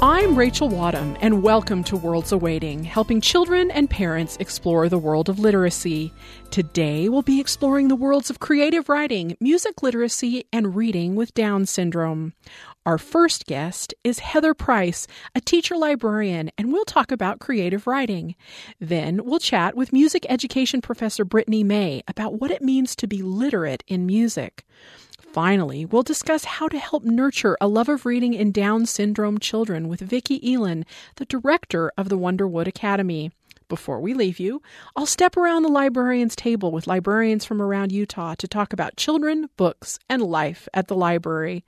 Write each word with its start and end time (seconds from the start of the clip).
I'm 0.00 0.38
Rachel 0.38 0.68
Wadham, 0.68 1.16
and 1.20 1.42
welcome 1.42 1.82
to 1.82 1.96
Worlds 1.96 2.30
Awaiting, 2.30 2.84
helping 2.84 3.20
children 3.20 3.68
and 3.72 3.90
parents 3.90 4.36
explore 4.38 4.88
the 4.88 4.96
world 4.96 5.28
of 5.28 5.40
literacy. 5.40 6.12
Today, 6.52 7.08
we'll 7.08 7.22
be 7.22 7.40
exploring 7.40 7.88
the 7.88 7.96
worlds 7.96 8.30
of 8.30 8.38
creative 8.38 8.88
writing, 8.88 9.36
music 9.40 9.82
literacy, 9.82 10.44
and 10.52 10.76
reading 10.76 11.16
with 11.16 11.34
Down 11.34 11.66
syndrome. 11.66 12.32
Our 12.86 12.96
first 12.96 13.46
guest 13.46 13.92
is 14.04 14.20
Heather 14.20 14.54
Price, 14.54 15.08
a 15.34 15.40
teacher 15.40 15.76
librarian, 15.76 16.52
and 16.56 16.72
we'll 16.72 16.84
talk 16.84 17.10
about 17.10 17.40
creative 17.40 17.88
writing. 17.88 18.36
Then 18.78 19.24
we'll 19.24 19.40
chat 19.40 19.74
with 19.74 19.92
music 19.92 20.24
education 20.28 20.80
professor 20.80 21.24
Brittany 21.24 21.64
May 21.64 22.04
about 22.06 22.40
what 22.40 22.52
it 22.52 22.62
means 22.62 22.94
to 22.94 23.08
be 23.08 23.22
literate 23.22 23.82
in 23.88 24.06
music. 24.06 24.64
Finally, 25.32 25.84
we'll 25.84 26.02
discuss 26.02 26.44
how 26.44 26.68
to 26.68 26.78
help 26.78 27.04
nurture 27.04 27.56
a 27.60 27.68
love 27.68 27.88
of 27.88 28.06
reading 28.06 28.32
in 28.32 28.50
Down 28.50 28.86
syndrome 28.86 29.38
children 29.38 29.86
with 29.86 30.00
Vicki 30.00 30.40
Elan, 30.54 30.86
the 31.16 31.26
director 31.26 31.92
of 31.98 32.08
the 32.08 32.18
Wonderwood 32.18 32.66
Academy. 32.66 33.30
Before 33.68 34.00
we 34.00 34.14
leave 34.14 34.40
you, 34.40 34.62
I'll 34.96 35.04
step 35.04 35.36
around 35.36 35.62
the 35.62 35.68
librarian's 35.68 36.34
table 36.34 36.72
with 36.72 36.86
librarians 36.86 37.44
from 37.44 37.60
around 37.60 37.92
Utah 37.92 38.34
to 38.36 38.48
talk 38.48 38.72
about 38.72 38.96
children, 38.96 39.50
books, 39.58 39.98
and 40.08 40.22
life 40.22 40.66
at 40.72 40.88
the 40.88 40.96
library. 40.96 41.62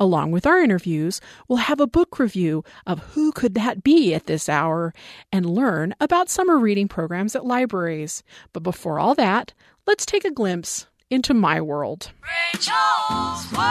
Along 0.00 0.32
with 0.32 0.44
our 0.44 0.58
interviews, 0.58 1.20
we'll 1.46 1.58
have 1.58 1.78
a 1.78 1.86
book 1.86 2.18
review 2.18 2.64
of 2.84 2.98
Who 3.14 3.30
Could 3.30 3.54
That 3.54 3.84
Be 3.84 4.12
at 4.12 4.26
this 4.26 4.48
hour 4.48 4.92
and 5.30 5.46
learn 5.46 5.94
about 6.00 6.28
summer 6.28 6.58
reading 6.58 6.88
programs 6.88 7.36
at 7.36 7.46
libraries. 7.46 8.24
But 8.52 8.64
before 8.64 8.98
all 8.98 9.14
that, 9.14 9.54
let's 9.86 10.04
take 10.04 10.24
a 10.24 10.32
glimpse 10.32 10.88
into 11.10 11.32
my 11.32 11.60
world. 11.60 12.10
Rachel's 12.52 13.52
World. 13.52 13.66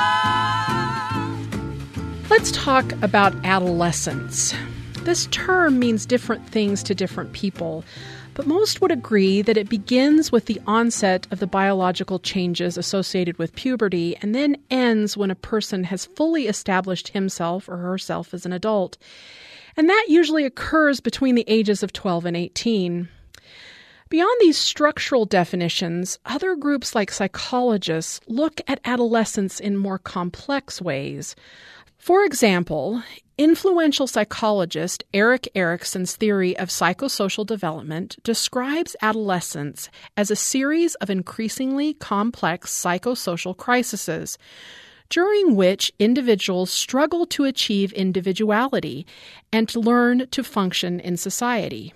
Let's 2.29 2.51
talk 2.51 2.89
about 3.01 3.35
adolescence. 3.43 4.53
This 5.01 5.27
term 5.31 5.77
means 5.77 6.05
different 6.05 6.47
things 6.47 6.81
to 6.83 6.95
different 6.95 7.33
people, 7.33 7.83
but 8.35 8.47
most 8.47 8.79
would 8.79 8.91
agree 8.91 9.41
that 9.41 9.57
it 9.57 9.67
begins 9.67 10.31
with 10.31 10.45
the 10.45 10.61
onset 10.65 11.27
of 11.29 11.39
the 11.39 11.47
biological 11.47 12.19
changes 12.19 12.77
associated 12.77 13.37
with 13.37 13.53
puberty 13.55 14.15
and 14.21 14.33
then 14.33 14.55
ends 14.71 15.17
when 15.17 15.29
a 15.29 15.35
person 15.35 15.83
has 15.83 16.05
fully 16.05 16.47
established 16.47 17.09
himself 17.09 17.67
or 17.67 17.77
herself 17.77 18.33
as 18.33 18.45
an 18.45 18.53
adult. 18.53 18.97
And 19.75 19.89
that 19.89 20.05
usually 20.07 20.45
occurs 20.45 21.01
between 21.01 21.35
the 21.35 21.45
ages 21.47 21.83
of 21.83 21.91
12 21.91 22.25
and 22.27 22.37
18. 22.37 23.09
Beyond 24.07 24.37
these 24.39 24.57
structural 24.57 25.25
definitions, 25.25 26.19
other 26.27 26.55
groups 26.55 26.93
like 26.93 27.09
psychologists 27.09 28.21
look 28.27 28.61
at 28.67 28.79
adolescence 28.85 29.59
in 29.59 29.77
more 29.77 29.97
complex 29.97 30.79
ways. 30.79 31.35
For 31.97 32.23
example, 32.23 33.01
influential 33.39 34.05
psychologist 34.05 35.03
Erik 35.11 35.47
Erikson's 35.55 36.15
theory 36.15 36.55
of 36.59 36.69
psychosocial 36.69 37.47
development 37.47 38.17
describes 38.23 38.95
adolescence 39.01 39.89
as 40.15 40.29
a 40.29 40.35
series 40.35 40.93
of 40.95 41.09
increasingly 41.09 41.95
complex 41.95 42.71
psychosocial 42.71 43.57
crises 43.57 44.37
during 45.09 45.55
which 45.55 45.91
individuals 45.97 46.69
struggle 46.69 47.25
to 47.25 47.43
achieve 47.43 47.91
individuality 47.93 49.07
and 49.51 49.75
learn 49.75 50.27
to 50.29 50.43
function 50.43 50.99
in 50.99 51.17
society. 51.17 51.91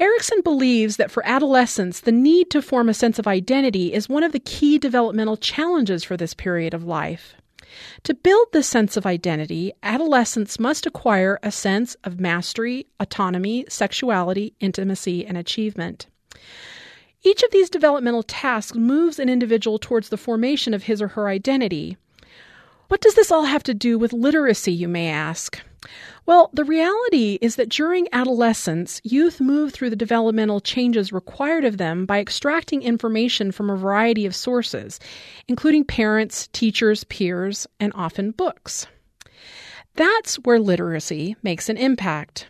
Erikson 0.00 0.40
believes 0.40 0.96
that 0.96 1.10
for 1.10 1.24
adolescents, 1.26 2.00
the 2.00 2.10
need 2.10 2.50
to 2.50 2.62
form 2.62 2.88
a 2.88 2.94
sense 2.94 3.18
of 3.18 3.26
identity 3.26 3.92
is 3.92 4.08
one 4.08 4.22
of 4.22 4.32
the 4.32 4.40
key 4.40 4.78
developmental 4.78 5.36
challenges 5.36 6.02
for 6.02 6.16
this 6.16 6.32
period 6.32 6.72
of 6.72 6.84
life. 6.84 7.34
To 8.04 8.14
build 8.14 8.48
this 8.52 8.66
sense 8.66 8.96
of 8.96 9.04
identity, 9.04 9.72
adolescents 9.82 10.58
must 10.58 10.86
acquire 10.86 11.38
a 11.42 11.52
sense 11.52 11.96
of 12.02 12.18
mastery, 12.18 12.86
autonomy, 12.98 13.66
sexuality, 13.68 14.54
intimacy, 14.58 15.26
and 15.26 15.36
achievement. 15.36 16.06
Each 17.22 17.42
of 17.42 17.50
these 17.50 17.68
developmental 17.68 18.22
tasks 18.22 18.76
moves 18.76 19.18
an 19.18 19.28
individual 19.28 19.78
towards 19.78 20.08
the 20.08 20.16
formation 20.16 20.72
of 20.72 20.84
his 20.84 21.02
or 21.02 21.08
her 21.08 21.28
identity. 21.28 21.98
What 22.88 23.02
does 23.02 23.14
this 23.14 23.30
all 23.30 23.44
have 23.44 23.62
to 23.64 23.74
do 23.74 23.98
with 23.98 24.14
literacy, 24.14 24.72
you 24.72 24.88
may 24.88 25.08
ask? 25.08 25.60
Well, 26.26 26.50
the 26.52 26.64
reality 26.64 27.38
is 27.40 27.56
that 27.56 27.70
during 27.70 28.06
adolescence, 28.12 29.00
youth 29.04 29.40
move 29.40 29.72
through 29.72 29.90
the 29.90 29.96
developmental 29.96 30.60
changes 30.60 31.12
required 31.12 31.64
of 31.64 31.78
them 31.78 32.06
by 32.06 32.20
extracting 32.20 32.82
information 32.82 33.52
from 33.52 33.70
a 33.70 33.76
variety 33.76 34.26
of 34.26 34.34
sources, 34.34 35.00
including 35.48 35.84
parents, 35.84 36.48
teachers, 36.52 37.04
peers, 37.04 37.66
and 37.80 37.92
often 37.94 38.30
books. 38.30 38.86
That's 39.94 40.36
where 40.36 40.60
literacy 40.60 41.36
makes 41.42 41.68
an 41.68 41.76
impact. 41.76 42.48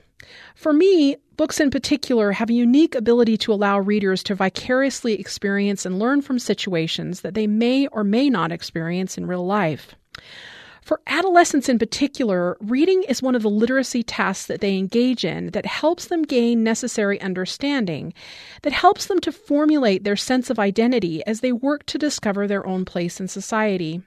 For 0.55 0.73
me, 0.73 1.17
books 1.37 1.59
in 1.59 1.71
particular 1.71 2.33
have 2.33 2.51
a 2.51 2.55
unique 2.55 2.95
ability 2.95 3.39
to 3.39 3.53
allow 3.53 3.79
readers 3.79 4.23
to 4.25 4.35
vicariously 4.35 5.15
experience 5.15 5.87
and 5.87 5.99
learn 5.99 6.21
from 6.21 6.39
situations 6.39 7.23
that 7.23 7.35
they 7.35 7.47
may 7.47 7.87
or 7.89 8.05
may 8.05 8.29
not 8.29 8.53
experience 8.53 9.17
in 9.17 9.27
real 9.27 9.47
life. 9.47 9.95
For 10.83 11.01
adolescents 11.07 11.69
in 11.69 11.79
particular, 11.79 12.57
reading 12.61 13.03
is 13.05 13.23
one 13.23 13.35
of 13.35 13.43
the 13.43 13.51
literacy 13.51 14.03
tasks 14.03 14.47
that 14.47 14.61
they 14.61 14.77
engage 14.77 15.25
in 15.25 15.51
that 15.51 15.67
helps 15.67 16.07
them 16.07 16.23
gain 16.23 16.65
necessary 16.65 17.21
understanding, 17.21 18.13
that 18.63 18.73
helps 18.73 19.07
them 19.07 19.21
to 19.21 19.33
formulate 19.33 20.05
their 20.05 20.17
sense 20.17 20.51
of 20.51 20.59
identity 20.59 21.25
as 21.27 21.41
they 21.41 21.53
work 21.53 21.85
to 21.87 21.99
discover 21.99 22.47
their 22.47 22.67
own 22.67 22.85
place 22.85 23.21
in 23.21 23.29
society. 23.29 24.03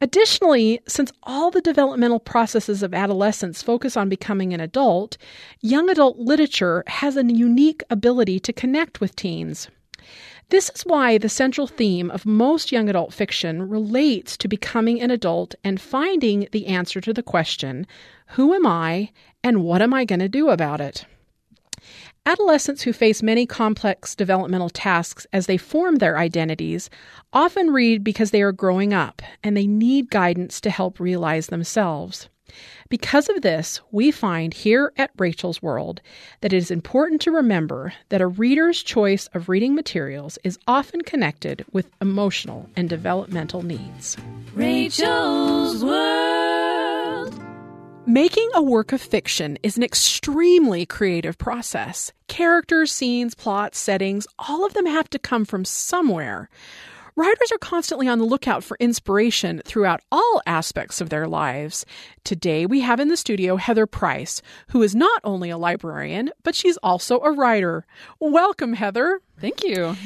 Additionally, 0.00 0.80
since 0.86 1.10
all 1.24 1.50
the 1.50 1.60
developmental 1.60 2.20
processes 2.20 2.84
of 2.84 2.94
adolescence 2.94 3.62
focus 3.62 3.96
on 3.96 4.08
becoming 4.08 4.54
an 4.54 4.60
adult, 4.60 5.16
young 5.60 5.90
adult 5.90 6.18
literature 6.18 6.84
has 6.86 7.16
a 7.16 7.24
unique 7.24 7.82
ability 7.90 8.38
to 8.38 8.52
connect 8.52 9.00
with 9.00 9.16
teens. 9.16 9.68
This 10.50 10.70
is 10.74 10.80
why 10.82 11.18
the 11.18 11.28
central 11.28 11.66
theme 11.66 12.10
of 12.10 12.24
most 12.24 12.72
young 12.72 12.88
adult 12.88 13.12
fiction 13.12 13.68
relates 13.68 14.34
to 14.38 14.48
becoming 14.48 14.98
an 15.02 15.10
adult 15.10 15.54
and 15.62 15.78
finding 15.78 16.48
the 16.52 16.68
answer 16.68 17.02
to 17.02 17.12
the 17.12 17.22
question 17.22 17.86
who 18.28 18.54
am 18.54 18.66
I 18.66 19.10
and 19.44 19.62
what 19.62 19.82
am 19.82 19.92
I 19.92 20.06
going 20.06 20.20
to 20.20 20.28
do 20.28 20.48
about 20.48 20.80
it? 20.80 21.04
Adolescents 22.24 22.82
who 22.82 22.94
face 22.94 23.22
many 23.22 23.44
complex 23.44 24.14
developmental 24.14 24.70
tasks 24.70 25.26
as 25.34 25.46
they 25.46 25.58
form 25.58 25.96
their 25.96 26.18
identities 26.18 26.88
often 27.34 27.70
read 27.70 28.02
because 28.02 28.30
they 28.30 28.40
are 28.40 28.52
growing 28.52 28.94
up 28.94 29.20
and 29.44 29.54
they 29.54 29.66
need 29.66 30.10
guidance 30.10 30.62
to 30.62 30.70
help 30.70 30.98
realize 30.98 31.48
themselves. 31.48 32.30
Because 32.88 33.28
of 33.28 33.42
this, 33.42 33.80
we 33.90 34.10
find 34.10 34.54
here 34.54 34.92
at 34.96 35.10
Rachel's 35.18 35.62
World 35.62 36.00
that 36.40 36.52
it 36.52 36.56
is 36.56 36.70
important 36.70 37.20
to 37.22 37.30
remember 37.30 37.92
that 38.08 38.20
a 38.20 38.26
reader's 38.26 38.82
choice 38.82 39.28
of 39.34 39.48
reading 39.48 39.74
materials 39.74 40.38
is 40.44 40.58
often 40.66 41.02
connected 41.02 41.64
with 41.72 41.90
emotional 42.00 42.68
and 42.76 42.88
developmental 42.88 43.62
needs. 43.62 44.16
Rachel's 44.54 45.84
World. 45.84 46.28
Making 48.08 48.48
a 48.54 48.62
work 48.62 48.92
of 48.92 49.02
fiction 49.02 49.58
is 49.62 49.76
an 49.76 49.82
extremely 49.82 50.86
creative 50.86 51.36
process. 51.36 52.10
Characters, 52.26 52.90
scenes, 52.90 53.34
plots, 53.34 53.78
settings, 53.78 54.26
all 54.38 54.64
of 54.64 54.72
them 54.72 54.86
have 54.86 55.10
to 55.10 55.18
come 55.18 55.44
from 55.44 55.66
somewhere. 55.66 56.48
Writers 57.18 57.50
are 57.50 57.58
constantly 57.58 58.06
on 58.06 58.20
the 58.20 58.24
lookout 58.24 58.62
for 58.62 58.76
inspiration 58.78 59.60
throughout 59.64 60.02
all 60.12 60.40
aspects 60.46 61.00
of 61.00 61.10
their 61.10 61.26
lives. 61.26 61.84
Today 62.22 62.64
we 62.64 62.78
have 62.78 63.00
in 63.00 63.08
the 63.08 63.16
studio 63.16 63.56
Heather 63.56 63.88
Price, 63.88 64.40
who 64.68 64.84
is 64.84 64.94
not 64.94 65.20
only 65.24 65.50
a 65.50 65.58
librarian, 65.58 66.30
but 66.44 66.54
she's 66.54 66.76
also 66.76 67.18
a 67.18 67.32
writer. 67.32 67.84
Welcome, 68.20 68.74
Heather. 68.74 69.20
Thank 69.40 69.64
you. 69.64 69.96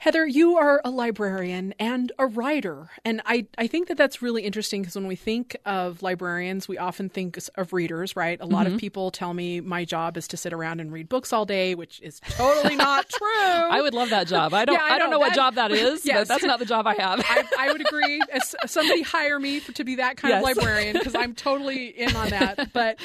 Heather, 0.00 0.26
you 0.26 0.56
are 0.56 0.80
a 0.82 0.88
librarian 0.88 1.74
and 1.78 2.10
a 2.18 2.26
writer. 2.26 2.88
And 3.04 3.20
I, 3.26 3.46
I 3.58 3.66
think 3.66 3.88
that 3.88 3.98
that's 3.98 4.22
really 4.22 4.44
interesting 4.44 4.80
because 4.80 4.94
when 4.94 5.06
we 5.06 5.14
think 5.14 5.54
of 5.66 6.02
librarians, 6.02 6.66
we 6.66 6.78
often 6.78 7.10
think 7.10 7.38
of 7.56 7.74
readers, 7.74 8.16
right? 8.16 8.40
A 8.40 8.46
lot 8.46 8.64
mm-hmm. 8.64 8.76
of 8.76 8.80
people 8.80 9.10
tell 9.10 9.34
me 9.34 9.60
my 9.60 9.84
job 9.84 10.16
is 10.16 10.26
to 10.28 10.38
sit 10.38 10.54
around 10.54 10.80
and 10.80 10.90
read 10.90 11.10
books 11.10 11.34
all 11.34 11.44
day, 11.44 11.74
which 11.74 12.00
is 12.00 12.18
totally 12.30 12.76
not 12.76 13.08
true. 13.10 13.28
I 13.28 13.82
would 13.82 13.92
love 13.92 14.08
that 14.08 14.26
job. 14.26 14.54
I 14.54 14.64
don't, 14.64 14.76
yeah, 14.76 14.84
I, 14.84 14.94
I, 14.94 14.98
don't 14.98 15.10
know, 15.10 15.18
know 15.18 15.22
that, 15.22 15.28
what 15.32 15.36
job 15.36 15.54
that 15.56 15.70
is, 15.72 16.06
yes. 16.06 16.20
but 16.20 16.28
that's 16.28 16.44
not 16.44 16.60
the 16.60 16.64
job 16.64 16.86
I 16.86 16.94
have. 16.94 17.22
I, 17.22 17.44
I 17.58 17.72
would 17.72 17.82
agree. 17.82 18.22
As 18.32 18.54
somebody 18.64 19.02
hire 19.02 19.38
me 19.38 19.60
for, 19.60 19.72
to 19.72 19.84
be 19.84 19.96
that 19.96 20.16
kind 20.16 20.32
yes. 20.32 20.38
of 20.40 20.44
librarian 20.44 20.94
because 20.94 21.14
I'm 21.14 21.34
totally 21.34 21.88
in 21.88 22.16
on 22.16 22.30
that. 22.30 22.72
But, 22.72 22.98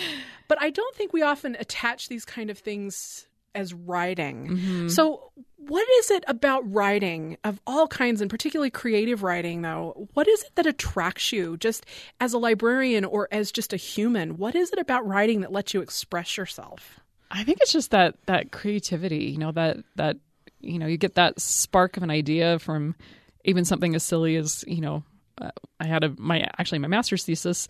but 0.47 0.61
I 0.61 0.69
don't 0.69 0.95
think 0.95 1.11
we 1.11 1.23
often 1.23 1.57
attach 1.59 2.07
these 2.07 2.23
kind 2.23 2.49
of 2.49 2.57
things 2.57 3.27
as 3.55 3.73
writing. 3.73 4.47
Mm-hmm. 4.47 4.87
So, 4.89 5.31
What 5.67 5.87
is 5.99 6.11
it 6.11 6.23
about 6.27 6.71
writing 6.71 7.37
of 7.43 7.59
all 7.65 7.87
kinds, 7.87 8.21
and 8.21 8.29
particularly 8.29 8.69
creative 8.69 9.23
writing, 9.23 9.61
though? 9.61 10.07
What 10.13 10.27
is 10.27 10.43
it 10.43 10.51
that 10.55 10.65
attracts 10.65 11.31
you 11.31 11.57
just 11.57 11.85
as 12.19 12.33
a 12.33 12.37
librarian 12.37 13.05
or 13.05 13.27
as 13.31 13.51
just 13.51 13.73
a 13.73 13.77
human? 13.77 14.37
What 14.37 14.55
is 14.55 14.71
it 14.71 14.79
about 14.79 15.07
writing 15.07 15.41
that 15.41 15.51
lets 15.51 15.73
you 15.73 15.81
express 15.81 16.37
yourself? 16.37 16.99
I 17.31 17.43
think 17.43 17.59
it's 17.61 17.71
just 17.71 17.91
that 17.91 18.15
that 18.27 18.51
creativity, 18.51 19.25
you 19.25 19.37
know, 19.37 19.51
that 19.53 19.77
that 19.95 20.17
you 20.61 20.79
know, 20.79 20.87
you 20.87 20.97
get 20.97 21.15
that 21.15 21.39
spark 21.39 21.97
of 21.97 22.03
an 22.03 22.09
idea 22.09 22.59
from 22.59 22.95
even 23.43 23.65
something 23.65 23.95
as 23.95 24.03
silly 24.03 24.35
as, 24.35 24.63
you 24.67 24.81
know, 24.81 25.03
uh, 25.39 25.51
I 25.79 25.87
had 25.87 26.03
a 26.03 26.13
my 26.17 26.47
actually 26.57 26.79
my 26.79 26.87
master's 26.87 27.23
thesis 27.23 27.67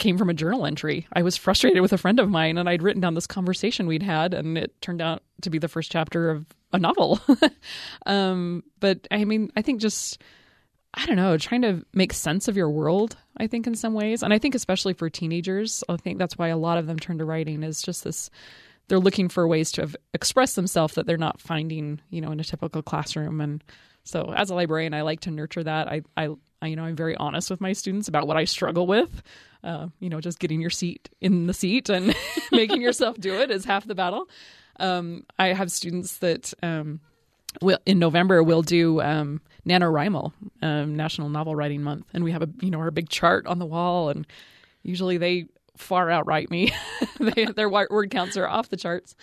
came 0.00 0.18
from 0.18 0.30
a 0.30 0.34
journal 0.34 0.66
entry. 0.66 1.06
I 1.12 1.22
was 1.22 1.36
frustrated 1.36 1.80
with 1.82 1.92
a 1.92 1.98
friend 1.98 2.18
of 2.18 2.28
mine 2.28 2.58
and 2.58 2.68
I'd 2.68 2.82
written 2.82 3.00
down 3.00 3.14
this 3.14 3.26
conversation 3.26 3.86
we'd 3.86 4.02
had 4.02 4.34
and 4.34 4.58
it 4.58 4.80
turned 4.80 5.00
out 5.00 5.22
to 5.42 5.50
be 5.50 5.58
the 5.58 5.68
first 5.68 5.92
chapter 5.92 6.30
of 6.30 6.46
a 6.72 6.78
novel. 6.78 7.20
um, 8.06 8.64
but 8.80 9.06
I 9.10 9.24
mean, 9.24 9.52
I 9.56 9.62
think 9.62 9.80
just 9.80 10.20
I 10.92 11.06
don't 11.06 11.16
know, 11.16 11.38
trying 11.38 11.62
to 11.62 11.84
make 11.94 12.12
sense 12.12 12.48
of 12.48 12.56
your 12.56 12.68
world, 12.68 13.16
I 13.36 13.46
think 13.46 13.68
in 13.68 13.76
some 13.76 13.94
ways. 13.94 14.24
And 14.24 14.34
I 14.34 14.38
think 14.38 14.56
especially 14.56 14.92
for 14.92 15.08
teenagers, 15.08 15.84
I 15.88 15.96
think 15.96 16.18
that's 16.18 16.36
why 16.36 16.48
a 16.48 16.56
lot 16.56 16.78
of 16.78 16.88
them 16.88 16.98
turn 16.98 17.18
to 17.18 17.24
writing 17.24 17.62
is 17.62 17.80
just 17.80 18.02
this 18.02 18.28
they're 18.88 18.98
looking 18.98 19.28
for 19.28 19.46
ways 19.46 19.70
to 19.72 19.88
express 20.14 20.56
themselves 20.56 20.96
that 20.96 21.06
they're 21.06 21.16
not 21.16 21.40
finding, 21.40 22.00
you 22.10 22.20
know, 22.20 22.32
in 22.32 22.40
a 22.40 22.44
typical 22.44 22.82
classroom 22.82 23.40
and 23.40 23.62
so 24.02 24.32
as 24.34 24.50
a 24.50 24.54
librarian, 24.54 24.94
I 24.94 25.02
like 25.02 25.20
to 25.20 25.30
nurture 25.30 25.62
that. 25.62 25.86
I, 25.86 26.02
I, 26.16 26.24
I 26.26 26.34
you 26.62 26.76
know, 26.76 26.84
I'm 26.84 26.96
very 26.96 27.16
honest 27.16 27.50
with 27.50 27.60
my 27.60 27.72
students 27.72 28.08
about 28.08 28.26
what 28.26 28.36
I 28.36 28.44
struggle 28.44 28.86
with. 28.86 29.22
Uh, 29.62 29.88
you 29.98 30.08
know, 30.08 30.20
just 30.20 30.38
getting 30.38 30.60
your 30.60 30.70
seat 30.70 31.08
in 31.20 31.46
the 31.46 31.54
seat 31.54 31.88
and 31.88 32.14
making 32.52 32.80
yourself 32.80 33.18
do 33.18 33.34
it 33.34 33.50
is 33.50 33.64
half 33.64 33.86
the 33.86 33.94
battle. 33.94 34.28
Um, 34.78 35.24
I 35.38 35.48
have 35.48 35.70
students 35.70 36.18
that 36.18 36.54
um, 36.62 37.00
will 37.60 37.78
in 37.84 37.98
November 37.98 38.42
we'll 38.42 38.62
do 38.62 39.00
um, 39.02 39.40
NaNoWriMo, 39.66 40.32
um, 40.62 40.96
National 40.96 41.28
Novel 41.28 41.54
Writing 41.54 41.82
Month, 41.82 42.06
and 42.14 42.24
we 42.24 42.32
have 42.32 42.42
a 42.42 42.48
you 42.60 42.70
know 42.70 42.78
our 42.78 42.90
big 42.90 43.08
chart 43.08 43.46
on 43.46 43.58
the 43.58 43.66
wall, 43.66 44.08
and 44.08 44.26
usually 44.82 45.18
they 45.18 45.46
far 45.76 46.10
outwrite 46.10 46.50
me. 46.50 46.72
they, 47.20 47.46
their 47.46 47.68
word 47.68 48.10
counts 48.10 48.36
are 48.36 48.48
off 48.48 48.68
the 48.68 48.76
charts. 48.76 49.16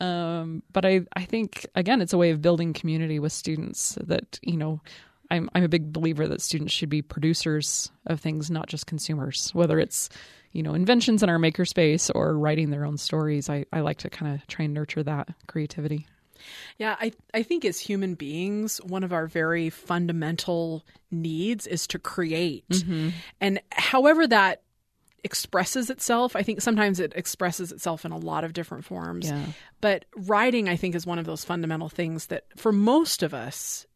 Um, 0.00 0.62
but 0.72 0.84
I, 0.84 1.02
I 1.14 1.24
think 1.24 1.66
again, 1.74 2.00
it's 2.00 2.12
a 2.12 2.18
way 2.18 2.30
of 2.30 2.40
building 2.40 2.72
community 2.72 3.18
with 3.18 3.32
students. 3.32 3.98
That 4.00 4.38
you 4.42 4.56
know, 4.56 4.80
I'm 5.30 5.50
I'm 5.54 5.64
a 5.64 5.68
big 5.68 5.92
believer 5.92 6.26
that 6.28 6.40
students 6.40 6.72
should 6.72 6.88
be 6.88 7.02
producers 7.02 7.90
of 8.06 8.20
things, 8.20 8.50
not 8.50 8.68
just 8.68 8.86
consumers. 8.86 9.50
Whether 9.54 9.78
it's 9.78 10.08
you 10.52 10.62
know 10.62 10.74
inventions 10.74 11.22
in 11.22 11.28
our 11.28 11.38
makerspace 11.38 12.10
or 12.14 12.36
writing 12.36 12.70
their 12.70 12.84
own 12.84 12.98
stories, 12.98 13.48
I, 13.48 13.66
I 13.72 13.80
like 13.80 13.98
to 13.98 14.10
kind 14.10 14.34
of 14.34 14.46
try 14.46 14.64
and 14.64 14.74
nurture 14.74 15.02
that 15.02 15.28
creativity. 15.46 16.06
Yeah, 16.78 16.96
I, 16.98 17.12
I 17.34 17.42
think 17.42 17.66
as 17.66 17.78
human 17.78 18.14
beings, 18.14 18.78
one 18.78 19.04
of 19.04 19.12
our 19.12 19.26
very 19.26 19.68
fundamental 19.68 20.86
needs 21.10 21.66
is 21.66 21.86
to 21.88 21.98
create. 21.98 22.66
Mm-hmm. 22.70 23.10
And 23.42 23.60
however 23.70 24.26
that 24.26 24.62
expresses 25.24 25.90
itself. 25.90 26.36
I 26.36 26.42
think 26.42 26.60
sometimes 26.60 27.00
it 27.00 27.12
expresses 27.14 27.72
itself 27.72 28.04
in 28.04 28.12
a 28.12 28.18
lot 28.18 28.44
of 28.44 28.52
different 28.52 28.84
forms. 28.84 29.28
Yeah. 29.28 29.44
But 29.80 30.04
writing, 30.16 30.68
I 30.68 30.76
think, 30.76 30.94
is 30.94 31.06
one 31.06 31.18
of 31.18 31.26
those 31.26 31.44
fundamental 31.44 31.88
things 31.88 32.26
that 32.26 32.44
for 32.56 32.72
most 32.72 33.22
of 33.22 33.34
us, 33.34 33.86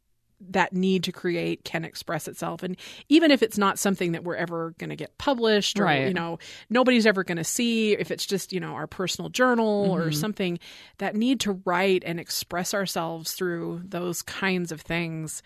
that 0.40 0.72
need 0.72 1.04
to 1.04 1.12
create 1.12 1.64
can 1.64 1.84
express 1.84 2.28
itself 2.28 2.62
and 2.62 2.76
even 3.08 3.30
if 3.30 3.42
it's 3.42 3.56
not 3.56 3.78
something 3.78 4.12
that 4.12 4.24
we're 4.24 4.36
ever 4.36 4.74
going 4.78 4.90
to 4.90 4.96
get 4.96 5.16
published 5.18 5.78
or 5.78 5.84
right. 5.84 6.08
you 6.08 6.14
know 6.14 6.38
nobody's 6.68 7.06
ever 7.06 7.24
going 7.24 7.36
to 7.36 7.44
see 7.44 7.92
if 7.92 8.10
it's 8.10 8.26
just 8.26 8.52
you 8.52 8.60
know 8.60 8.74
our 8.74 8.86
personal 8.86 9.30
journal 9.30 9.84
mm-hmm. 9.84 10.08
or 10.08 10.12
something 10.12 10.58
that 10.98 11.16
need 11.16 11.40
to 11.40 11.60
write 11.64 12.02
and 12.04 12.20
express 12.20 12.74
ourselves 12.74 13.32
through 13.32 13.80
those 13.84 14.22
kinds 14.22 14.72
of 14.72 14.80
things 14.80 15.42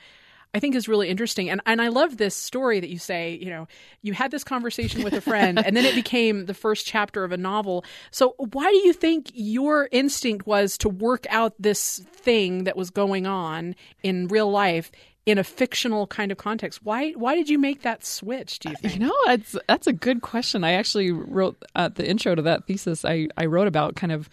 I 0.55 0.61
think 0.61 0.75
is 0.75 0.89
really 0.89 1.09
interesting. 1.09 1.51
And 1.51 1.61
and 1.67 1.81
I 1.81 1.89
love 1.89 2.17
this 2.17 2.35
story 2.35 2.81
that 2.81 2.89
you 2.89 2.99
say, 2.99 3.39
you 3.41 3.51
know, 3.51 3.69
you 4.03 4.13
had 4.13 4.31
this 4.31 4.45
conversation 4.45 5.03
with 5.03 5.13
a 5.13 5.21
friend 5.21 5.59
and 5.65 5.77
then 5.77 5.85
it 5.85 5.95
became 5.95 6.47
the 6.47 6.55
first 6.55 6.87
chapter 6.87 7.25
of 7.25 7.33
a 7.33 7.37
novel. 7.37 7.85
So 8.11 8.35
why 8.39 8.71
do 8.71 8.79
you 8.79 8.93
think 8.93 9.31
your 9.35 9.89
instinct 9.93 10.47
was 10.47 10.79
to 10.79 10.89
work 10.89 11.27
out 11.31 11.55
this 11.59 11.99
thing 12.13 12.65
that 12.65 12.77
was 12.77 12.91
going 12.91 13.27
on 13.27 13.75
in 14.03 14.29
real 14.29 14.51
life 14.51 14.91
in 15.27 15.37
a 15.37 15.45
fictional 15.45 16.07
kind 16.07 16.33
of 16.33 16.39
context. 16.39 16.81
Why 16.83 17.11
why 17.13 17.35
did 17.35 17.51
you 17.51 17.59
make 17.59 17.83
that 17.83 18.05
switch, 18.05 18.61
do 18.61 18.71
you 18.71 18.77
think? 18.77 18.95
You 18.95 19.01
know, 19.01 19.15
it's 19.27 19.55
that's 19.69 19.87
a 19.87 19.93
good 19.93 20.23
question. 20.23 20.65
I 20.65 20.73
actually 20.73 21.13
wrote 21.13 21.63
at 21.77 21.97
the 21.97 22.09
intro 22.09 22.35
to 22.35 22.43
that 22.43 22.67
thesis 22.67 23.05
I, 23.05 23.29
I 23.37 23.45
wrote 23.45 23.69
about 23.69 23.97
kind 23.97 24.13
of 24.13 24.31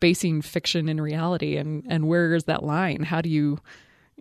basing 0.00 0.40
fiction 0.40 0.88
in 0.88 1.00
reality 1.00 1.56
and, 1.56 1.84
and 1.88 2.08
where 2.08 2.34
is 2.34 2.44
that 2.44 2.62
line? 2.62 3.02
How 3.02 3.20
do 3.20 3.28
you 3.28 3.58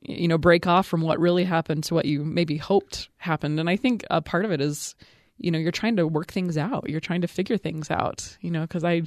you 0.02 0.28
know 0.28 0.38
break 0.38 0.68
off 0.68 0.86
from 0.86 1.02
what 1.02 1.20
really 1.20 1.44
happened 1.44 1.84
to 1.86 1.94
what 1.94 2.06
you 2.06 2.24
maybe 2.24 2.58
hoped 2.58 3.10
happened. 3.18 3.60
And 3.60 3.70
i 3.70 3.76
think 3.76 4.06
a 4.10 4.22
part 4.22 4.46
of 4.46 4.52
it 4.52 4.62
is 4.62 4.96
you 5.38 5.52
know 5.52 5.60
you're 5.60 5.72
trying 5.72 5.98
to 5.98 6.08
work 6.08 6.32
things 6.32 6.58
out. 6.58 6.90
You're 6.90 7.00
trying 7.00 7.22
to 7.22 7.28
figure 7.28 7.58
things 7.58 7.92
out 7.92 8.38
you 8.42 8.52
know 8.52 8.62
because 8.62 8.84
i 8.84 9.02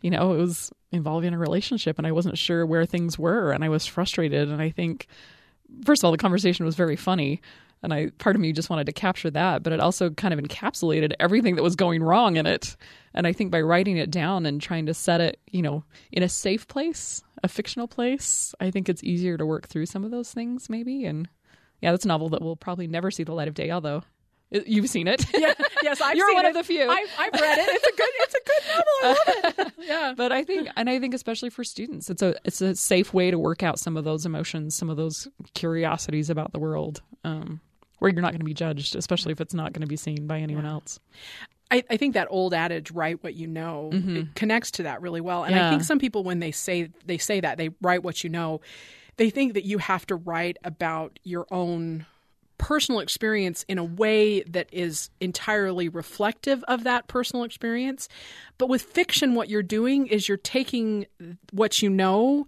you 0.00 0.10
know 0.10 0.32
it 0.32 0.38
was 0.38 0.72
involving 0.92 1.34
a 1.34 1.38
relationship 1.38 1.98
and 1.98 2.06
i 2.06 2.12
wasn't 2.12 2.38
sure 2.38 2.64
where 2.64 2.86
things 2.86 3.18
were 3.18 3.52
and 3.52 3.64
i 3.64 3.68
was 3.68 3.86
frustrated. 3.86 4.48
And 4.48 4.60
i 4.62 4.70
think 4.70 5.06
first 5.84 6.02
of 6.02 6.04
all 6.04 6.12
the 6.12 6.18
conversation 6.18 6.64
was 6.64 6.76
very 6.76 6.96
funny 6.96 7.40
and 7.84 7.94
i 7.94 8.10
part 8.18 8.34
of 8.34 8.40
me 8.40 8.52
just 8.52 8.70
wanted 8.70 8.86
to 8.86 8.92
capture 8.92 9.30
that 9.30 9.62
but 9.62 9.72
it 9.72 9.80
also 9.80 10.10
kind 10.10 10.34
of 10.34 10.40
encapsulated 10.40 11.12
everything 11.20 11.54
that 11.54 11.62
was 11.62 11.76
going 11.76 12.02
wrong 12.02 12.36
in 12.36 12.46
it 12.46 12.76
and 13.14 13.26
i 13.26 13.32
think 13.32 13.50
by 13.50 13.60
writing 13.60 13.96
it 13.96 14.10
down 14.10 14.46
and 14.46 14.60
trying 14.60 14.86
to 14.86 14.94
set 14.94 15.20
it 15.20 15.38
you 15.52 15.62
know 15.62 15.84
in 16.10 16.22
a 16.22 16.28
safe 16.28 16.66
place 16.66 17.22
a 17.44 17.48
fictional 17.48 17.86
place, 17.86 18.54
I 18.58 18.70
think 18.70 18.88
it's 18.88 19.04
easier 19.04 19.36
to 19.36 19.44
work 19.44 19.68
through 19.68 19.86
some 19.86 20.02
of 20.02 20.10
those 20.10 20.32
things, 20.32 20.70
maybe. 20.70 21.04
And 21.04 21.28
yeah, 21.82 21.90
that's 21.90 22.06
a 22.06 22.08
novel 22.08 22.30
that 22.30 22.40
will 22.40 22.56
probably 22.56 22.86
never 22.86 23.10
see 23.10 23.22
the 23.22 23.34
light 23.34 23.48
of 23.48 23.54
day, 23.54 23.70
although 23.70 24.02
You've 24.66 24.88
seen 24.88 25.08
it. 25.08 25.26
Yeah, 25.34 25.52
yes, 25.82 26.00
I've 26.00 26.14
You're 26.14 26.32
one 26.32 26.44
it. 26.44 26.50
of 26.50 26.54
the 26.54 26.62
few. 26.62 26.88
I've, 26.88 27.08
I've, 27.18 27.32
read 27.32 27.58
it. 27.58 27.68
It's 27.70 27.86
a 27.86 27.96
good. 27.96 28.08
It's 28.20 28.34
a 28.34 28.40
good 28.46 28.62
novel. 28.68 28.84
I 29.02 29.08
love 29.08 29.66
it. 29.66 29.72
yeah. 29.88 30.14
But 30.16 30.30
I 30.30 30.44
think, 30.44 30.68
and 30.76 30.88
I 30.88 31.00
think, 31.00 31.12
especially 31.12 31.50
for 31.50 31.64
students, 31.64 32.08
it's 32.08 32.22
a 32.22 32.36
it's 32.44 32.60
a 32.60 32.76
safe 32.76 33.12
way 33.12 33.32
to 33.32 33.38
work 33.38 33.64
out 33.64 33.80
some 33.80 33.96
of 33.96 34.04
those 34.04 34.24
emotions, 34.24 34.76
some 34.76 34.90
of 34.90 34.96
those 34.96 35.26
curiosities 35.54 36.30
about 36.30 36.52
the 36.52 36.60
world, 36.60 37.02
um, 37.24 37.60
where 38.04 38.12
you're 38.12 38.20
not 38.20 38.32
going 38.32 38.40
to 38.40 38.44
be 38.44 38.52
judged, 38.52 38.94
especially 38.96 39.32
if 39.32 39.40
it's 39.40 39.54
not 39.54 39.72
going 39.72 39.80
to 39.80 39.86
be 39.86 39.96
seen 39.96 40.26
by 40.26 40.38
anyone 40.38 40.64
yeah. 40.64 40.72
else. 40.72 41.00
I, 41.70 41.82
I, 41.88 41.96
think 41.96 42.12
that 42.12 42.28
old 42.28 42.52
adage 42.52 42.90
write 42.90 43.24
what 43.24 43.32
you 43.34 43.46
know 43.46 43.88
mm-hmm. 43.94 44.32
connects 44.34 44.70
to 44.72 44.82
that 44.82 45.00
really 45.00 45.22
well 45.22 45.44
and 45.44 45.56
yeah. 45.56 45.66
i 45.66 45.70
think 45.70 45.82
some 45.82 45.98
people 45.98 46.22
when 46.22 46.38
they 46.38 46.52
say 46.52 46.90
they 47.06 47.16
say 47.16 47.40
that 47.40 47.56
they 47.56 47.70
write 47.80 48.02
what 48.02 48.22
you 48.22 48.28
know 48.28 48.60
they 49.16 49.30
think 49.30 49.54
that 49.54 49.64
you 49.64 49.78
have 49.78 50.06
to 50.08 50.14
write 50.14 50.58
about 50.62 51.18
your 51.24 51.46
own 51.50 52.04
personal 52.58 53.00
experience 53.00 53.64
in 53.66 53.78
a 53.78 53.84
way 53.84 54.42
that 54.42 54.68
is 54.70 55.08
entirely 55.20 55.88
reflective 55.88 56.62
of 56.64 56.84
that 56.84 57.08
personal 57.08 57.44
experience 57.44 58.10
but 58.58 58.68
with 58.68 58.82
fiction 58.82 59.34
what 59.34 59.48
you're 59.48 59.62
doing 59.62 60.06
is 60.06 60.28
you're 60.28 60.36
taking 60.36 61.06
what 61.50 61.80
you 61.80 61.88
know 61.88 62.46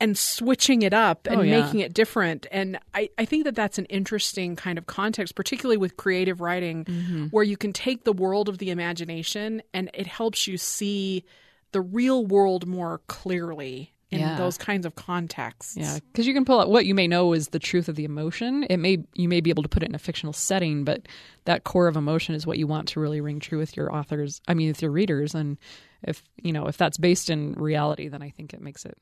and 0.00 0.16
switching 0.16 0.82
it 0.82 0.94
up 0.94 1.26
and 1.26 1.40
oh, 1.40 1.42
yeah. 1.42 1.60
making 1.60 1.80
it 1.80 1.92
different. 1.92 2.46
And 2.50 2.78
I, 2.94 3.10
I 3.18 3.24
think 3.26 3.44
that 3.44 3.54
that's 3.54 3.78
an 3.78 3.84
interesting 3.86 4.56
kind 4.56 4.78
of 4.78 4.86
context, 4.86 5.34
particularly 5.34 5.76
with 5.76 5.96
creative 5.96 6.40
writing, 6.40 6.84
mm-hmm. 6.84 7.26
where 7.26 7.44
you 7.44 7.56
can 7.56 7.72
take 7.72 8.04
the 8.04 8.12
world 8.12 8.48
of 8.48 8.58
the 8.58 8.70
imagination 8.70 9.62
and 9.74 9.90
it 9.92 10.06
helps 10.06 10.46
you 10.46 10.56
see 10.56 11.24
the 11.72 11.80
real 11.80 12.24
world 12.24 12.66
more 12.66 13.00
clearly 13.06 13.92
in 14.10 14.20
yeah. 14.20 14.36
those 14.36 14.58
kinds 14.58 14.86
of 14.86 14.96
contexts. 14.96 15.76
Yeah, 15.76 15.98
because 16.10 16.26
you 16.26 16.34
can 16.34 16.44
pull 16.44 16.60
out 16.60 16.68
what 16.68 16.84
you 16.84 16.94
may 16.94 17.06
know 17.06 17.32
is 17.32 17.48
the 17.48 17.58
truth 17.60 17.88
of 17.88 17.94
the 17.94 18.04
emotion. 18.04 18.64
It 18.68 18.78
may 18.78 18.98
you 19.14 19.28
may 19.28 19.40
be 19.40 19.50
able 19.50 19.62
to 19.62 19.68
put 19.68 19.82
it 19.82 19.88
in 19.88 19.94
a 19.94 20.00
fictional 20.00 20.32
setting, 20.32 20.84
but 20.84 21.06
that 21.44 21.64
core 21.64 21.86
of 21.86 21.96
emotion 21.96 22.34
is 22.34 22.46
what 22.46 22.58
you 22.58 22.66
want 22.66 22.88
to 22.88 23.00
really 23.00 23.20
ring 23.20 23.38
true 23.38 23.58
with 23.58 23.76
your 23.76 23.94
authors. 23.94 24.40
I 24.48 24.54
mean, 24.54 24.68
with 24.68 24.82
your 24.82 24.90
readers, 24.90 25.34
and 25.34 25.58
if 26.02 26.24
you 26.42 26.52
know 26.52 26.66
if 26.66 26.76
that's 26.76 26.98
based 26.98 27.30
in 27.30 27.52
reality, 27.52 28.08
then 28.08 28.22
I 28.22 28.30
think 28.30 28.52
it 28.52 28.60
makes 28.60 28.84
it 28.84 28.98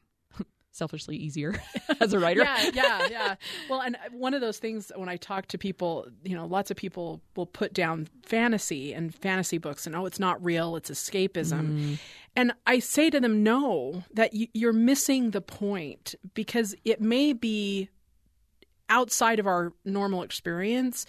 selfishly 0.78 1.16
easier 1.16 1.60
as 2.00 2.12
a 2.12 2.18
writer. 2.18 2.42
yeah, 2.42 2.70
yeah, 2.72 3.08
yeah. 3.10 3.34
Well, 3.68 3.80
and 3.80 3.98
one 4.12 4.32
of 4.32 4.40
those 4.40 4.58
things 4.58 4.90
when 4.94 5.08
I 5.08 5.16
talk 5.16 5.46
to 5.48 5.58
people, 5.58 6.06
you 6.24 6.34
know, 6.34 6.46
lots 6.46 6.70
of 6.70 6.76
people 6.76 7.20
will 7.36 7.46
put 7.46 7.74
down 7.74 8.08
fantasy 8.24 8.94
and 8.94 9.14
fantasy 9.14 9.58
books 9.58 9.86
and 9.86 9.94
oh, 9.94 10.06
it's 10.06 10.20
not 10.20 10.42
real, 10.42 10.76
it's 10.76 10.90
escapism. 10.90 11.78
Mm. 11.78 11.98
And 12.36 12.52
I 12.66 12.78
say 12.78 13.10
to 13.10 13.20
them, 13.20 13.42
no, 13.42 14.04
that 14.14 14.30
you're 14.32 14.72
missing 14.72 15.32
the 15.32 15.40
point 15.40 16.14
because 16.34 16.74
it 16.84 17.00
may 17.00 17.32
be 17.32 17.88
outside 18.88 19.38
of 19.38 19.46
our 19.46 19.72
normal 19.84 20.22
experience, 20.22 21.04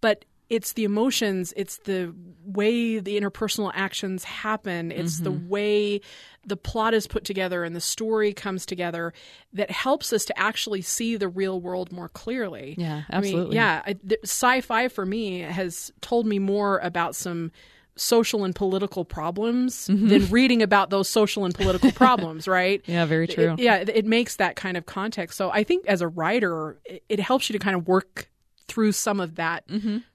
but 0.00 0.24
it's 0.50 0.72
the 0.72 0.84
emotions, 0.84 1.54
it's 1.56 1.78
the 1.78 2.12
way 2.44 2.98
the 2.98 3.18
interpersonal 3.18 3.70
actions 3.72 4.24
happen, 4.24 4.90
it's 4.90 5.20
mm-hmm. 5.20 5.24
the 5.24 5.30
way 5.30 6.00
the 6.44 6.56
plot 6.56 6.92
is 6.92 7.06
put 7.06 7.24
together 7.24 7.62
and 7.64 7.76
the 7.76 7.80
story 7.80 8.32
comes 8.32 8.66
together 8.66 9.12
that 9.52 9.70
helps 9.70 10.12
us 10.12 10.24
to 10.24 10.38
actually 10.38 10.82
see 10.82 11.16
the 11.16 11.28
real 11.28 11.60
world 11.60 11.92
more 11.92 12.08
clearly. 12.08 12.74
Yeah, 12.76 13.02
absolutely. 13.10 13.58
I 13.58 13.82
mean, 13.84 13.96
yeah, 13.96 14.14
I, 14.16 14.16
sci-fi 14.24 14.88
for 14.88 15.06
me 15.06 15.40
has 15.40 15.92
told 16.00 16.26
me 16.26 16.38
more 16.38 16.78
about 16.78 17.14
some 17.14 17.52
social 17.96 18.44
and 18.44 18.54
political 18.54 19.04
problems 19.04 19.86
than 19.86 20.26
reading 20.30 20.62
about 20.62 20.88
those 20.90 21.08
social 21.08 21.44
and 21.44 21.54
political 21.54 21.92
problems, 21.92 22.48
right? 22.48 22.82
Yeah, 22.86 23.04
very 23.04 23.24
It- 23.24 23.34
true. 23.34 23.54
yeah, 23.58 23.76
it, 23.76 23.88
it 23.90 24.06
makes 24.06 24.36
that 24.36 24.56
kind 24.56 24.76
of 24.76 24.86
context. 24.86 25.36
So 25.36 25.50
I 25.50 25.64
think 25.64 25.86
as 25.86 26.00
a 26.00 26.08
writer, 26.08 26.78
it, 26.86 27.04
it 27.08 27.20
helps 27.20 27.48
you 27.48 27.52
to 27.52 27.58
kind 27.58 27.76
of 27.76 27.86
work 27.86 28.30
through 28.68 28.92
some 28.92 29.20
of 29.20 29.34
that 29.34 29.64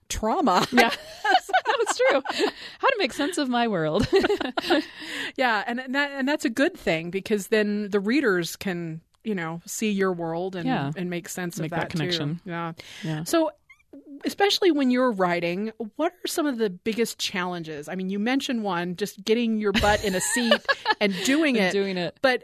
trauma. 0.10 0.66
Yeah, 0.72 0.92
that's 1.78 1.98
true. 1.98 2.22
How 2.80 2.88
to 2.88 2.96
make 2.98 3.12
sense 3.14 3.38
of 3.38 3.50
my 3.50 3.68
world. 3.68 4.08
Yeah, 5.38 5.64
and, 5.68 5.80
and 5.80 5.96
that 5.96 6.12
and 6.12 6.28
that's 6.28 6.46
a 6.46 6.50
good 6.50 6.76
thing 6.78 7.10
because 7.10 7.48
then 7.48 7.90
the 7.90 8.00
readers 8.00 8.56
can 8.56 9.02
you 9.24 9.36
know 9.36 9.62
see 9.66 9.92
your 9.92 10.14
world 10.14 10.56
and 10.56 10.66
Yeah. 10.66 10.92
and 10.96 11.10
make 11.10 11.28
sense 11.30 11.58
Make 11.60 11.68
of 11.68 11.72
that 11.72 11.80
that, 11.82 11.90
connection. 11.90 12.36
Too. 12.36 12.42
Yeah. 12.52 12.74
Yeah. 13.04 13.24
So, 13.26 13.52
especially 14.24 14.72
when 14.72 14.92
you're 14.92 15.12
writing, 15.12 15.72
what 15.96 16.14
are 16.24 16.28
some 16.28 16.46
of 16.46 16.58
the 16.58 16.70
biggest 16.70 17.18
challenges? 17.20 17.90
I 17.90 17.96
mean, 17.96 18.10
you 18.10 18.20
mentioned 18.20 18.64
one, 18.64 18.96
just 18.96 19.24
getting 19.26 19.58
your 19.58 19.72
butt 19.74 20.04
in 20.06 20.16
a 20.16 20.22
seat 20.22 20.62
and 21.02 21.14
doing 21.26 21.58
And 21.58 21.68
it. 21.68 21.72
doing 21.74 21.98
it. 21.98 22.18
But 22.22 22.44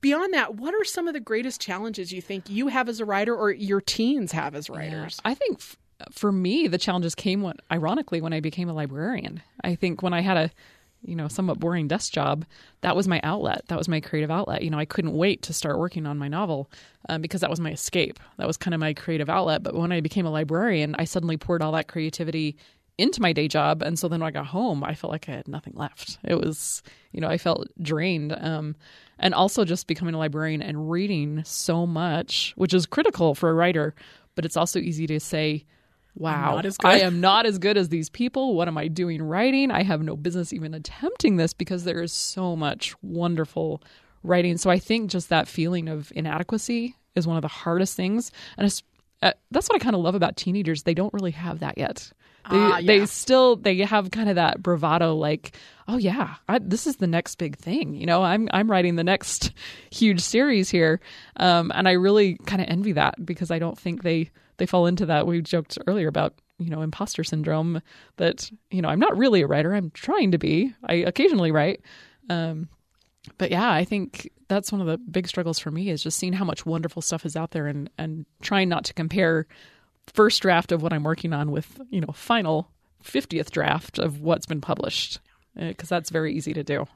beyond 0.00 0.34
that, 0.34 0.56
what 0.56 0.74
are 0.74 0.84
some 0.84 1.06
of 1.08 1.14
the 1.14 1.20
greatest 1.20 1.60
challenges 1.60 2.12
you 2.12 2.20
think 2.22 2.48
you 2.48 2.68
have 2.68 2.88
as 2.88 2.98
a 3.00 3.04
writer 3.04 3.36
or 3.36 3.50
your 3.50 3.80
teens 3.80 4.32
have 4.32 4.54
as 4.54 4.68
writers? 4.70 5.20
I 5.24 5.34
think 5.34 5.58
f- 5.58 5.76
for 6.10 6.32
me, 6.32 6.68
the 6.68 6.78
challenges 6.78 7.14
came 7.14 7.42
when, 7.42 7.56
ironically, 7.70 8.20
when 8.20 8.32
I 8.32 8.40
became 8.40 8.68
a 8.68 8.72
librarian. 8.72 9.42
I 9.62 9.74
think 9.74 10.02
when 10.02 10.12
I 10.12 10.20
had 10.20 10.36
a, 10.36 10.50
you 11.04 11.16
know, 11.16 11.28
somewhat 11.28 11.58
boring 11.58 11.88
desk 11.88 12.12
job, 12.12 12.44
that 12.80 12.96
was 12.96 13.08
my 13.08 13.20
outlet. 13.22 13.62
That 13.68 13.78
was 13.78 13.88
my 13.88 14.00
creative 14.00 14.30
outlet. 14.30 14.62
You 14.62 14.70
know, 14.70 14.78
I 14.78 14.84
couldn't 14.84 15.16
wait 15.16 15.42
to 15.42 15.52
start 15.52 15.78
working 15.78 16.06
on 16.06 16.18
my 16.18 16.28
novel 16.28 16.70
um, 17.08 17.20
because 17.22 17.40
that 17.40 17.50
was 17.50 17.60
my 17.60 17.72
escape. 17.72 18.18
That 18.38 18.46
was 18.46 18.56
kind 18.56 18.74
of 18.74 18.80
my 18.80 18.94
creative 18.94 19.28
outlet. 19.28 19.62
But 19.62 19.74
when 19.74 19.92
I 19.92 20.00
became 20.00 20.26
a 20.26 20.30
librarian, 20.30 20.94
I 20.98 21.04
suddenly 21.04 21.36
poured 21.36 21.62
all 21.62 21.72
that 21.72 21.88
creativity 21.88 22.56
into 22.98 23.22
my 23.22 23.32
day 23.32 23.48
job, 23.48 23.82
and 23.82 23.98
so 23.98 24.06
then 24.06 24.20
when 24.20 24.28
I 24.28 24.30
got 24.30 24.46
home, 24.46 24.84
I 24.84 24.94
felt 24.94 25.10
like 25.10 25.28
I 25.28 25.32
had 25.32 25.48
nothing 25.48 25.72
left. 25.74 26.18
It 26.24 26.38
was, 26.38 26.82
you 27.10 27.20
know, 27.20 27.26
I 27.26 27.38
felt 27.38 27.68
drained. 27.80 28.36
Um, 28.38 28.76
and 29.18 29.34
also 29.34 29.64
just 29.64 29.86
becoming 29.86 30.14
a 30.14 30.18
librarian 30.18 30.60
and 30.60 30.90
reading 30.90 31.42
so 31.44 31.86
much, 31.86 32.52
which 32.56 32.74
is 32.74 32.86
critical 32.86 33.34
for 33.34 33.48
a 33.48 33.54
writer, 33.54 33.94
but 34.34 34.44
it's 34.44 34.56
also 34.56 34.78
easy 34.78 35.06
to 35.06 35.20
say, 35.20 35.64
wow, 36.14 36.54
not 36.56 36.66
as 36.66 36.76
good." 36.76 36.88
I 36.88 36.98
am 36.98 37.20
not 37.20 37.46
as 37.46 37.58
good 37.58 37.76
as 37.76 37.88
these 37.88 38.08
people. 38.10 38.54
What 38.54 38.68
am 38.68 38.76
I 38.78 38.88
doing 38.88 39.22
writing? 39.22 39.70
I 39.70 39.82
have 39.82 40.02
no 40.02 40.16
business 40.16 40.52
even 40.52 40.74
attempting 40.74 41.36
this 41.36 41.52
because 41.52 41.84
there 41.84 42.02
is 42.02 42.12
so 42.12 42.56
much 42.56 42.94
wonderful 43.02 43.82
writing. 44.22 44.56
So 44.58 44.70
I 44.70 44.78
think 44.78 45.10
just 45.10 45.28
that 45.30 45.48
feeling 45.48 45.88
of 45.88 46.12
inadequacy 46.14 46.96
is 47.14 47.26
one 47.26 47.36
of 47.36 47.42
the 47.42 47.48
hardest 47.48 47.96
things. 47.96 48.30
And 48.56 48.66
it's, 48.66 48.82
uh, 49.20 49.32
that's 49.50 49.68
what 49.68 49.76
I 49.80 49.84
kind 49.84 49.96
of 49.96 50.02
love 50.02 50.14
about 50.14 50.36
teenagers. 50.36 50.84
They 50.84 50.94
don't 50.94 51.12
really 51.12 51.32
have 51.32 51.58
that 51.60 51.76
yet. 51.78 52.12
They, 52.50 52.56
Ah, 52.56 52.78
yeah. 52.78 52.86
they 52.86 53.06
still 53.06 53.54
they 53.54 53.76
have 53.78 54.10
kind 54.10 54.28
of 54.28 54.34
that 54.34 54.60
bravado 54.60 55.14
like 55.14 55.56
oh 55.86 55.96
yeah 55.96 56.34
I, 56.48 56.58
this 56.58 56.88
is 56.88 56.96
the 56.96 57.06
next 57.06 57.36
big 57.36 57.56
thing 57.56 57.94
you 57.94 58.04
know 58.04 58.24
i'm 58.24 58.48
i'm 58.52 58.68
writing 58.68 58.96
the 58.96 59.04
next 59.04 59.52
huge 59.92 60.18
series 60.20 60.68
here 60.68 60.98
um, 61.36 61.70
and 61.72 61.86
i 61.88 61.92
really 61.92 62.38
kind 62.46 62.60
of 62.60 62.66
envy 62.68 62.90
that 62.94 63.24
because 63.24 63.52
i 63.52 63.60
don't 63.60 63.78
think 63.78 64.02
they 64.02 64.32
they 64.62 64.66
fall 64.66 64.86
into 64.86 65.06
that. 65.06 65.26
We 65.26 65.42
joked 65.42 65.76
earlier 65.88 66.06
about 66.06 66.34
you 66.58 66.70
know 66.70 66.82
imposter 66.82 67.24
syndrome 67.24 67.82
that 68.18 68.48
you 68.70 68.80
know 68.80 68.88
i'm 68.88 69.00
not 69.00 69.18
really 69.18 69.42
a 69.42 69.46
writer. 69.48 69.74
I'm 69.74 69.90
trying 69.90 70.30
to 70.30 70.38
be. 70.38 70.72
I 70.84 70.94
occasionally 70.94 71.50
write. 71.50 71.80
Um, 72.30 72.68
but 73.38 73.50
yeah 73.50 73.70
i 73.70 73.84
think 73.84 74.30
that's 74.48 74.72
one 74.72 74.80
of 74.80 74.86
the 74.88 74.98
big 74.98 75.28
struggles 75.28 75.58
for 75.58 75.70
me 75.70 75.90
is 75.90 76.02
just 76.02 76.18
seeing 76.18 76.32
how 76.32 76.44
much 76.44 76.66
wonderful 76.66 77.00
stuff 77.00 77.24
is 77.24 77.36
out 77.36 77.52
there 77.52 77.68
and 77.68 77.88
and 77.98 78.26
trying 78.40 78.68
not 78.68 78.84
to 78.84 78.94
compare 78.94 79.46
first 80.12 80.42
draft 80.42 80.72
of 80.72 80.82
what 80.82 80.92
i'm 80.92 81.04
working 81.04 81.32
on 81.32 81.52
with 81.52 81.80
you 81.90 82.00
know 82.00 82.12
final 82.12 82.68
50th 83.04 83.50
draft 83.50 83.98
of 83.98 84.20
what's 84.20 84.46
been 84.46 84.60
published 84.60 85.20
because 85.54 85.88
that's 85.88 86.10
very 86.10 86.34
easy 86.34 86.52
to 86.52 86.64
do 86.64 86.86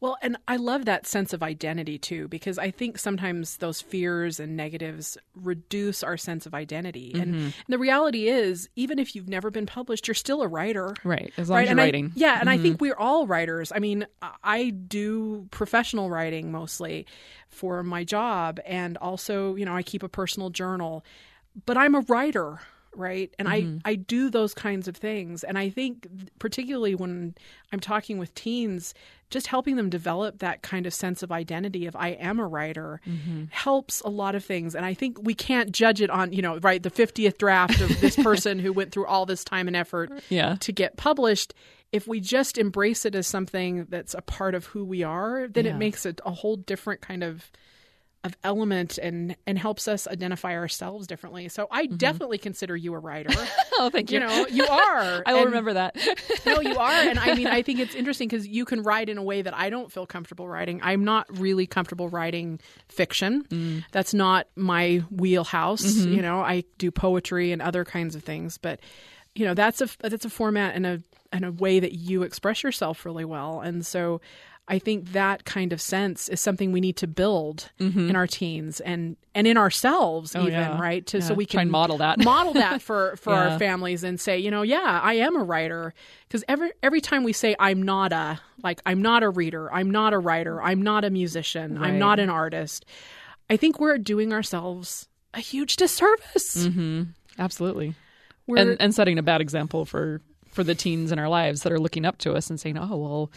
Well, 0.00 0.16
and 0.22 0.36
I 0.48 0.56
love 0.56 0.84
that 0.86 1.06
sense 1.06 1.32
of 1.32 1.42
identity 1.42 1.98
too, 1.98 2.28
because 2.28 2.58
I 2.58 2.70
think 2.70 2.98
sometimes 2.98 3.58
those 3.58 3.80
fears 3.80 4.40
and 4.40 4.56
negatives 4.56 5.16
reduce 5.34 6.02
our 6.02 6.16
sense 6.16 6.44
of 6.46 6.54
identity. 6.54 7.12
And, 7.14 7.34
mm-hmm. 7.34 7.44
and 7.44 7.54
the 7.68 7.78
reality 7.78 8.28
is, 8.28 8.68
even 8.76 8.98
if 8.98 9.14
you've 9.14 9.28
never 9.28 9.50
been 9.50 9.66
published, 9.66 10.08
you're 10.08 10.14
still 10.14 10.42
a 10.42 10.48
writer. 10.48 10.94
right 11.04 11.32
as 11.36 11.48
long 11.48 11.56
Right, 11.58 11.62
as 11.62 11.66
you're 11.66 11.70
and 11.72 11.80
I- 11.80 11.84
writing 11.84 12.12
yeah, 12.14 12.38
and 12.40 12.50
I 12.50 12.58
think 12.58 12.76
mm-hmm. 12.76 12.84
we're 12.84 12.96
all 12.96 13.26
writers. 13.26 13.72
I 13.74 13.78
mean, 13.78 14.06
I- 14.20 14.34
I 14.42 14.68
do 14.70 15.46
professional 15.50 16.10
writing 16.10 16.50
mostly 16.52 17.06
for 17.48 17.82
my 17.82 18.02
job, 18.04 18.60
and 18.66 18.96
also, 18.98 19.54
you 19.56 19.64
know, 19.64 19.74
I 19.76 19.82
keep 19.82 20.02
a 20.02 20.08
personal 20.08 20.50
journal. 20.50 21.04
But 21.66 21.76
I'm 21.76 21.94
a 21.94 22.00
writer, 22.00 22.60
right? 22.94 23.34
And 23.38 23.48
I 23.48 23.62
mm-hmm. 23.62 23.78
I 23.84 23.94
do 23.94 24.30
those 24.30 24.54
kinds 24.54 24.88
of 24.88 24.96
things, 24.96 25.44
and 25.44 25.58
I 25.58 25.70
think 25.70 26.06
particularly 26.38 26.94
when 26.94 27.34
I'm 27.72 27.80
talking 27.80 28.18
with 28.18 28.34
teens, 28.34 28.94
just 29.30 29.46
helping 29.46 29.76
them 29.76 29.88
develop 29.90 30.40
that 30.40 30.62
kind 30.62 30.86
of 30.86 30.92
sense 30.92 31.22
of 31.22 31.32
identity 31.32 31.86
of 31.86 31.96
I 31.96 32.08
am 32.08 32.38
a 32.38 32.46
writer 32.46 33.00
mm-hmm. 33.06 33.44
helps 33.50 34.00
a 34.02 34.08
lot 34.10 34.34
of 34.34 34.44
things. 34.44 34.74
And 34.74 34.84
I 34.84 34.94
think 34.94 35.18
we 35.22 35.34
can't 35.34 35.72
judge 35.72 36.00
it 36.00 36.10
on 36.10 36.32
you 36.32 36.42
know 36.42 36.58
right 36.58 36.82
the 36.82 36.90
50th 36.90 37.38
draft 37.38 37.80
of 37.80 38.00
this 38.00 38.16
person 38.22 38.58
who 38.58 38.72
went 38.72 38.92
through 38.92 39.06
all 39.06 39.26
this 39.26 39.44
time 39.44 39.68
and 39.68 39.76
effort 39.76 40.10
yeah 40.28 40.56
to 40.60 40.72
get 40.72 40.96
published 40.96 41.54
if 41.92 42.06
we 42.08 42.20
just 42.20 42.56
embrace 42.56 43.04
it 43.04 43.14
as 43.14 43.26
something 43.26 43.86
that's 43.90 44.14
a 44.14 44.22
part 44.22 44.54
of 44.54 44.66
who 44.66 44.84
we 44.84 45.02
are 45.02 45.48
then 45.48 45.64
Yeah. 45.64 45.72
it 45.74 45.78
makes 45.78 46.06
it 46.06 46.20
a 46.24 46.30
whole 46.30 46.56
different 46.56 47.00
kind 47.00 47.22
of 47.22 47.50
of 48.24 48.36
element 48.44 48.98
and 48.98 49.34
and 49.48 49.58
helps 49.58 49.88
us 49.88 50.06
identify 50.06 50.54
ourselves 50.54 51.06
differently. 51.08 51.48
So 51.48 51.66
i 51.72 51.86
definitely 51.86 52.38
consider 52.38 52.76
you 52.76 52.94
a 52.94 52.98
writer. 52.98 53.30
Oh 53.78 53.88
thank 53.88 54.10
you, 54.12 54.20
you. 54.20 54.26
know 54.26 54.46
you 54.48 54.66
are 54.66 55.22
i 55.26 55.32
will 55.32 55.40
And- 55.40 55.46
remember 55.48 55.72
that. 55.72 55.96
No 56.46 56.60
you 56.60 56.76
are 56.76 56.92
and 56.92 57.18
i 57.18 57.34
mean 57.34 57.46
i 57.48 57.62
think 57.62 57.80
it's 57.80 57.94
interesting 57.94 58.28
because 58.28 58.46
you 58.46 58.64
can 58.64 58.82
write 58.82 59.08
in 59.08 59.16
a 59.18 59.22
way 59.22 59.42
that 59.42 59.54
i 59.56 59.70
don't 59.70 59.90
feel 59.90 60.06
comfortable 60.06 60.46
writing. 60.46 60.78
I'm 60.82 61.04
not 61.04 61.26
really 61.38 61.66
comfortable 61.66 62.08
writing 62.10 62.60
fiction. 62.88 63.44
Mm. 63.48 63.84
that's 63.92 64.14
not 64.14 64.46
my 64.56 65.02
wheelhouse 65.10 65.82
Mm-hmm. 65.82 66.12
you 66.12 66.22
know. 66.22 66.40
I 66.40 66.64
do 66.78 66.90
poetry 66.90 67.50
and 67.52 67.60
other 67.62 67.84
kinds 67.84 68.14
of 68.14 68.22
things 68.22 68.58
but 68.58 68.78
you 69.34 69.46
know 69.46 69.54
that's 69.54 69.80
a 69.80 69.88
that's 70.00 70.24
a 70.26 70.30
format 70.30 70.74
and 70.76 70.86
a 70.86 71.02
and 71.32 71.44
a 71.46 71.50
way 71.52 71.80
that 71.80 71.92
you 71.94 72.22
express 72.24 72.62
yourself 72.62 73.06
really 73.06 73.24
well. 73.24 73.60
And 73.62 73.86
so 73.86 74.20
I 74.74 74.78
think 74.78 75.12
that 75.12 75.44
kind 75.44 75.72
of 75.74 75.80
sense 75.82 76.28
is 76.30 76.40
something 76.40 76.72
we 76.72 76.80
need 76.80 76.96
to 76.96 77.06
build 77.06 77.70
in 77.78 78.16
our 78.16 78.26
teens 78.26 78.80
and 78.80 79.16
and 79.34 79.46
in 79.46 79.56
ourselves 79.58 80.32
Mm-hmm. 80.32 80.38
Oh, 80.44 80.48
even 80.48 80.58
yeah. 80.58 80.80
right 80.80 81.06
to 81.08 81.20
so 81.20 81.32
Yeah. 81.34 81.36
we 81.36 81.44
Try 81.46 81.52
can 81.52 81.60
and 81.60 81.70
model 81.70 81.98
that. 81.98 82.24
model 82.24 82.54
that 82.54 82.80
for 82.80 83.14
for 83.20 83.32
Yeah. 83.34 83.52
our 83.52 83.58
families 83.58 84.02
and 84.02 84.18
say 84.18 84.38
you 84.38 84.50
know 84.50 84.62
yeah 84.62 85.00
I 85.02 85.14
am 85.14 85.36
a 85.36 85.44
writer 85.44 85.92
because 86.26 86.42
every 86.48 86.70
every 86.82 87.00
time 87.02 87.22
we 87.22 87.32
say 87.34 87.54
I'm 87.60 87.82
not 87.82 88.12
a 88.12 88.40
like 88.62 88.80
I'm 88.86 89.02
not 89.02 89.22
a 89.22 89.28
reader 89.28 89.70
I'm 89.72 89.90
not 89.90 90.14
a 90.14 90.18
writer 90.18 90.62
I'm 90.62 90.80
not 90.80 91.04
a 91.04 91.10
musician 91.10 91.76
I'm 91.78 91.98
not 91.98 92.18
an 92.18 92.30
artist 92.30 92.84
I 93.50 93.56
think 93.58 93.78
we're 93.78 93.98
doing 93.98 94.32
ourselves 94.32 95.08
a 95.34 95.40
huge 95.40 95.76
disservice 95.76 96.66
absolutely 97.38 97.94
we're 98.46 98.56
and 98.56 98.76
and 98.80 98.94
setting 98.94 99.18
a 99.18 99.22
bad 99.22 99.40
example 99.40 99.84
for 99.84 100.20
for 100.48 100.64
the 100.64 100.74
teens 100.74 101.12
in 101.12 101.18
our 101.18 101.28
lives 101.28 101.62
that 101.62 101.72
are 101.72 101.80
looking 101.80 102.04
up 102.04 102.18
to 102.18 102.32
us 102.34 102.50
and 102.50 102.58
saying 102.60 102.76
oh 102.78 102.96
well 102.96 103.30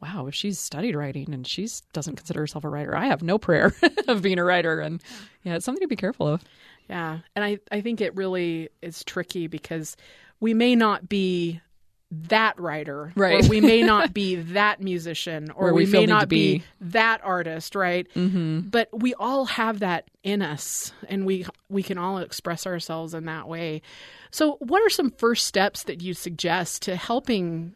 wow 0.00 0.26
if 0.26 0.34
she's 0.34 0.58
studied 0.58 0.94
writing 0.94 1.32
and 1.34 1.46
she 1.46 1.68
doesn't 1.92 2.16
consider 2.16 2.40
herself 2.40 2.64
a 2.64 2.68
writer 2.68 2.96
i 2.96 3.06
have 3.06 3.22
no 3.22 3.38
prayer 3.38 3.74
of 4.08 4.22
being 4.22 4.38
a 4.38 4.44
writer 4.44 4.80
and 4.80 5.02
yeah 5.42 5.56
it's 5.56 5.64
something 5.64 5.82
to 5.82 5.88
be 5.88 5.96
careful 5.96 6.28
of 6.28 6.42
Yeah. 6.88 7.18
And 7.36 7.44
I, 7.44 7.58
I 7.70 7.82
think 7.82 8.00
it 8.00 8.16
really 8.16 8.70
is 8.80 9.04
tricky 9.04 9.46
because 9.46 9.94
we 10.40 10.54
may 10.54 10.74
not 10.74 11.06
be 11.06 11.60
that 12.10 12.58
writer. 12.58 13.12
Right. 13.14 13.44
Or 13.44 13.48
we 13.50 13.60
may 13.60 13.82
not 13.82 14.14
be 14.22 14.36
that 14.36 14.80
musician. 14.80 15.50
Or 15.50 15.74
we 15.74 15.84
we, 15.84 15.92
may 15.92 16.06
not 16.06 16.28
be. 16.30 16.58
be. 16.60 16.64
that 16.80 17.20
artist, 17.22 17.74
right? 17.74 18.06
Mm-hmm. 18.14 18.60
But 18.70 18.88
we 18.92 19.12
all 19.14 19.44
have 19.44 19.80
that 19.80 20.08
in 20.22 20.40
us 20.40 20.92
and 21.08 21.26
we 21.26 21.44
we 21.68 21.82
can 21.82 21.98
all 21.98 22.18
express 22.18 22.66
ourselves 22.66 23.12
in 23.12 23.26
that 23.26 23.46
way. 23.48 23.82
So 24.30 24.56
what 24.60 24.80
are 24.80 24.88
some 24.90 25.10
first 25.10 25.46
steps 25.46 25.82
that 25.84 26.00
you 26.00 26.14
suggest 26.14 26.82
to 26.82 26.96
helping 26.96 27.74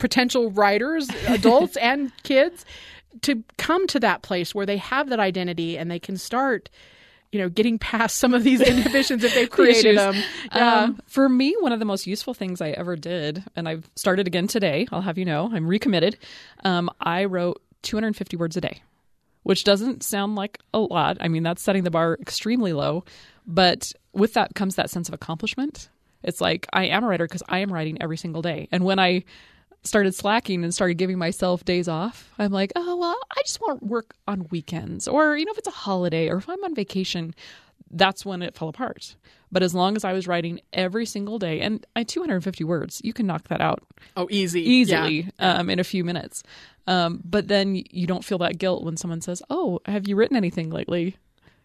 potential 0.00 0.50
writers, 0.50 1.08
adults 1.28 1.76
and 1.80 2.10
kids, 2.24 2.64
to 3.22 3.44
come 3.56 3.86
to 3.88 4.00
that 4.00 4.22
place 4.22 4.54
where 4.54 4.66
they 4.66 4.76
have 4.78 5.10
that 5.10 5.20
identity 5.20 5.78
and 5.78 5.90
they 5.90 5.98
can 5.98 6.16
start, 6.16 6.68
you 7.32 7.38
know, 7.38 7.48
getting 7.48 7.78
past 7.78 8.18
some 8.18 8.34
of 8.34 8.42
these 8.42 8.60
inhibitions 8.68 9.22
if 9.22 9.34
they've 9.34 9.50
created 9.50 9.94
issues. 9.94 9.96
them. 9.96 10.14
Yeah. 10.54 10.74
Um, 10.74 11.00
for 11.06 11.28
me, 11.28 11.54
one 11.60 11.72
of 11.72 11.78
the 11.78 11.84
most 11.84 12.06
useful 12.06 12.34
things 12.34 12.60
I 12.60 12.70
ever 12.70 12.96
did, 12.96 13.44
and 13.54 13.68
I've 13.68 13.88
started 13.94 14.26
again 14.26 14.48
today, 14.48 14.86
I'll 14.90 15.02
have 15.02 15.18
you 15.18 15.24
know, 15.24 15.50
I'm 15.52 15.66
recommitted. 15.66 16.18
Um, 16.64 16.90
I 17.00 17.24
wrote 17.26 17.62
250 17.82 18.36
words 18.36 18.56
a 18.56 18.60
day, 18.60 18.82
which 19.42 19.64
doesn't 19.64 20.02
sound 20.02 20.34
like 20.36 20.58
a 20.74 20.78
lot. 20.80 21.18
I 21.20 21.28
mean, 21.28 21.42
that's 21.42 21.62
setting 21.62 21.84
the 21.84 21.90
bar 21.90 22.16
extremely 22.20 22.72
low. 22.72 23.04
But 23.46 23.92
with 24.12 24.34
that 24.34 24.54
comes 24.54 24.76
that 24.76 24.90
sense 24.90 25.08
of 25.08 25.14
accomplishment. 25.14 25.88
It's 26.22 26.40
like 26.40 26.66
I 26.72 26.86
am 26.86 27.04
a 27.04 27.08
writer 27.08 27.26
because 27.26 27.42
I 27.48 27.58
am 27.60 27.72
writing 27.72 27.98
every 28.00 28.16
single 28.16 28.42
day. 28.42 28.68
And 28.70 28.84
when 28.84 28.98
I 28.98 29.24
started 29.82 30.14
slacking 30.14 30.62
and 30.64 30.74
started 30.74 30.94
giving 30.94 31.18
myself 31.18 31.64
days 31.64 31.88
off, 31.88 32.30
I'm 32.38 32.52
like, 32.52 32.72
oh, 32.76 32.96
well, 32.96 33.16
I 33.36 33.40
just 33.42 33.60
want 33.60 33.82
work 33.82 34.14
on 34.28 34.46
weekends 34.50 35.08
or, 35.08 35.36
you 35.36 35.44
know, 35.44 35.52
if 35.52 35.58
it's 35.58 35.68
a 35.68 35.72
holiday 35.72 36.28
or 36.28 36.36
if 36.36 36.48
I'm 36.48 36.62
on 36.64 36.74
vacation, 36.74 37.34
that's 37.90 38.24
when 38.24 38.42
it 38.42 38.54
fell 38.54 38.68
apart. 38.68 39.16
But 39.50 39.62
as 39.64 39.74
long 39.74 39.96
as 39.96 40.04
I 40.04 40.12
was 40.12 40.28
writing 40.28 40.60
every 40.72 41.04
single 41.06 41.38
day, 41.38 41.60
and 41.60 41.84
I 41.96 42.04
250 42.04 42.62
words, 42.62 43.00
you 43.02 43.12
can 43.12 43.26
knock 43.26 43.48
that 43.48 43.60
out 43.60 43.82
Oh, 44.16 44.28
easy. 44.30 44.60
easily 44.62 45.28
um, 45.40 45.68
in 45.68 45.78
a 45.80 45.84
few 45.84 46.04
minutes. 46.04 46.42
Um, 46.86 47.20
but 47.24 47.48
then 47.48 47.74
you 47.90 48.06
don't 48.06 48.24
feel 48.24 48.38
that 48.38 48.58
guilt 48.58 48.84
when 48.84 48.96
someone 48.96 49.20
says, 49.20 49.42
"Oh, 49.50 49.80
have 49.86 50.06
you 50.08 50.14
written 50.16 50.36
anything 50.36 50.70
lately?" 50.70 51.16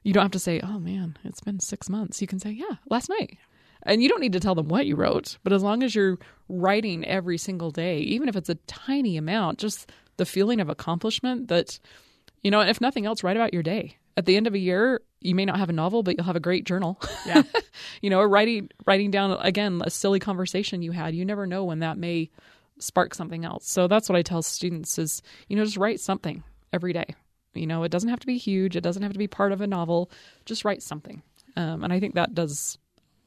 You 0.04 0.14
don't 0.14 0.24
have 0.24 0.32
to 0.32 0.40
say, 0.40 0.60
"Oh 0.62 0.80
man, 0.80 1.18
it's 1.24 1.40
been 1.42 1.60
six 1.60 1.90
months." 1.90 2.22
You 2.22 2.28
can 2.28 2.40
say, 2.40 2.52
"Yeah, 2.52 2.76
last 2.90 3.10
night," 3.10 3.38
and 3.86 4.02
you 4.02 4.10
don't 4.10 4.22
need 4.22 4.34
to 4.34 4.40
tell 4.40 4.56
them 4.56 4.68
what 4.68 4.86
you 4.86 4.96
wrote. 4.96 5.38
But 5.44 5.54
as 5.54 5.64
long 5.64 5.84
as 5.84 5.96
you're 5.96 6.18
writing 6.50 7.06
every 7.06 7.38
single 7.38 7.72
day, 7.72 8.00
even 8.00 8.30
if 8.30 8.36
it's 8.36 8.50
a 8.50 8.56
tiny 8.68 9.18
amount, 9.18 9.60
just 9.60 9.92
the 10.18 10.26
feeling 10.26 10.60
of 10.60 10.70
accomplishment 10.70 11.48
that 11.50 11.80
you 12.46 12.52
know, 12.52 12.62
if 12.62 12.80
nothing 12.80 13.08
else, 13.08 13.24
write 13.24 13.38
about 13.38 13.56
your 13.56 13.64
day. 13.64 13.98
At 14.16 14.28
the 14.28 14.38
end 14.38 14.46
of 14.46 14.54
a 14.54 14.60
year, 14.60 15.02
you 15.20 15.34
may 15.34 15.46
not 15.46 15.58
have 15.58 15.70
a 15.70 15.74
novel, 15.74 16.04
but 16.04 16.16
you'll 16.16 16.28
have 16.28 16.36
a 16.36 16.40
great 16.40 16.64
journal. 16.64 17.02
Yeah. 17.26 17.42
you 18.04 18.12
know, 18.12 18.22
writing 18.22 18.70
writing 18.86 19.10
down 19.10 19.32
again 19.42 19.82
a 19.84 19.90
silly 19.90 20.20
conversation 20.20 20.84
you 20.84 20.92
had. 20.92 21.16
You 21.16 21.26
never 21.26 21.48
know 21.48 21.64
when 21.64 21.80
that 21.80 21.98
may 21.98 22.30
spark 22.78 23.16
something 23.16 23.46
else. 23.46 23.68
So 23.68 23.88
that's 23.88 24.08
what 24.08 24.16
I 24.16 24.22
tell 24.22 24.44
students 24.44 25.00
is, 25.00 25.24
you 25.48 25.56
know, 25.56 25.66
just 25.66 25.78
write 25.78 26.00
something 26.00 26.44
every 26.72 26.94
day. 26.94 27.16
You 27.56 27.66
know, 27.66 27.82
it 27.82 27.90
doesn't 27.90 28.10
have 28.10 28.20
to 28.20 28.28
be 28.28 28.38
huge. 28.38 28.76
It 28.76 28.82
doesn't 28.82 29.02
have 29.02 29.14
to 29.14 29.20
be 29.20 29.28
part 29.28 29.52
of 29.52 29.62
a 29.62 29.68
novel. 29.68 30.12
Just 30.46 30.66
write 30.66 30.84
something. 30.84 31.24
Um, 31.56 31.84
and 31.84 31.92
I 31.92 32.00
think 32.00 32.14
that 32.14 32.36
does 32.36 32.78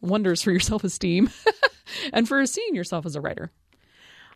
wonders 0.00 0.43
for 0.43 0.50
your 0.50 0.61
self 0.61 0.85
esteem 0.85 1.31
and 2.12 2.28
for 2.28 2.45
seeing 2.47 2.75
yourself 2.75 3.07
as 3.07 3.17
a 3.17 3.21
writer. 3.21 3.50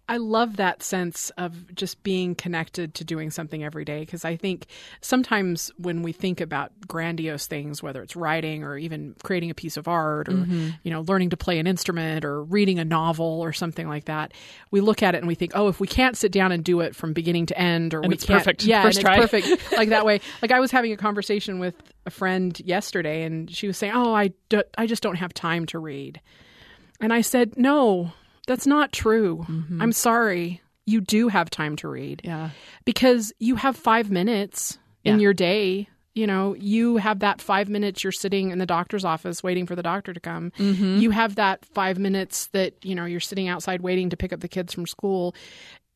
I 0.09 0.17
love 0.17 0.57
that 0.57 0.83
sense 0.83 1.31
of 1.39 1.75
just 1.75 2.03
being 2.03 2.35
connected 2.35 2.95
to 2.95 3.05
doing 3.05 3.31
something 3.31 3.63
every 3.63 3.85
day 3.85 4.01
because 4.01 4.25
I 4.25 4.37
think 4.37 4.67
sometimes 5.01 5.71
when 5.79 6.03
we 6.03 6.13
think 6.13 6.41
about 6.41 6.73
grandiose 6.87 7.47
things, 7.47 7.83
whether 7.83 8.03
it's 8.03 8.17
writing 8.17 8.65
or 8.65 8.77
even 8.77 9.15
creating 9.23 9.51
a 9.51 9.55
piece 9.55 9.77
of 9.77 9.87
art 9.87 10.29
or 10.29 10.33
mm-hmm. 10.33 10.71
you 10.83 10.91
know 10.91 11.03
learning 11.03 11.31
to 11.31 11.37
play 11.37 11.59
an 11.59 11.67
instrument 11.67 12.25
or 12.25 12.43
reading 12.43 12.79
a 12.79 12.85
novel 12.85 13.41
or 13.41 13.53
something 13.53 13.89
like 13.89 14.07
that, 14.07 14.33
we 14.71 14.81
look 14.81 15.03
at 15.03 15.15
it 15.15 15.19
and 15.19 15.29
we 15.29 15.35
think, 15.37 15.53
oh, 15.55 15.69
if 15.69 15.79
we 15.79 15.87
can't 15.87 16.17
sit 16.17 16.33
down 16.33 16.53
and 16.53 16.65
do 16.65 16.81
it 16.81 16.97
from 16.97 17.13
beginning 17.13 17.47
to 17.47 17.59
end, 17.59 17.95
or 17.95 18.01
And 18.01 18.09
we 18.09 18.15
it's 18.15 18.25
can't, 18.25 18.41
perfect. 18.41 18.65
yeah, 18.65 18.83
First 18.83 18.99
and 18.99 19.07
try. 19.07 19.15
it's 19.15 19.31
perfect 19.31 19.73
like 19.77 19.91
that 19.91 20.05
way. 20.05 20.21
Like 20.43 20.51
I 20.51 20.61
was 20.61 20.71
having 20.73 20.93
a 20.93 20.97
conversation 20.97 21.59
with 21.59 21.75
a 22.07 22.11
friend 22.11 22.59
yesterday, 22.65 23.23
and 23.23 23.51
she 23.51 23.67
was 23.69 23.79
saying, 23.79 23.93
oh, 23.95 24.15
I 24.15 24.33
do, 24.49 24.63
I 24.77 24.87
just 24.87 25.03
don't 25.03 25.17
have 25.17 25.33
time 25.33 25.67
to 25.67 25.79
read. 25.79 26.21
And 27.01 27.13
I 27.13 27.21
said, 27.21 27.57
No, 27.59 28.13
that's 28.47 28.67
not 28.67 28.93
true. 28.93 29.47
I'm 29.81 29.93
sorry. 29.93 30.61
You 30.87 31.01
do 31.01 31.29
have 31.29 31.49
time 31.51 31.77
to 31.77 31.89
read 31.89 32.23
Yeah. 32.25 32.51
because 32.85 33.33
you 33.39 33.57
have 33.57 33.77
five 33.77 34.11
minutes 34.11 34.79
in 35.05 35.21
your 35.21 35.33
day. 35.35 35.89
You 36.15 36.27
know, 36.27 36.55
you 36.55 36.99
have 36.99 37.21
that 37.21 37.41
five 37.41 37.69
minutes 37.71 38.05
you're 38.05 38.13
sitting 38.13 38.51
in 38.51 38.59
the 38.59 38.67
doctor's 38.67 39.05
office 39.05 39.43
waiting 39.43 39.65
for 39.67 39.75
the 39.75 39.83
doctor 39.83 40.13
to 40.13 40.21
come. 40.21 40.51
Mm-hmm. 40.59 40.99
You 40.99 41.11
have 41.11 41.37
that 41.37 41.65
five 41.65 41.99
minutes 41.99 42.49
that, 42.49 42.75
you 42.85 42.95
know, 42.95 43.07
you're 43.07 43.19
sitting 43.21 43.49
outside 43.49 43.81
waiting 43.81 44.11
to 44.11 44.17
pick 44.17 44.33
up 44.33 44.41
the 44.41 44.49
kids 44.49 44.75
from 44.75 44.87
school. 44.87 45.35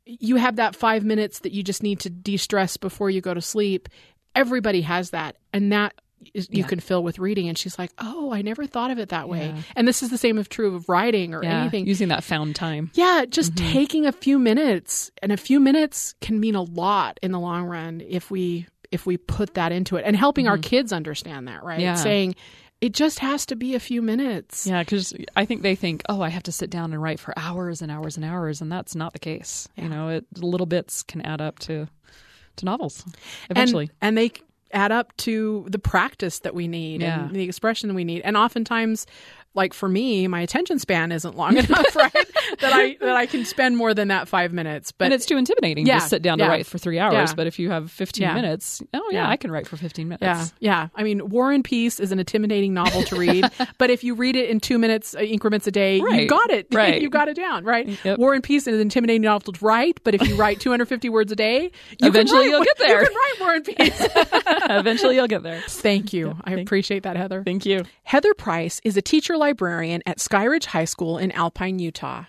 You 0.06 0.36
have 0.36 0.56
that 0.56 0.74
five 0.74 1.04
minutes 1.04 1.40
that 1.40 1.52
you 1.52 1.62
just 1.62 1.82
need 1.82 2.00
to 2.00 2.08
de 2.10 2.36
stress 2.38 2.76
before 2.78 3.10
you 3.10 3.20
go 3.20 3.34
to 3.34 3.42
sleep. 3.42 3.88
Everybody 4.34 4.80
has 4.82 5.10
that. 5.10 5.36
And 5.52 5.70
that 5.72 5.94
you 6.32 6.42
Yeah. 6.50 6.66
can 6.66 6.80
fill 6.80 7.02
with 7.02 7.18
reading. 7.18 7.48
And 7.48 7.56
she's 7.56 7.78
like, 7.78 7.90
oh, 7.98 8.32
I 8.32 8.42
never 8.42 8.66
thought 8.66 8.90
of 8.90 8.98
it 8.98 9.10
that 9.10 9.28
way. 9.28 9.48
Yeah. 9.48 9.62
And 9.76 9.86
this 9.86 10.02
is 10.02 10.10
the 10.10 10.18
same 10.18 10.38
of 10.38 10.48
true 10.48 10.74
of 10.74 10.88
writing 10.88 11.34
or 11.34 11.42
Yeah. 11.42 11.60
anything. 11.60 11.86
Using 11.86 12.08
that 12.08 12.24
found 12.24 12.56
time. 12.56 12.90
Yeah, 12.94 13.24
just 13.28 13.54
Mm-hmm. 13.54 13.72
taking 13.72 14.06
a 14.06 14.12
few 14.12 14.38
minutes, 14.38 15.10
and 15.22 15.30
a 15.32 15.36
few 15.36 15.60
minutes 15.60 16.14
can 16.20 16.40
mean 16.40 16.54
a 16.54 16.62
lot 16.62 17.18
in 17.22 17.32
the 17.32 17.40
long 17.40 17.64
run 17.64 18.02
if 18.06 18.30
we 18.30 18.66
if 18.92 19.04
we 19.04 19.16
put 19.16 19.54
that 19.54 19.72
into 19.72 19.96
it, 19.96 20.04
and 20.06 20.14
helping 20.16 20.46
our 20.46 20.56
kids 20.58 20.92
understand 20.92 21.48
that, 21.48 21.64
right? 21.64 21.74
Mm-hmm. 21.78 21.82
Yeah. 21.82 21.94
Saying 21.96 22.34
it 22.80 22.92
just 22.92 23.18
has 23.18 23.44
to 23.46 23.56
be 23.56 23.74
a 23.74 23.80
few 23.80 24.00
minutes. 24.00 24.64
Yeah, 24.66 24.82
because 24.82 25.12
I 25.34 25.44
think 25.44 25.62
they 25.62 25.74
think, 25.74 26.02
oh, 26.08 26.20
I 26.20 26.28
have 26.28 26.44
to 26.44 26.52
sit 26.52 26.70
down 26.70 26.92
and 26.92 27.02
write 27.02 27.18
for 27.18 27.32
hours 27.36 27.82
and 27.82 27.90
hours 27.90 28.16
and 28.16 28.24
hours, 28.24 28.60
and 28.60 28.70
that's 28.70 28.94
not 28.94 29.12
the 29.12 29.18
case. 29.18 29.66
You 29.76 29.88
know, 29.88 30.08
it, 30.10 30.24
little 30.38 30.66
bits 30.66 31.02
can 31.02 31.20
add 31.22 31.40
up 31.40 31.58
to 31.60 31.88
to 32.56 32.64
novels 32.64 33.04
eventually. 33.50 33.90
and, 34.00 34.08
and 34.08 34.18
they 34.18 34.30
add 34.76 34.92
up 34.92 35.16
to 35.16 35.64
the 35.68 35.78
practice 35.78 36.40
that 36.40 36.54
we 36.54 36.68
need 36.68 37.00
Yeah. 37.00 37.24
and 37.26 37.34
the 37.34 37.42
expression 37.42 37.88
that 37.88 37.94
we 37.94 38.04
need, 38.04 38.22
and 38.22 38.36
oftentimes. 38.36 39.06
Like 39.56 39.74
for 39.74 39.88
me, 39.88 40.28
my 40.28 40.40
attention 40.42 40.78
span 40.78 41.10
isn't 41.12 41.36
long 41.36 41.56
enough, 41.56 41.96
right? 41.96 42.12
that 42.60 42.72
I 42.72 42.96
that 43.00 43.16
I 43.16 43.26
can 43.26 43.44
spend 43.44 43.76
more 43.76 43.94
than 43.94 44.08
that 44.08 44.28
five 44.28 44.52
minutes. 44.52 44.92
But 44.92 45.06
and 45.06 45.14
it's 45.14 45.26
too 45.26 45.36
intimidating 45.36 45.86
Yeah, 45.86 45.98
to 46.00 46.08
sit 46.08 46.22
down 46.22 46.38
yeah. 46.38 46.44
to 46.46 46.50
write 46.50 46.66
for 46.66 46.78
three 46.78 46.98
hours. 46.98 47.30
Yeah. 47.30 47.34
But 47.34 47.46
if 47.46 47.58
you 47.58 47.70
have 47.70 47.90
15 47.90 48.22
Yeah. 48.22 48.34
minutes, 48.34 48.82
oh, 48.94 49.08
yeah. 49.10 49.28
I 49.28 49.36
can 49.36 49.50
write 49.50 49.66
for 49.66 49.76
15 49.76 50.06
minutes. 50.08 50.22
Yeah, 50.22 50.46
yeah. 50.60 50.88
I 50.94 51.02
mean, 51.02 51.28
War 51.30 51.50
and 51.52 51.64
Peace 51.64 51.98
is 51.98 52.12
an 52.12 52.18
intimidating 52.18 52.74
novel 52.74 53.02
to 53.04 53.16
read, 53.16 53.50
but 53.78 53.90
if 53.90 54.04
you 54.04 54.14
read 54.14 54.36
it 54.36 54.48
in 54.50 54.60
two 54.60 54.78
minutes 54.78 55.14
uh, 55.16 55.20
increments 55.20 55.66
a 55.66 55.70
day, 55.72 55.96
you 55.96 56.04
Right, 56.06 56.28
got 56.28 56.50
it. 56.50 56.66
right. 56.72 57.00
you 57.00 57.08
got 57.10 57.28
it 57.28 57.34
down, 57.36 57.64
right? 57.64 57.88
Yep. 58.04 58.18
War 58.18 58.34
and 58.34 58.44
Peace 58.44 58.66
is 58.66 58.74
an 58.74 58.80
intimidating 58.80 59.22
novel 59.22 59.52
to 59.54 59.64
write, 59.64 60.00
but 60.04 60.14
if 60.14 60.26
you 60.28 60.36
write 60.36 60.60
250 60.60 61.08
words 61.08 61.32
a 61.32 61.36
day, 61.36 61.70
you 61.98 62.08
Eventually 62.08 62.40
write, 62.40 62.50
you'll 62.50 62.64
get 62.64 62.78
there. 62.78 63.00
You 63.02 63.08
can 63.08 63.16
write 63.16 63.40
War 63.40 63.54
and 63.54 63.64
Peace. 63.64 64.08
Eventually 64.70 65.14
you'll 65.16 65.26
get 65.28 65.42
there. 65.42 65.62
Thank 65.66 66.12
you. 66.12 66.36
I 66.44 66.52
appreciate 66.52 67.04
that, 67.04 67.16
Heather. 67.16 67.42
Thank 67.42 67.64
you. 67.66 67.84
Heather 68.04 68.34
Price 68.34 68.80
is 68.84 68.96
a 68.96 69.02
teacher 69.02 69.36
librarian 69.46 70.02
at 70.06 70.18
Skyridge 70.18 70.64
High 70.64 70.86
School 70.86 71.18
in 71.18 71.30
Alpine, 71.30 71.78
Utah. 71.78 72.24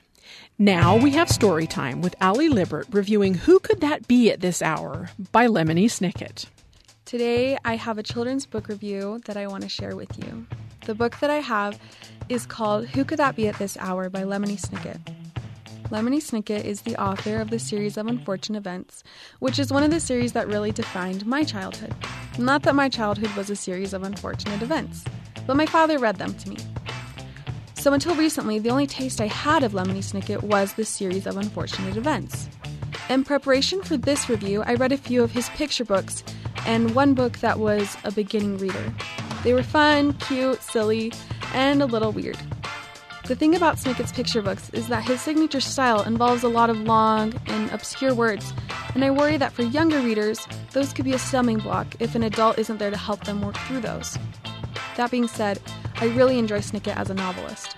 Now 0.60 0.96
we 0.96 1.10
have 1.12 1.30
story 1.30 1.66
time 1.66 2.00
with 2.00 2.14
Allie 2.22 2.48
Libert 2.48 2.86
reviewing 2.92 3.34
Who 3.34 3.58
Could 3.58 3.82
That 3.82 4.08
Be 4.08 4.30
at 4.30 4.40
This 4.40 4.62
Hour 4.62 5.10
by 5.32 5.48
Lemony 5.48 5.86
Snicket. 5.86 6.46
Today, 7.06 7.58
I 7.66 7.76
have 7.76 7.98
a 7.98 8.04
children's 8.04 8.46
book 8.46 8.68
review 8.68 9.20
that 9.26 9.36
I 9.36 9.48
want 9.48 9.64
to 9.64 9.70
share 9.70 9.96
with 9.96 10.16
you. 10.24 10.46
The 10.86 10.94
book 10.94 11.20
that 11.20 11.32
I 11.32 11.38
have 11.38 11.80
is 12.30 12.46
called 12.46 12.86
Who 12.90 13.04
Could 13.04 13.18
That 13.18 13.36
Be 13.36 13.48
at 13.48 13.58
This 13.58 13.78
Hour 13.78 14.12
by 14.12 14.22
Lemony 14.22 14.62
Snicket. 14.62 15.00
Lemony 15.90 16.22
Snicket 16.22 16.66
is 16.66 16.82
the 16.82 17.02
author 17.02 17.38
of 17.42 17.50
the 17.50 17.58
series 17.58 17.98
of 17.98 18.06
Unfortunate 18.06 18.60
Events, 18.60 19.04
which 19.40 19.58
is 19.58 19.74
one 19.74 19.82
of 19.82 19.90
the 19.90 20.00
series 20.00 20.34
that 20.34 20.48
really 20.48 20.72
defined 20.72 21.26
my 21.26 21.44
childhood. 21.44 21.96
Not 22.38 22.62
that 22.62 22.76
my 22.76 22.90
childhood 22.90 23.36
was 23.36 23.50
a 23.50 23.56
series 23.56 23.94
of 23.94 24.04
unfortunate 24.04 24.62
events, 24.62 25.04
but 25.48 25.58
my 25.58 25.66
father 25.66 25.98
read 25.98 26.18
them 26.18 26.36
to 26.36 26.50
me. 26.50 26.58
So 27.88 27.94
until 27.94 28.16
recently, 28.16 28.60
the 28.60 28.70
only 28.70 28.86
taste 28.86 29.22
I 29.22 29.28
had 29.28 29.64
of 29.64 29.72
Lemony 29.72 30.04
Snicket 30.04 30.44
was 30.44 30.74
this 30.74 30.90
series 30.90 31.26
of 31.26 31.38
unfortunate 31.38 31.96
events. 31.96 32.50
In 33.10 33.24
preparation 33.24 33.82
for 33.82 33.96
this 33.96 34.28
review, 34.28 34.62
I 34.64 34.74
read 34.74 34.92
a 34.92 34.98
few 34.98 35.24
of 35.24 35.32
his 35.32 35.48
picture 35.52 35.86
books 35.86 36.22
and 36.66 36.94
one 36.94 37.14
book 37.14 37.38
that 37.38 37.60
was 37.60 37.96
a 38.04 38.12
beginning 38.12 38.58
reader. 38.58 38.94
They 39.46 39.54
were 39.54 39.64
fun, 39.64 40.12
cute, 40.16 40.62
silly, 40.62 41.14
and 41.54 41.82
a 41.82 41.86
little 41.86 42.12
weird. 42.12 42.38
The 43.26 43.38
thing 43.38 43.56
about 43.56 43.78
Snicket's 43.78 44.12
picture 44.12 44.42
books 44.42 44.70
is 44.72 44.90
that 44.90 45.06
his 45.06 45.22
signature 45.22 45.62
style 45.62 46.04
involves 46.04 46.44
a 46.44 46.50
lot 46.50 46.70
of 46.70 46.82
long 46.82 47.36
and 47.46 47.72
obscure 47.72 48.14
words, 48.14 48.52
and 48.96 49.06
I 49.06 49.12
worry 49.12 49.38
that 49.38 49.54
for 49.54 49.62
younger 49.62 50.02
readers, 50.02 50.46
those 50.74 50.92
could 50.92 51.06
be 51.06 51.14
a 51.14 51.20
stumbling 51.20 51.60
block 51.60 51.88
if 52.02 52.16
an 52.16 52.24
adult 52.24 52.60
isn't 52.60 52.80
there 52.80 52.92
to 52.92 52.98
help 52.98 53.24
them 53.24 53.42
work 53.42 53.56
through 53.60 53.80
those. 53.80 54.18
That 54.98 55.10
being 55.10 55.30
said, 55.30 55.62
I 56.00 56.06
really 56.16 56.38
enjoy 56.38 56.60
Snicket 56.60 56.96
as 56.96 57.10
a 57.10 57.16
novelist. 57.16 57.76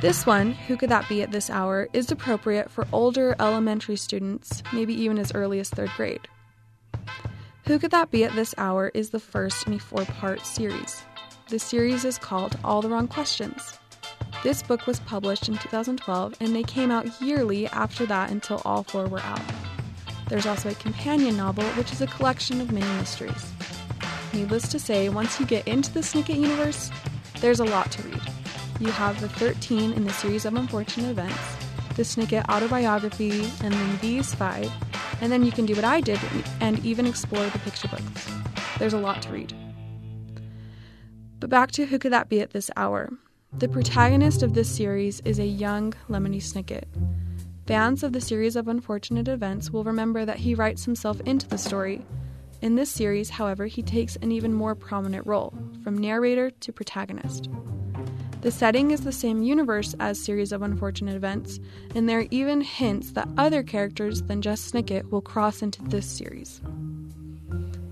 This 0.00 0.24
one, 0.24 0.52
Who 0.52 0.76
Could 0.78 0.88
That 0.88 1.06
Be 1.06 1.20
at 1.20 1.32
This 1.32 1.50
Hour, 1.50 1.88
is 1.92 2.10
appropriate 2.10 2.70
for 2.70 2.86
older 2.92 3.36
elementary 3.38 3.96
students, 3.96 4.62
maybe 4.72 4.94
even 4.94 5.18
as 5.18 5.34
early 5.34 5.60
as 5.60 5.68
third 5.68 5.90
grade. 5.98 6.28
Who 7.66 7.78
Could 7.78 7.90
That 7.90 8.10
Be 8.10 8.24
at 8.24 8.34
This 8.34 8.54
Hour 8.56 8.90
is 8.94 9.10
the 9.10 9.20
first 9.20 9.66
in 9.66 9.74
a 9.74 9.78
four 9.78 10.06
part 10.06 10.46
series. 10.46 11.02
The 11.50 11.58
series 11.58 12.06
is 12.06 12.16
called 12.16 12.58
All 12.64 12.80
the 12.80 12.88
Wrong 12.88 13.06
Questions. 13.06 13.78
This 14.42 14.62
book 14.62 14.86
was 14.86 15.00
published 15.00 15.46
in 15.46 15.58
2012 15.58 16.36
and 16.40 16.56
they 16.56 16.62
came 16.62 16.90
out 16.90 17.20
yearly 17.20 17.66
after 17.66 18.06
that 18.06 18.30
until 18.30 18.62
all 18.64 18.82
four 18.82 19.08
were 19.08 19.20
out. 19.20 19.42
There's 20.28 20.46
also 20.46 20.70
a 20.70 20.74
companion 20.74 21.36
novel, 21.36 21.64
which 21.70 21.92
is 21.92 22.00
a 22.00 22.06
collection 22.06 22.62
of 22.62 22.72
mini 22.72 22.86
mysteries. 22.94 23.52
Needless 24.32 24.68
to 24.68 24.78
say, 24.78 25.08
once 25.08 25.38
you 25.40 25.46
get 25.46 25.66
into 25.66 25.92
the 25.92 26.00
Snicket 26.00 26.40
universe, 26.40 26.90
there's 27.40 27.60
a 27.60 27.64
lot 27.64 27.90
to 27.92 28.02
read. 28.02 28.20
You 28.80 28.90
have 28.90 29.20
the 29.20 29.28
13 29.28 29.92
in 29.92 30.04
the 30.04 30.12
series 30.12 30.44
of 30.44 30.54
unfortunate 30.54 31.10
events, 31.10 31.38
the 31.96 32.02
Snicket 32.02 32.48
autobiography, 32.48 33.44
and 33.62 33.72
then 33.72 33.98
these 34.00 34.34
five, 34.34 34.70
and 35.20 35.32
then 35.32 35.44
you 35.44 35.52
can 35.52 35.66
do 35.66 35.74
what 35.74 35.84
I 35.84 36.00
did 36.00 36.20
and 36.60 36.84
even 36.84 37.06
explore 37.06 37.46
the 37.46 37.58
picture 37.60 37.88
books. 37.88 38.30
There's 38.78 38.92
a 38.92 38.98
lot 38.98 39.22
to 39.22 39.32
read. 39.32 39.54
But 41.40 41.50
back 41.50 41.70
to 41.72 41.86
who 41.86 41.98
could 41.98 42.12
that 42.12 42.28
be 42.28 42.40
at 42.40 42.50
this 42.50 42.70
hour? 42.76 43.10
The 43.52 43.68
protagonist 43.68 44.42
of 44.42 44.52
this 44.52 44.68
series 44.68 45.20
is 45.24 45.38
a 45.38 45.46
young 45.46 45.94
Lemony 46.08 46.42
Snicket. 46.42 46.84
Fans 47.66 48.02
of 48.02 48.12
the 48.12 48.20
series 48.20 48.56
of 48.56 48.68
unfortunate 48.68 49.28
events 49.28 49.70
will 49.70 49.84
remember 49.84 50.24
that 50.24 50.38
he 50.38 50.54
writes 50.54 50.84
himself 50.84 51.20
into 51.22 51.48
the 51.48 51.58
story. 51.58 52.04
In 52.66 52.74
this 52.74 52.90
series, 52.90 53.30
however, 53.30 53.66
he 53.66 53.80
takes 53.80 54.16
an 54.16 54.32
even 54.32 54.52
more 54.52 54.74
prominent 54.74 55.24
role, 55.24 55.54
from 55.84 55.96
narrator 55.96 56.50
to 56.50 56.72
protagonist. 56.72 57.48
The 58.40 58.50
setting 58.50 58.90
is 58.90 59.02
the 59.02 59.12
same 59.12 59.40
universe 59.40 59.94
as 60.00 60.18
Series 60.18 60.50
of 60.50 60.62
Unfortunate 60.62 61.14
Events, 61.14 61.60
and 61.94 62.08
there 62.08 62.18
are 62.18 62.26
even 62.32 62.60
hints 62.62 63.12
that 63.12 63.28
other 63.38 63.62
characters 63.62 64.22
than 64.22 64.42
just 64.42 64.74
Snicket 64.74 65.08
will 65.12 65.20
cross 65.20 65.62
into 65.62 65.80
this 65.84 66.06
series. 66.06 66.60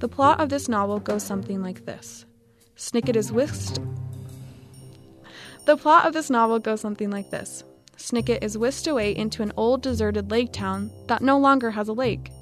The 0.01 0.09
plot 0.09 0.41
of 0.41 0.49
this 0.49 0.69
novel 0.69 0.99
goes 0.99 1.23
something 1.23 1.63
like 1.63 1.87
this 1.87 2.25
Snicket 2.77 3.15
is 3.15 3.31
whisked. 3.31 3.79
The 5.67 5.77
plot 5.77 6.05
of 6.05 6.15
this 6.15 6.31
novel 6.31 6.59
goes 6.59 6.81
something 6.81 7.11
like 7.11 7.31
this 7.31 7.63
Snicket 7.97 8.43
is 8.43 8.59
whisked 8.59 8.89
away 8.89 9.15
into 9.15 9.45
an 9.45 9.53
old 9.57 9.83
deserted 9.83 10.33
lake 10.33 10.53
town 10.53 10.91
that 11.07 11.23
no 11.23 11.39
longer 11.39 11.71
has 11.71 11.87
a 11.87 11.93
lake. 11.93 12.33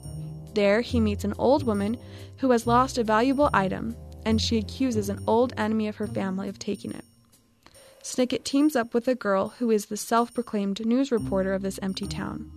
There, 0.54 0.80
he 0.80 1.00
meets 1.00 1.24
an 1.24 1.34
old 1.38 1.64
woman 1.64 1.96
who 2.38 2.50
has 2.50 2.66
lost 2.66 2.98
a 2.98 3.04
valuable 3.04 3.50
item, 3.52 3.96
and 4.24 4.40
she 4.40 4.58
accuses 4.58 5.08
an 5.08 5.22
old 5.26 5.52
enemy 5.56 5.88
of 5.88 5.96
her 5.96 6.06
family 6.06 6.48
of 6.48 6.58
taking 6.58 6.92
it. 6.92 7.04
Snicket 8.02 8.44
teams 8.44 8.74
up 8.74 8.94
with 8.94 9.06
a 9.06 9.14
girl 9.14 9.54
who 9.58 9.70
is 9.70 9.86
the 9.86 9.96
self 9.96 10.34
proclaimed 10.34 10.84
news 10.84 11.12
reporter 11.12 11.52
of 11.54 11.62
this 11.62 11.78
empty 11.82 12.06
town. 12.06 12.50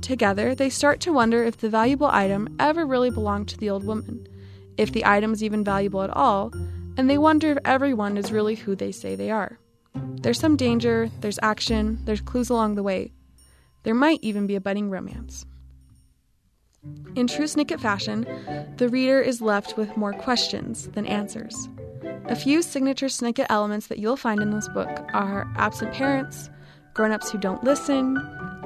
Together, 0.00 0.54
they 0.54 0.70
start 0.70 1.00
to 1.00 1.12
wonder 1.12 1.44
if 1.44 1.58
the 1.58 1.68
valuable 1.68 2.06
item 2.06 2.56
ever 2.58 2.86
really 2.86 3.10
belonged 3.10 3.48
to 3.48 3.58
the 3.58 3.68
old 3.68 3.84
woman, 3.84 4.26
if 4.76 4.90
the 4.92 5.04
item 5.04 5.32
is 5.32 5.44
even 5.44 5.62
valuable 5.62 6.02
at 6.02 6.10
all, 6.10 6.50
and 6.96 7.08
they 7.08 7.18
wonder 7.18 7.52
if 7.52 7.58
everyone 7.64 8.16
is 8.16 8.32
really 8.32 8.54
who 8.54 8.74
they 8.74 8.90
say 8.90 9.14
they 9.14 9.30
are. 9.30 9.58
There's 9.94 10.40
some 10.40 10.56
danger, 10.56 11.10
there's 11.20 11.38
action, 11.42 12.00
there's 12.04 12.20
clues 12.20 12.50
along 12.50 12.74
the 12.74 12.82
way. 12.82 13.12
There 13.82 13.94
might 13.94 14.20
even 14.22 14.46
be 14.46 14.56
a 14.56 14.60
budding 14.60 14.90
romance. 14.90 15.46
In 17.14 17.26
true 17.26 17.44
Snicket 17.44 17.80
fashion, 17.80 18.24
the 18.76 18.88
reader 18.88 19.20
is 19.20 19.42
left 19.42 19.76
with 19.76 19.96
more 19.96 20.12
questions 20.12 20.88
than 20.88 21.04
answers. 21.06 21.68
A 22.26 22.36
few 22.36 22.62
signature 22.62 23.06
Snicket 23.06 23.46
elements 23.50 23.88
that 23.88 23.98
you'll 23.98 24.16
find 24.16 24.40
in 24.40 24.50
this 24.50 24.68
book 24.68 24.88
are 25.12 25.52
absent 25.56 25.92
parents, 25.92 26.48
grown 26.94 27.12
ups 27.12 27.30
who 27.30 27.38
don't 27.38 27.62
listen, 27.64 28.14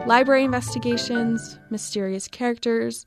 library 0.06 0.44
investigations, 0.44 1.58
mysterious 1.70 2.28
characters, 2.28 3.04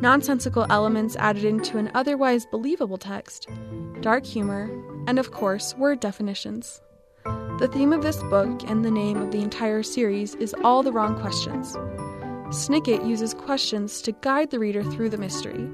nonsensical 0.00 0.66
elements 0.70 1.16
added 1.16 1.44
into 1.44 1.76
an 1.76 1.90
otherwise 1.94 2.46
believable 2.46 2.98
text, 2.98 3.48
dark 4.00 4.24
humor, 4.24 4.70
and 5.06 5.18
of 5.18 5.32
course, 5.32 5.74
word 5.76 6.00
definitions. 6.00 6.80
The 7.58 7.68
theme 7.72 7.92
of 7.92 8.02
this 8.02 8.22
book 8.24 8.62
and 8.68 8.84
the 8.84 8.90
name 8.90 9.16
of 9.20 9.32
the 9.32 9.40
entire 9.40 9.82
series 9.82 10.34
is 10.36 10.54
All 10.62 10.82
the 10.82 10.92
Wrong 10.92 11.18
Questions. 11.20 11.76
Snicket 12.50 13.04
uses 13.04 13.34
questions 13.34 14.00
to 14.02 14.12
guide 14.12 14.50
the 14.50 14.60
reader 14.60 14.84
through 14.84 15.10
the 15.10 15.18
mystery. 15.18 15.68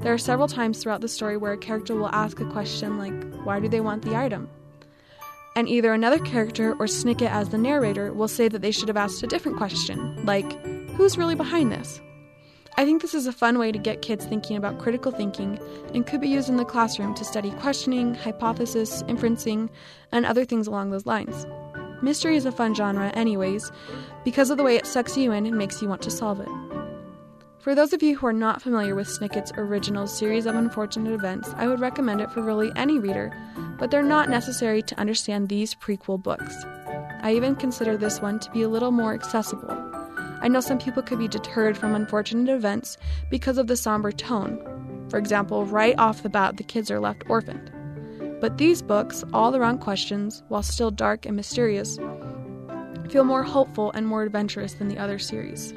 There 0.00 0.12
are 0.12 0.18
several 0.18 0.48
times 0.48 0.82
throughout 0.82 1.02
the 1.02 1.08
story 1.08 1.36
where 1.36 1.52
a 1.52 1.58
character 1.58 1.94
will 1.94 2.08
ask 2.08 2.40
a 2.40 2.50
question 2.50 2.96
like, 2.96 3.34
Why 3.44 3.60
do 3.60 3.68
they 3.68 3.80
want 3.80 4.04
the 4.04 4.16
item? 4.16 4.48
And 5.54 5.68
either 5.68 5.92
another 5.92 6.18
character 6.18 6.72
or 6.72 6.86
Snicket 6.86 7.30
as 7.30 7.50
the 7.50 7.58
narrator 7.58 8.10
will 8.12 8.26
say 8.26 8.48
that 8.48 8.62
they 8.62 8.70
should 8.70 8.88
have 8.88 8.96
asked 8.96 9.22
a 9.22 9.26
different 9.26 9.58
question, 9.58 10.24
like, 10.24 10.50
Who's 10.92 11.18
really 11.18 11.34
behind 11.34 11.70
this? 11.70 12.00
I 12.76 12.86
think 12.86 13.02
this 13.02 13.14
is 13.14 13.26
a 13.26 13.32
fun 13.32 13.58
way 13.58 13.70
to 13.70 13.78
get 13.78 14.00
kids 14.00 14.24
thinking 14.24 14.56
about 14.56 14.78
critical 14.78 15.12
thinking 15.12 15.60
and 15.92 16.06
could 16.06 16.22
be 16.22 16.28
used 16.28 16.48
in 16.48 16.56
the 16.56 16.64
classroom 16.64 17.14
to 17.16 17.24
study 17.24 17.50
questioning, 17.52 18.14
hypothesis, 18.14 19.02
inferencing, 19.04 19.68
and 20.10 20.24
other 20.24 20.44
things 20.46 20.66
along 20.66 20.90
those 20.90 21.06
lines. 21.06 21.46
Mystery 22.02 22.36
is 22.36 22.46
a 22.46 22.52
fun 22.52 22.74
genre, 22.74 23.08
anyways, 23.14 23.70
because 24.24 24.50
of 24.50 24.56
the 24.56 24.64
way 24.64 24.76
it 24.76 24.86
sucks 24.86 25.16
you 25.16 25.32
in 25.32 25.46
and 25.46 25.56
makes 25.56 25.80
you 25.80 25.88
want 25.88 26.02
to 26.02 26.10
solve 26.10 26.40
it. 26.40 26.48
For 27.58 27.74
those 27.74 27.94
of 27.94 28.02
you 28.02 28.14
who 28.14 28.26
are 28.26 28.32
not 28.32 28.60
familiar 28.60 28.94
with 28.94 29.08
Snicket's 29.08 29.50
original 29.56 30.06
series 30.06 30.44
of 30.44 30.54
unfortunate 30.54 31.14
events, 31.14 31.48
I 31.56 31.66
would 31.66 31.80
recommend 31.80 32.20
it 32.20 32.30
for 32.30 32.42
really 32.42 32.70
any 32.76 32.98
reader, 32.98 33.32
but 33.78 33.90
they're 33.90 34.02
not 34.02 34.28
necessary 34.28 34.82
to 34.82 35.00
understand 35.00 35.48
these 35.48 35.74
prequel 35.74 36.22
books. 36.22 36.54
I 37.22 37.32
even 37.34 37.56
consider 37.56 37.96
this 37.96 38.20
one 38.20 38.38
to 38.40 38.50
be 38.50 38.60
a 38.60 38.68
little 38.68 38.90
more 38.90 39.14
accessible. 39.14 39.70
I 40.42 40.48
know 40.48 40.60
some 40.60 40.78
people 40.78 41.02
could 41.02 41.18
be 41.18 41.26
deterred 41.26 41.78
from 41.78 41.94
unfortunate 41.94 42.54
events 42.54 42.98
because 43.30 43.56
of 43.56 43.66
the 43.66 43.78
somber 43.78 44.12
tone. 44.12 45.06
For 45.08 45.18
example, 45.18 45.64
right 45.64 45.98
off 45.98 46.22
the 46.22 46.28
bat, 46.28 46.58
the 46.58 46.64
kids 46.64 46.90
are 46.90 47.00
left 47.00 47.24
orphaned. 47.30 47.72
But 48.40 48.58
these 48.58 48.82
books, 48.82 49.24
All 49.32 49.50
the 49.50 49.60
Wrong 49.60 49.78
Questions, 49.78 50.42
while 50.48 50.62
still 50.62 50.90
dark 50.90 51.26
and 51.26 51.36
mysterious, 51.36 51.98
feel 53.08 53.24
more 53.24 53.42
hopeful 53.42 53.90
and 53.92 54.06
more 54.06 54.22
adventurous 54.22 54.74
than 54.74 54.88
the 54.88 54.98
other 54.98 55.18
series. 55.18 55.72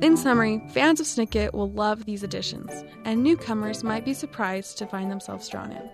In 0.00 0.16
summary, 0.16 0.62
fans 0.70 1.00
of 1.00 1.06
Snicket 1.06 1.52
will 1.52 1.70
love 1.70 2.04
these 2.04 2.22
editions, 2.22 2.70
and 3.04 3.22
newcomers 3.22 3.82
might 3.82 4.04
be 4.04 4.14
surprised 4.14 4.78
to 4.78 4.86
find 4.86 5.10
themselves 5.10 5.48
drawn 5.48 5.72
in. 5.72 5.90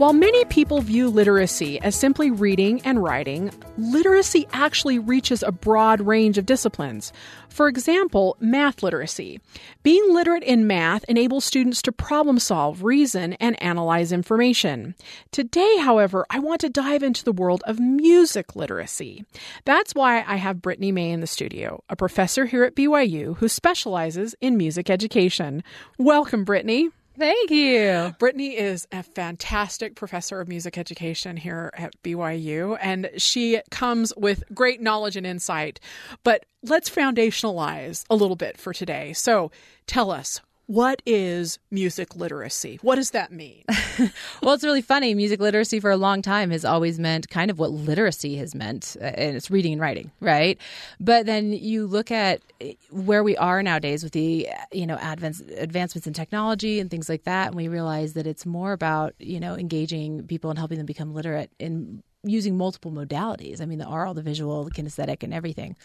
While 0.00 0.14
many 0.14 0.46
people 0.46 0.80
view 0.80 1.10
literacy 1.10 1.78
as 1.82 1.94
simply 1.94 2.30
reading 2.30 2.80
and 2.86 3.02
writing, 3.02 3.50
literacy 3.76 4.48
actually 4.50 4.98
reaches 4.98 5.42
a 5.42 5.52
broad 5.52 6.00
range 6.00 6.38
of 6.38 6.46
disciplines. 6.46 7.12
For 7.50 7.68
example, 7.68 8.38
math 8.40 8.82
literacy. 8.82 9.40
Being 9.82 10.02
literate 10.14 10.42
in 10.42 10.66
math 10.66 11.04
enables 11.04 11.44
students 11.44 11.82
to 11.82 11.92
problem 11.92 12.38
solve, 12.38 12.82
reason, 12.82 13.34
and 13.34 13.62
analyze 13.62 14.10
information. 14.10 14.94
Today, 15.32 15.76
however, 15.76 16.24
I 16.30 16.38
want 16.38 16.62
to 16.62 16.70
dive 16.70 17.02
into 17.02 17.22
the 17.22 17.32
world 17.32 17.62
of 17.66 17.78
music 17.78 18.56
literacy. 18.56 19.26
That's 19.66 19.94
why 19.94 20.24
I 20.26 20.36
have 20.36 20.62
Brittany 20.62 20.92
May 20.92 21.10
in 21.10 21.20
the 21.20 21.26
studio, 21.26 21.84
a 21.90 21.94
professor 21.94 22.46
here 22.46 22.64
at 22.64 22.74
BYU 22.74 23.36
who 23.36 23.48
specializes 23.48 24.34
in 24.40 24.56
music 24.56 24.88
education. 24.88 25.62
Welcome, 25.98 26.44
Brittany. 26.44 26.88
Thank 27.20 27.50
you. 27.50 28.14
Brittany 28.18 28.56
is 28.56 28.88
a 28.90 29.02
fantastic 29.02 29.94
professor 29.94 30.40
of 30.40 30.48
music 30.48 30.78
education 30.78 31.36
here 31.36 31.70
at 31.76 31.92
BYU, 32.02 32.78
and 32.80 33.10
she 33.18 33.60
comes 33.70 34.10
with 34.16 34.42
great 34.54 34.80
knowledge 34.80 35.16
and 35.18 35.26
insight. 35.26 35.80
But 36.24 36.46
let's 36.62 36.88
foundationalize 36.88 38.06
a 38.08 38.16
little 38.16 38.36
bit 38.36 38.56
for 38.56 38.72
today. 38.72 39.12
So 39.12 39.50
tell 39.86 40.10
us, 40.10 40.40
what 40.70 41.02
is 41.04 41.58
music 41.72 42.14
literacy? 42.14 42.78
What 42.80 42.94
does 42.94 43.10
that 43.10 43.32
mean? 43.32 43.64
well, 44.40 44.54
it's 44.54 44.62
really 44.62 44.82
funny. 44.82 45.14
Music 45.14 45.40
literacy 45.40 45.80
for 45.80 45.90
a 45.90 45.96
long 45.96 46.22
time 46.22 46.52
has 46.52 46.64
always 46.64 46.96
meant 46.96 47.28
kind 47.28 47.50
of 47.50 47.58
what 47.58 47.72
literacy 47.72 48.36
has 48.36 48.54
meant, 48.54 48.96
uh, 49.00 49.06
and 49.06 49.36
it's 49.36 49.50
reading 49.50 49.72
and 49.72 49.82
writing, 49.82 50.12
right? 50.20 50.58
But 51.00 51.26
then 51.26 51.52
you 51.52 51.88
look 51.88 52.12
at 52.12 52.40
eh, 52.60 52.74
where 52.90 53.24
we 53.24 53.36
are 53.36 53.64
nowadays 53.64 54.04
with 54.04 54.12
the 54.12 54.48
you 54.70 54.86
know 54.86 54.96
advance, 55.02 55.40
advancements 55.40 56.06
in 56.06 56.12
technology 56.12 56.78
and 56.78 56.88
things 56.88 57.08
like 57.08 57.24
that, 57.24 57.48
and 57.48 57.56
we 57.56 57.66
realize 57.66 58.12
that 58.12 58.28
it's 58.28 58.46
more 58.46 58.72
about 58.72 59.14
you 59.18 59.40
know 59.40 59.56
engaging 59.56 60.24
people 60.28 60.50
and 60.50 60.58
helping 60.58 60.78
them 60.78 60.86
become 60.86 61.12
literate 61.12 61.50
in 61.58 62.00
using 62.22 62.56
multiple 62.56 62.92
modalities. 62.92 63.60
I 63.60 63.66
mean, 63.66 63.78
the 63.78 63.88
oral, 63.88 64.14
the 64.14 64.22
visual, 64.22 64.64
the 64.64 64.70
kinesthetic, 64.70 65.22
and 65.22 65.32
everything. 65.32 65.76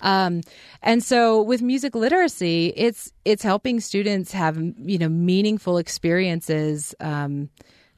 Um, 0.00 0.42
and 0.82 1.02
so, 1.02 1.42
with 1.42 1.62
music 1.62 1.94
literacy, 1.94 2.72
it's 2.76 3.12
it's 3.24 3.42
helping 3.42 3.80
students 3.80 4.32
have 4.32 4.58
you 4.58 4.98
know 4.98 5.08
meaningful 5.08 5.78
experiences. 5.78 6.94
Um, 7.00 7.50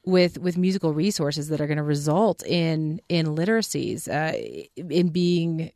with 0.06 0.38
with 0.38 0.56
musical 0.56 0.94
resources 0.94 1.48
that 1.48 1.60
are 1.60 1.66
going 1.66 1.76
to 1.76 1.82
result 1.82 2.42
in 2.46 3.02
in 3.10 3.26
literacies 3.26 4.08
uh, 4.08 4.34
in 4.76 5.10
being 5.10 5.70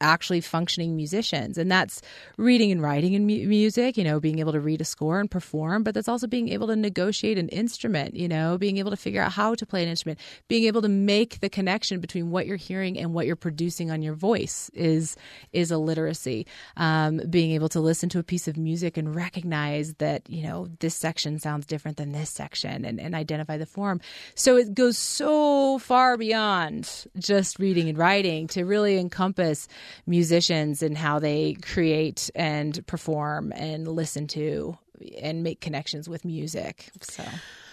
actually 0.00 0.40
functioning 0.40 0.96
musicians. 0.96 1.58
And 1.58 1.70
that's 1.70 2.02
reading 2.36 2.70
and 2.70 2.82
writing 2.82 3.14
in 3.14 3.26
mu- 3.26 3.46
music 3.46 3.96
you 3.96 4.04
know 4.04 4.20
being 4.20 4.38
able 4.38 4.52
to 4.52 4.60
read 4.60 4.80
a 4.80 4.84
score 4.84 5.20
and 5.20 5.30
perform 5.30 5.82
but 5.82 5.94
that's 5.94 6.08
also 6.08 6.26
being 6.26 6.48
able 6.48 6.66
to 6.66 6.76
negotiate 6.76 7.38
an 7.38 7.48
instrument 7.48 8.14
you 8.14 8.28
know 8.28 8.58
being 8.58 8.78
able 8.78 8.90
to 8.90 8.96
figure 8.96 9.22
out 9.22 9.32
how 9.32 9.54
to 9.54 9.64
play 9.64 9.82
an 9.82 9.88
instrument 9.88 10.18
being 10.48 10.64
able 10.64 10.82
to 10.82 10.88
make 10.88 11.40
the 11.40 11.48
connection 11.48 12.00
between 12.00 12.30
what 12.30 12.46
you're 12.46 12.56
hearing 12.56 12.98
and 12.98 13.14
what 13.14 13.26
you're 13.26 13.36
producing 13.36 13.90
on 13.90 14.02
your 14.02 14.14
voice 14.14 14.70
is 14.74 15.16
is 15.52 15.70
a 15.70 15.78
literacy. 15.78 16.46
Um, 16.76 17.20
being 17.30 17.52
able 17.52 17.68
to 17.70 17.80
listen 17.80 18.08
to 18.10 18.18
a 18.18 18.22
piece 18.22 18.48
of 18.48 18.56
music 18.56 18.96
and 18.96 19.14
recognize 19.14 19.94
that 19.94 20.28
you 20.28 20.42
know 20.42 20.68
this 20.80 20.94
section 20.94 21.38
sounds 21.38 21.66
different 21.66 21.96
than 21.96 22.12
this 22.12 22.30
section 22.30 22.84
and, 22.84 23.00
and 23.00 23.14
identify 23.14 23.56
the 23.56 23.66
form. 23.66 24.00
So 24.34 24.56
it 24.56 24.74
goes 24.74 24.98
so 24.98 25.78
far 25.78 26.16
beyond 26.16 27.06
just 27.18 27.58
reading 27.58 27.88
and 27.88 27.98
writing 27.98 28.46
to 28.48 28.64
really 28.64 28.98
encompass 28.98 29.68
musicians 30.06 30.82
and 30.82 30.96
how 30.96 31.18
they 31.18 31.54
create 31.62 32.30
and 32.34 32.86
perform 32.86 33.52
and 33.52 33.88
listen 33.88 34.26
to 34.28 34.76
and 35.20 35.42
make 35.42 35.60
connections 35.60 36.08
with 36.08 36.24
music. 36.24 36.90
So. 37.00 37.24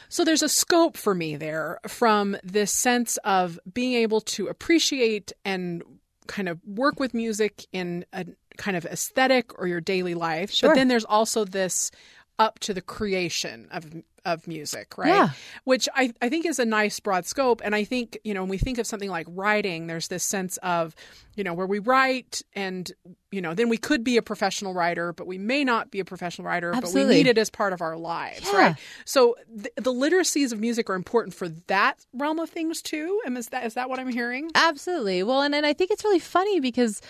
So 0.10 0.24
there's 0.24 0.44
a 0.44 0.50
scope 0.50 0.96
for 0.96 1.16
me 1.16 1.38
there 1.38 1.80
from 1.88 2.38
this 2.44 2.72
sense 2.72 3.18
of 3.24 3.60
being 3.74 3.94
able 3.94 4.22
to 4.22 4.48
appreciate 4.48 5.32
and 5.44 5.82
kind 6.28 6.48
of 6.48 6.60
work 6.66 7.00
with 7.00 7.16
music 7.16 7.66
in 7.72 8.06
a 8.14 8.26
kind 8.58 8.78
of 8.78 8.86
aesthetic 8.86 9.58
or 9.60 9.66
your 9.68 9.82
daily 9.82 10.14
life. 10.14 10.52
Sure. 10.52 10.70
But 10.70 10.76
then 10.76 10.88
there's 10.88 11.06
also 11.06 11.46
this 11.46 11.90
up 12.38 12.60
to 12.60 12.74
the 12.74 12.82
creation 12.82 13.68
of 13.72 13.92
of 14.26 14.48
music, 14.48 14.98
right? 14.98 15.10
Yeah. 15.10 15.30
Which 15.64 15.90
I, 15.96 16.14
I 16.22 16.30
think 16.30 16.46
is 16.46 16.60
a 16.60 16.66
nice 16.66 17.00
broad 17.00 17.26
scope. 17.26 17.62
And 17.64 17.76
I 17.76 17.84
think, 17.84 18.18
you 18.24 18.34
know, 18.34 18.42
when 18.42 18.50
we 18.50 18.58
think 18.58 18.78
of 18.78 18.88
something 18.88 19.10
like 19.10 19.28
writing, 19.30 19.88
there's 19.88 20.08
this 20.08 20.24
sense 20.24 20.58
of, 20.58 20.96
you 21.36 21.44
know, 21.44 21.54
where 21.54 21.68
we 21.68 21.80
write 21.80 22.42
and, 22.54 22.92
you 23.32 23.42
know, 23.42 23.54
then 23.54 23.70
we 23.70 23.78
could 23.78 24.04
be 24.04 24.18
a 24.18 24.22
professional 24.22 24.74
writer, 24.74 25.14
but 25.14 25.28
we 25.28 25.38
may 25.38 25.64
not 25.64 25.92
be 25.92 26.00
a 26.00 26.06
professional 26.06 26.48
writer, 26.48 26.72
Absolutely. 26.74 27.02
but 27.02 27.08
we 27.10 27.16
need 27.16 27.28
it 27.28 27.38
as 27.38 27.50
part 27.50 27.74
of 27.74 27.82
our 27.82 27.98
lives, 27.98 28.50
yeah. 28.52 28.60
right? 28.60 28.76
So 29.06 29.36
th- 29.56 29.74
the 29.76 29.94
literacies 29.94 30.52
of 30.54 30.60
music 30.60 30.90
are 30.90 30.96
important 30.96 31.34
for 31.34 31.50
that 31.50 32.06
realm 32.14 32.40
of 32.40 32.50
things 32.50 32.82
too. 32.82 33.22
And 33.26 33.38
is 33.38 33.48
that 33.50 33.66
is 33.66 33.74
that 33.74 33.90
what 33.90 34.00
I'm 34.00 34.10
hearing? 34.10 34.52
Absolutely. 34.56 35.24
Well, 35.24 35.42
and, 35.42 35.54
and 35.54 35.66
I 35.66 35.74
think 35.74 35.92
it's 35.92 36.04
really 36.04 36.20
funny 36.20 36.60
because 36.60 37.02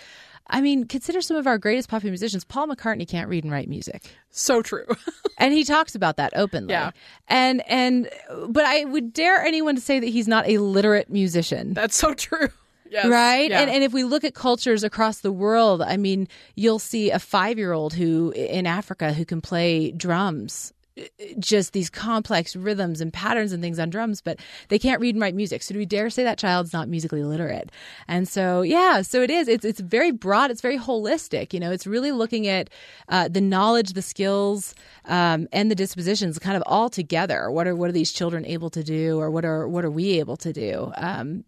I 0.48 0.60
mean, 0.60 0.86
consider 0.86 1.20
some 1.20 1.36
of 1.36 1.46
our 1.46 1.58
greatest 1.58 1.88
popular 1.88 2.10
musicians. 2.10 2.44
Paul 2.44 2.68
McCartney 2.68 3.08
can't 3.08 3.28
read 3.28 3.44
and 3.44 3.52
write 3.52 3.68
music. 3.68 4.02
So 4.30 4.62
true. 4.62 4.86
and 5.38 5.54
he 5.54 5.64
talks 5.64 5.94
about 5.94 6.16
that 6.18 6.32
openly. 6.36 6.72
Yeah. 6.72 6.90
And 7.28 7.62
and 7.68 8.10
but 8.48 8.64
I 8.64 8.84
would 8.84 9.12
dare 9.12 9.42
anyone 9.42 9.74
to 9.74 9.80
say 9.80 9.98
that 9.98 10.06
he's 10.06 10.28
not 10.28 10.46
a 10.48 10.58
literate 10.58 11.08
musician. 11.10 11.74
That's 11.74 11.96
so 11.96 12.14
true. 12.14 12.48
Yes. 12.90 13.06
Right? 13.06 13.50
Yeah. 13.50 13.60
And 13.60 13.70
and 13.70 13.82
if 13.82 13.92
we 13.92 14.04
look 14.04 14.22
at 14.22 14.34
cultures 14.34 14.84
across 14.84 15.18
the 15.18 15.32
world, 15.32 15.82
I 15.82 15.96
mean, 15.96 16.28
you'll 16.54 16.78
see 16.78 17.10
a 17.10 17.16
5-year-old 17.16 17.92
who 17.92 18.30
in 18.36 18.68
Africa 18.68 19.12
who 19.12 19.24
can 19.24 19.40
play 19.40 19.90
drums 19.90 20.72
just 21.38 21.72
these 21.72 21.90
complex 21.90 22.54
rhythms 22.54 23.00
and 23.00 23.12
patterns 23.12 23.52
and 23.52 23.62
things 23.62 23.78
on 23.78 23.90
drums, 23.90 24.20
but 24.20 24.38
they 24.68 24.78
can't 24.78 25.00
read 25.00 25.14
and 25.14 25.22
write 25.22 25.34
music. 25.34 25.62
So 25.62 25.74
do 25.74 25.78
we 25.78 25.86
dare 25.86 26.08
say 26.08 26.22
that 26.24 26.38
child's 26.38 26.72
not 26.72 26.88
musically 26.88 27.24
literate? 27.24 27.70
And 28.06 28.28
so, 28.28 28.62
yeah, 28.62 29.02
so 29.02 29.20
it 29.22 29.30
is. 29.30 29.48
It's 29.48 29.64
it's 29.64 29.80
very 29.80 30.12
broad. 30.12 30.50
It's 30.50 30.60
very 30.60 30.78
holistic. 30.78 31.52
You 31.52 31.60
know, 31.60 31.72
it's 31.72 31.86
really 31.86 32.12
looking 32.12 32.46
at 32.46 32.70
uh, 33.08 33.28
the 33.28 33.40
knowledge, 33.40 33.94
the 33.94 34.02
skills, 34.02 34.74
um, 35.06 35.48
and 35.52 35.70
the 35.70 35.74
dispositions, 35.74 36.38
kind 36.38 36.56
of 36.56 36.62
all 36.66 36.88
together. 36.88 37.50
What 37.50 37.66
are 37.66 37.74
what 37.74 37.88
are 37.88 37.92
these 37.92 38.12
children 38.12 38.46
able 38.46 38.70
to 38.70 38.84
do, 38.84 39.18
or 39.18 39.30
what 39.30 39.44
are 39.44 39.66
what 39.66 39.84
are 39.84 39.90
we 39.90 40.18
able 40.20 40.36
to 40.38 40.52
do 40.52 40.92
um, 40.96 41.44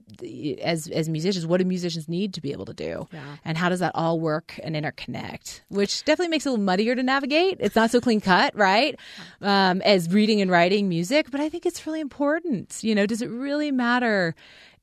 as 0.63 0.89
as 0.89 1.09
musicians? 1.09 1.47
What 1.47 1.59
do 1.59 1.65
musicians 1.65 2.09
need 2.09 2.35
to 2.35 2.41
be 2.41 2.51
able 2.53 2.65
to 2.67 2.75
do? 2.75 3.07
Yeah. 3.13 3.37
And 3.45 3.57
how 3.57 3.69
does 3.69 3.81
that 3.81 3.93
all 3.95 4.19
work 4.19 4.59
and 4.63 4.75
interconnect? 4.75 5.61
Which 5.69 6.05
definitely 6.05 6.31
makes 6.31 6.47
it 6.47 6.49
a 6.49 6.53
little 6.53 6.65
muddier 6.65 6.97
to 6.97 7.03
navigate. 7.03 7.59
It's 7.61 7.77
not 7.77 7.93
so 7.93 8.01
clean 8.01 8.21
cut, 8.21 8.57
right? 8.57 8.99
Um, 9.41 9.81
as 9.83 10.11
reading 10.11 10.41
and 10.41 10.51
writing 10.51 10.89
music, 10.89 11.31
but 11.31 11.41
I 11.41 11.49
think 11.49 11.67
it's 11.67 11.87
really 11.87 12.01
important. 12.01 12.83
You 12.83 12.95
know, 12.95 13.07
does 13.07 13.23
it 13.23 13.31
really 13.31 13.71
matter 13.71 14.35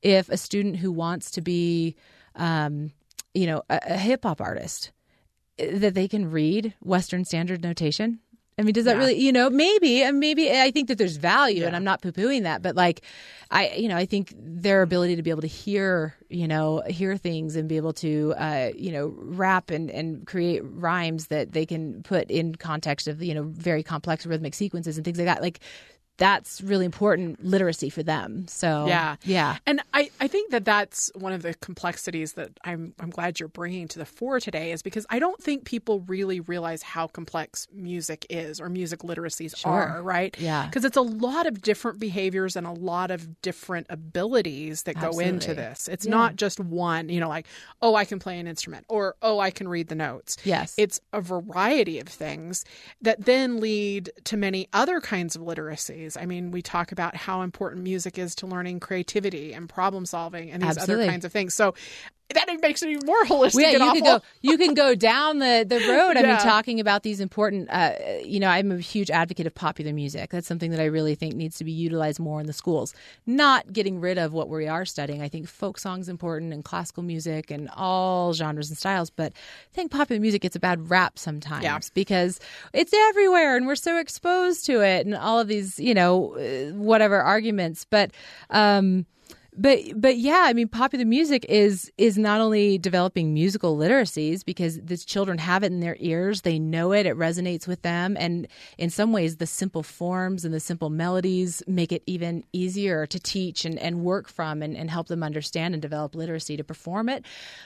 if 0.02 0.28
a 0.28 0.36
student 0.36 0.76
who 0.76 0.92
wants 0.92 1.30
to 1.32 1.40
be, 1.40 1.96
um, 2.34 2.92
you 3.32 3.46
know, 3.46 3.62
a, 3.68 3.80
a 3.82 3.98
hip 3.98 4.24
hop 4.24 4.40
artist 4.40 4.92
that 5.58 5.94
they 5.94 6.08
can 6.08 6.30
read 6.30 6.74
Western 6.80 7.24
Standard 7.24 7.62
Notation? 7.62 8.20
I 8.58 8.62
mean, 8.62 8.72
does 8.72 8.84
that 8.84 8.92
Yeah. 8.92 8.98
really, 8.98 9.18
you 9.20 9.32
know, 9.32 9.50
maybe, 9.50 10.02
and 10.02 10.20
maybe 10.20 10.50
I 10.50 10.70
think 10.70 10.88
that 10.88 10.96
there's 10.96 11.16
value, 11.16 11.64
and 11.66 11.74
I'm 11.74 11.82
not 11.82 12.02
poo 12.02 12.12
pooing 12.12 12.44
that, 12.44 12.62
but 12.62 12.76
like, 12.76 13.00
I, 13.50 13.70
you 13.70 13.88
know, 13.88 13.96
I 13.96 14.06
think 14.06 14.32
their 14.36 14.82
ability 14.82 15.16
to 15.16 15.22
be 15.22 15.30
able 15.30 15.40
to 15.42 15.48
hear, 15.48 16.14
you 16.28 16.46
know, 16.46 16.82
hear 16.86 17.16
things 17.16 17.56
and 17.56 17.68
be 17.68 17.76
able 17.76 17.92
to, 17.94 18.34
uh, 18.36 18.70
you 18.76 18.92
know, 18.92 19.14
rap 19.18 19.70
and, 19.70 19.90
and 19.90 20.26
create 20.26 20.62
rhymes 20.64 21.26
that 21.28 21.52
they 21.52 21.66
can 21.66 22.02
put 22.04 22.30
in 22.30 22.54
context 22.54 23.08
of, 23.08 23.22
you 23.22 23.34
know, 23.34 23.42
very 23.42 23.82
complex 23.82 24.24
rhythmic 24.24 24.54
sequences 24.54 24.96
and 24.96 25.04
things 25.04 25.18
like 25.18 25.26
that. 25.26 25.42
Like, 25.42 25.58
that's 26.16 26.60
really 26.60 26.84
important 26.84 27.44
literacy 27.44 27.90
for 27.90 28.02
them. 28.02 28.46
So, 28.46 28.86
Yeah. 28.86 29.16
Yeah. 29.24 29.56
And 29.66 29.80
I, 29.92 30.10
I 30.20 30.28
think 30.28 30.50
that 30.52 30.64
that's 30.64 31.10
one 31.16 31.32
of 31.32 31.42
the 31.42 31.54
complexities 31.54 32.34
that 32.34 32.50
I'm 32.64 32.94
I'm 33.00 33.10
glad 33.10 33.40
you're 33.40 33.48
bringing 33.48 33.88
to 33.88 33.98
the 33.98 34.04
fore 34.04 34.38
today 34.38 34.70
is 34.72 34.80
because 34.82 35.06
I 35.10 35.18
don't 35.18 35.42
think 35.42 35.64
people 35.64 36.00
really 36.06 36.38
realize 36.40 36.82
how 36.82 37.08
complex 37.08 37.66
music 37.72 38.26
is 38.30 38.60
or 38.60 38.68
music 38.68 39.00
literacies 39.00 39.56
Sure. 39.56 39.72
are, 39.72 40.02
right? 40.02 40.36
Yeah. 40.38 40.66
Because 40.66 40.84
it's 40.84 40.96
a 40.96 41.02
lot 41.02 41.46
of 41.46 41.60
different 41.62 41.98
behaviors 41.98 42.54
and 42.54 42.66
a 42.66 42.72
lot 42.72 43.10
of 43.10 43.42
different 43.42 43.86
abilities 43.90 44.84
that 44.84 45.00
go 45.00 45.18
into 45.18 45.52
this. 45.54 45.88
It's 45.88 46.04
Yeah. 46.06 46.10
not 46.12 46.36
just 46.36 46.60
one, 46.60 47.08
you 47.08 47.18
know, 47.20 47.28
like, 47.28 47.46
oh, 47.82 47.94
I 47.96 48.04
can 48.04 48.18
play 48.20 48.38
an 48.38 48.46
instrument 48.46 48.86
or 48.88 49.16
oh, 49.20 49.40
I 49.40 49.50
can 49.50 49.66
read 49.68 49.88
the 49.88 49.94
notes. 49.96 50.36
Yes. 50.44 50.74
It's 50.78 51.00
a 51.12 51.20
variety 51.20 51.98
of 51.98 52.06
things 52.08 52.64
that 53.02 53.24
then 53.24 53.58
lead 53.60 54.10
to 54.24 54.36
many 54.36 54.68
other 54.72 55.00
kinds 55.00 55.34
of 55.34 55.42
literacies. 56.04 56.20
I 56.20 56.26
mean, 56.26 56.50
we 56.50 56.62
talk 56.62 56.92
about 56.92 57.16
how 57.16 57.42
important 57.42 57.82
music 57.82 58.18
is 58.18 58.34
to 58.36 58.46
learning 58.46 58.80
creativity 58.80 59.52
and 59.52 59.68
problem 59.68 60.06
solving 60.06 60.50
and 60.50 60.62
these 60.62 60.70
Absolutely. 60.70 61.04
other 61.04 61.12
kinds 61.12 61.24
of 61.24 61.32
things. 61.32 61.54
So 61.54 61.74
that 62.34 62.46
makes 62.62 62.82
it 62.82 62.90
even 62.90 63.06
more 63.06 63.24
holistic 63.24 63.54
Well, 63.54 63.62
yeah, 63.72 63.78
you 63.78 63.82
awful. 63.82 63.94
can 63.94 64.04
go. 64.04 64.22
You 64.42 64.58
can 64.58 64.74
go 64.74 64.94
down 64.94 65.38
the 65.38 65.64
the 65.68 65.78
road. 65.88 66.16
I 66.16 66.22
mean, 66.22 66.36
talking 66.38 66.80
about 66.80 67.02
these 67.02 67.20
important. 67.20 67.68
Uh, 67.70 67.92
you 68.24 68.38
know, 68.40 68.48
I'm 68.48 68.70
a 68.72 68.78
huge 68.78 69.10
advocate 69.10 69.46
of 69.46 69.54
popular 69.54 69.92
music. 69.92 70.30
That's 70.30 70.46
something 70.46 70.70
that 70.70 70.80
I 70.80 70.84
really 70.84 71.14
think 71.14 71.34
needs 71.34 71.56
to 71.58 71.64
be 71.64 71.72
utilized 71.72 72.20
more 72.20 72.40
in 72.40 72.46
the 72.46 72.52
schools. 72.52 72.94
Not 73.26 73.72
getting 73.72 74.00
rid 74.00 74.18
of 74.18 74.32
what 74.32 74.48
we 74.48 74.66
are 74.68 74.84
studying. 74.84 75.22
I 75.22 75.28
think 75.28 75.48
folk 75.48 75.78
songs 75.78 76.08
important 76.08 76.52
and 76.52 76.64
classical 76.64 77.02
music 77.02 77.50
and 77.50 77.68
all 77.76 78.32
genres 78.34 78.68
and 78.68 78.78
styles. 78.78 79.10
But 79.10 79.32
I 79.32 79.74
think 79.74 79.90
popular 79.90 80.20
music 80.20 80.42
gets 80.42 80.56
a 80.56 80.60
bad 80.60 80.90
rap 80.90 81.18
sometimes 81.18 81.64
Yeah. 81.64 81.78
because 81.94 82.40
it's 82.72 82.92
everywhere 82.92 83.56
and 83.56 83.66
we're 83.66 83.74
so 83.76 83.98
exposed 83.98 84.66
to 84.66 84.80
it 84.82 85.06
and 85.06 85.14
all 85.14 85.40
of 85.40 85.48
these, 85.48 85.78
you 85.78 85.94
know, 85.94 86.34
uh, 86.36 86.72
whatever 86.76 87.20
arguments. 87.20 87.86
But. 87.88 88.10
um 88.50 89.06
but 89.56 89.78
but 89.96 90.16
yeah, 90.18 90.42
I 90.44 90.52
mean, 90.52 90.68
popular 90.68 91.04
music 91.04 91.46
is 91.48 91.90
is 91.96 92.18
not 92.18 92.40
only 92.40 92.78
developing 92.78 93.32
musical 93.32 93.76
literacies 93.76 94.44
because 94.44 94.80
these 94.80 95.04
children 95.04 95.38
have 95.38 95.62
it 95.62 95.66
in 95.72 95.80
their 95.80 95.96
ears, 96.00 96.42
they 96.42 96.58
know 96.58 96.92
it, 96.92 97.06
it 97.06 97.16
resonates 97.16 97.66
with 97.68 97.82
them, 97.82 98.16
and 98.18 98.48
in 98.78 98.90
some 98.90 99.12
ways, 99.12 99.36
the 99.36 99.46
simple 99.46 99.82
forms 99.82 100.44
and 100.44 100.52
the 100.52 100.60
simple 100.60 100.90
melodies 100.90 101.62
make 101.66 101.92
it 101.92 102.02
even 102.06 102.44
easier 102.52 103.06
to 103.06 103.20
teach 103.20 103.64
and, 103.64 103.78
and 103.78 104.04
work 104.04 104.28
from 104.28 104.62
and, 104.62 104.76
and 104.76 104.90
help 104.90 105.06
them 105.06 105.22
understand 105.22 105.74
and 105.74 105.82
develop 105.82 106.14
literacy 106.14 106.56
to 106.56 106.64
perform 106.64 107.08
it. 107.08 107.24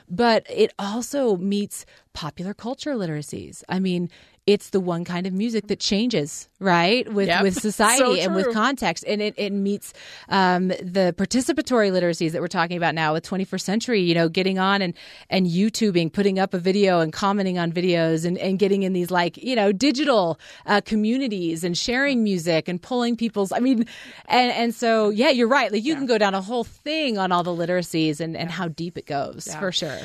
But 0.08 0.46
it 0.50 0.72
also 0.78 1.36
meets 1.36 1.86
popular 2.12 2.54
culture 2.54 2.94
literacies. 2.94 3.62
I 3.68 3.78
mean. 3.78 4.10
It's 4.48 4.70
the 4.70 4.80
one 4.80 5.04
kind 5.04 5.26
of 5.26 5.34
music 5.34 5.66
that 5.66 5.78
changes, 5.78 6.48
right, 6.58 7.04
with 7.12 7.28
Yep. 7.28 7.42
with 7.42 7.60
society 7.70 7.98
So 7.98 8.14
and 8.14 8.34
with 8.34 8.54
context, 8.54 9.04
and 9.06 9.20
it, 9.20 9.34
it 9.36 9.52
meets 9.52 9.92
um, 10.30 10.68
the 10.68 11.14
participatory 11.18 11.92
literacies 11.92 12.32
that 12.32 12.40
we're 12.40 12.48
talking 12.48 12.78
about 12.78 12.94
now 12.94 13.12
with 13.12 13.28
21st 13.28 13.60
century. 13.60 14.00
You 14.00 14.14
know, 14.14 14.30
getting 14.30 14.58
on 14.58 14.80
and 14.80 14.94
and 15.28 15.46
YouTubing, 15.46 16.14
putting 16.14 16.38
up 16.38 16.54
a 16.54 16.58
video 16.58 17.00
and 17.00 17.12
commenting 17.12 17.58
on 17.58 17.72
videos, 17.72 18.24
and, 18.24 18.38
and 18.38 18.58
getting 18.58 18.84
in 18.84 18.94
these 18.94 19.10
like 19.10 19.36
you 19.36 19.54
know 19.54 19.70
digital 19.70 20.40
uh, 20.64 20.80
communities 20.80 21.62
and 21.62 21.76
sharing 21.76 22.24
music 22.24 22.68
and 22.68 22.80
pulling 22.80 23.16
people's. 23.16 23.52
I 23.52 23.58
mean, 23.58 23.84
and 24.28 24.50
and 24.52 24.74
so 24.74 25.10
yeah, 25.10 25.28
you're 25.28 25.46
right. 25.46 25.70
Like 25.70 25.84
you 25.84 25.94
can 25.94 26.06
go 26.06 26.16
down 26.16 26.34
a 26.34 26.40
whole 26.40 26.64
thing 26.64 27.18
on 27.18 27.32
all 27.32 27.42
the 27.42 27.50
literacies 27.50 28.18
and 28.18 28.34
and 28.34 28.50
how 28.50 28.68
deep 28.68 28.96
it 28.96 29.04
goes 29.04 29.54
for 29.60 29.72
sure. 29.72 30.00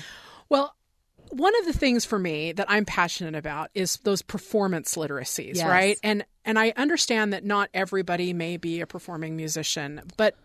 Well, 0.50 0.76
one 1.34 1.54
of 1.60 1.66
the 1.66 1.74
things 1.74 2.06
for 2.06 2.18
me 2.20 2.52
that 2.54 2.66
I'm 2.70 2.86
passionate 2.86 3.36
about 3.36 3.70
is 3.74 3.98
those 4.04 4.22
performance 4.22 4.96
literacies, 4.96 5.56
Yes. 5.56 5.66
right? 5.68 5.98
And 6.04 6.26
and 6.46 6.60
I 6.60 6.74
understand 6.76 7.32
that 7.34 7.46
not 7.46 7.70
everybody 7.74 8.34
may 8.34 8.58
be 8.58 8.82
a 8.82 8.88
performing 8.88 9.36
musician, 9.38 10.02
but 10.18 10.36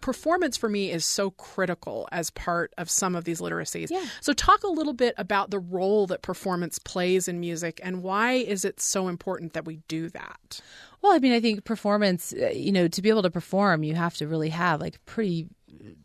performance 0.00 0.56
for 0.56 0.68
me 0.68 0.92
is 0.92 1.04
so 1.04 1.32
critical 1.32 2.08
as 2.12 2.30
part 2.30 2.72
of 2.78 2.88
some 2.88 3.16
of 3.16 3.24
these 3.24 3.40
literacies. 3.40 3.88
Yeah. 3.90 4.04
So 4.20 4.32
talk 4.32 4.62
a 4.62 4.68
little 4.68 4.92
bit 4.92 5.14
about 5.18 5.50
the 5.50 5.58
role 5.58 6.06
that 6.06 6.22
performance 6.22 6.78
plays 6.78 7.26
in 7.26 7.40
music 7.40 7.80
and 7.82 8.02
why 8.04 8.34
is 8.34 8.64
it 8.64 8.78
so 8.80 9.08
important 9.08 9.54
that 9.54 9.64
we 9.64 9.80
do 9.88 10.08
that? 10.10 10.60
Well, 11.02 11.12
I 11.12 11.18
mean, 11.18 11.32
I 11.32 11.40
think 11.40 11.64
performance, 11.64 12.32
uh, 12.32 12.50
you 12.50 12.70
know, 12.70 12.86
to 12.86 13.02
be 13.02 13.08
able 13.08 13.22
to 13.22 13.30
perform, 13.30 13.82
you 13.82 13.96
have 13.96 14.16
to 14.18 14.28
really 14.28 14.50
have 14.50 14.80
like 14.80 15.04
pretty 15.04 15.48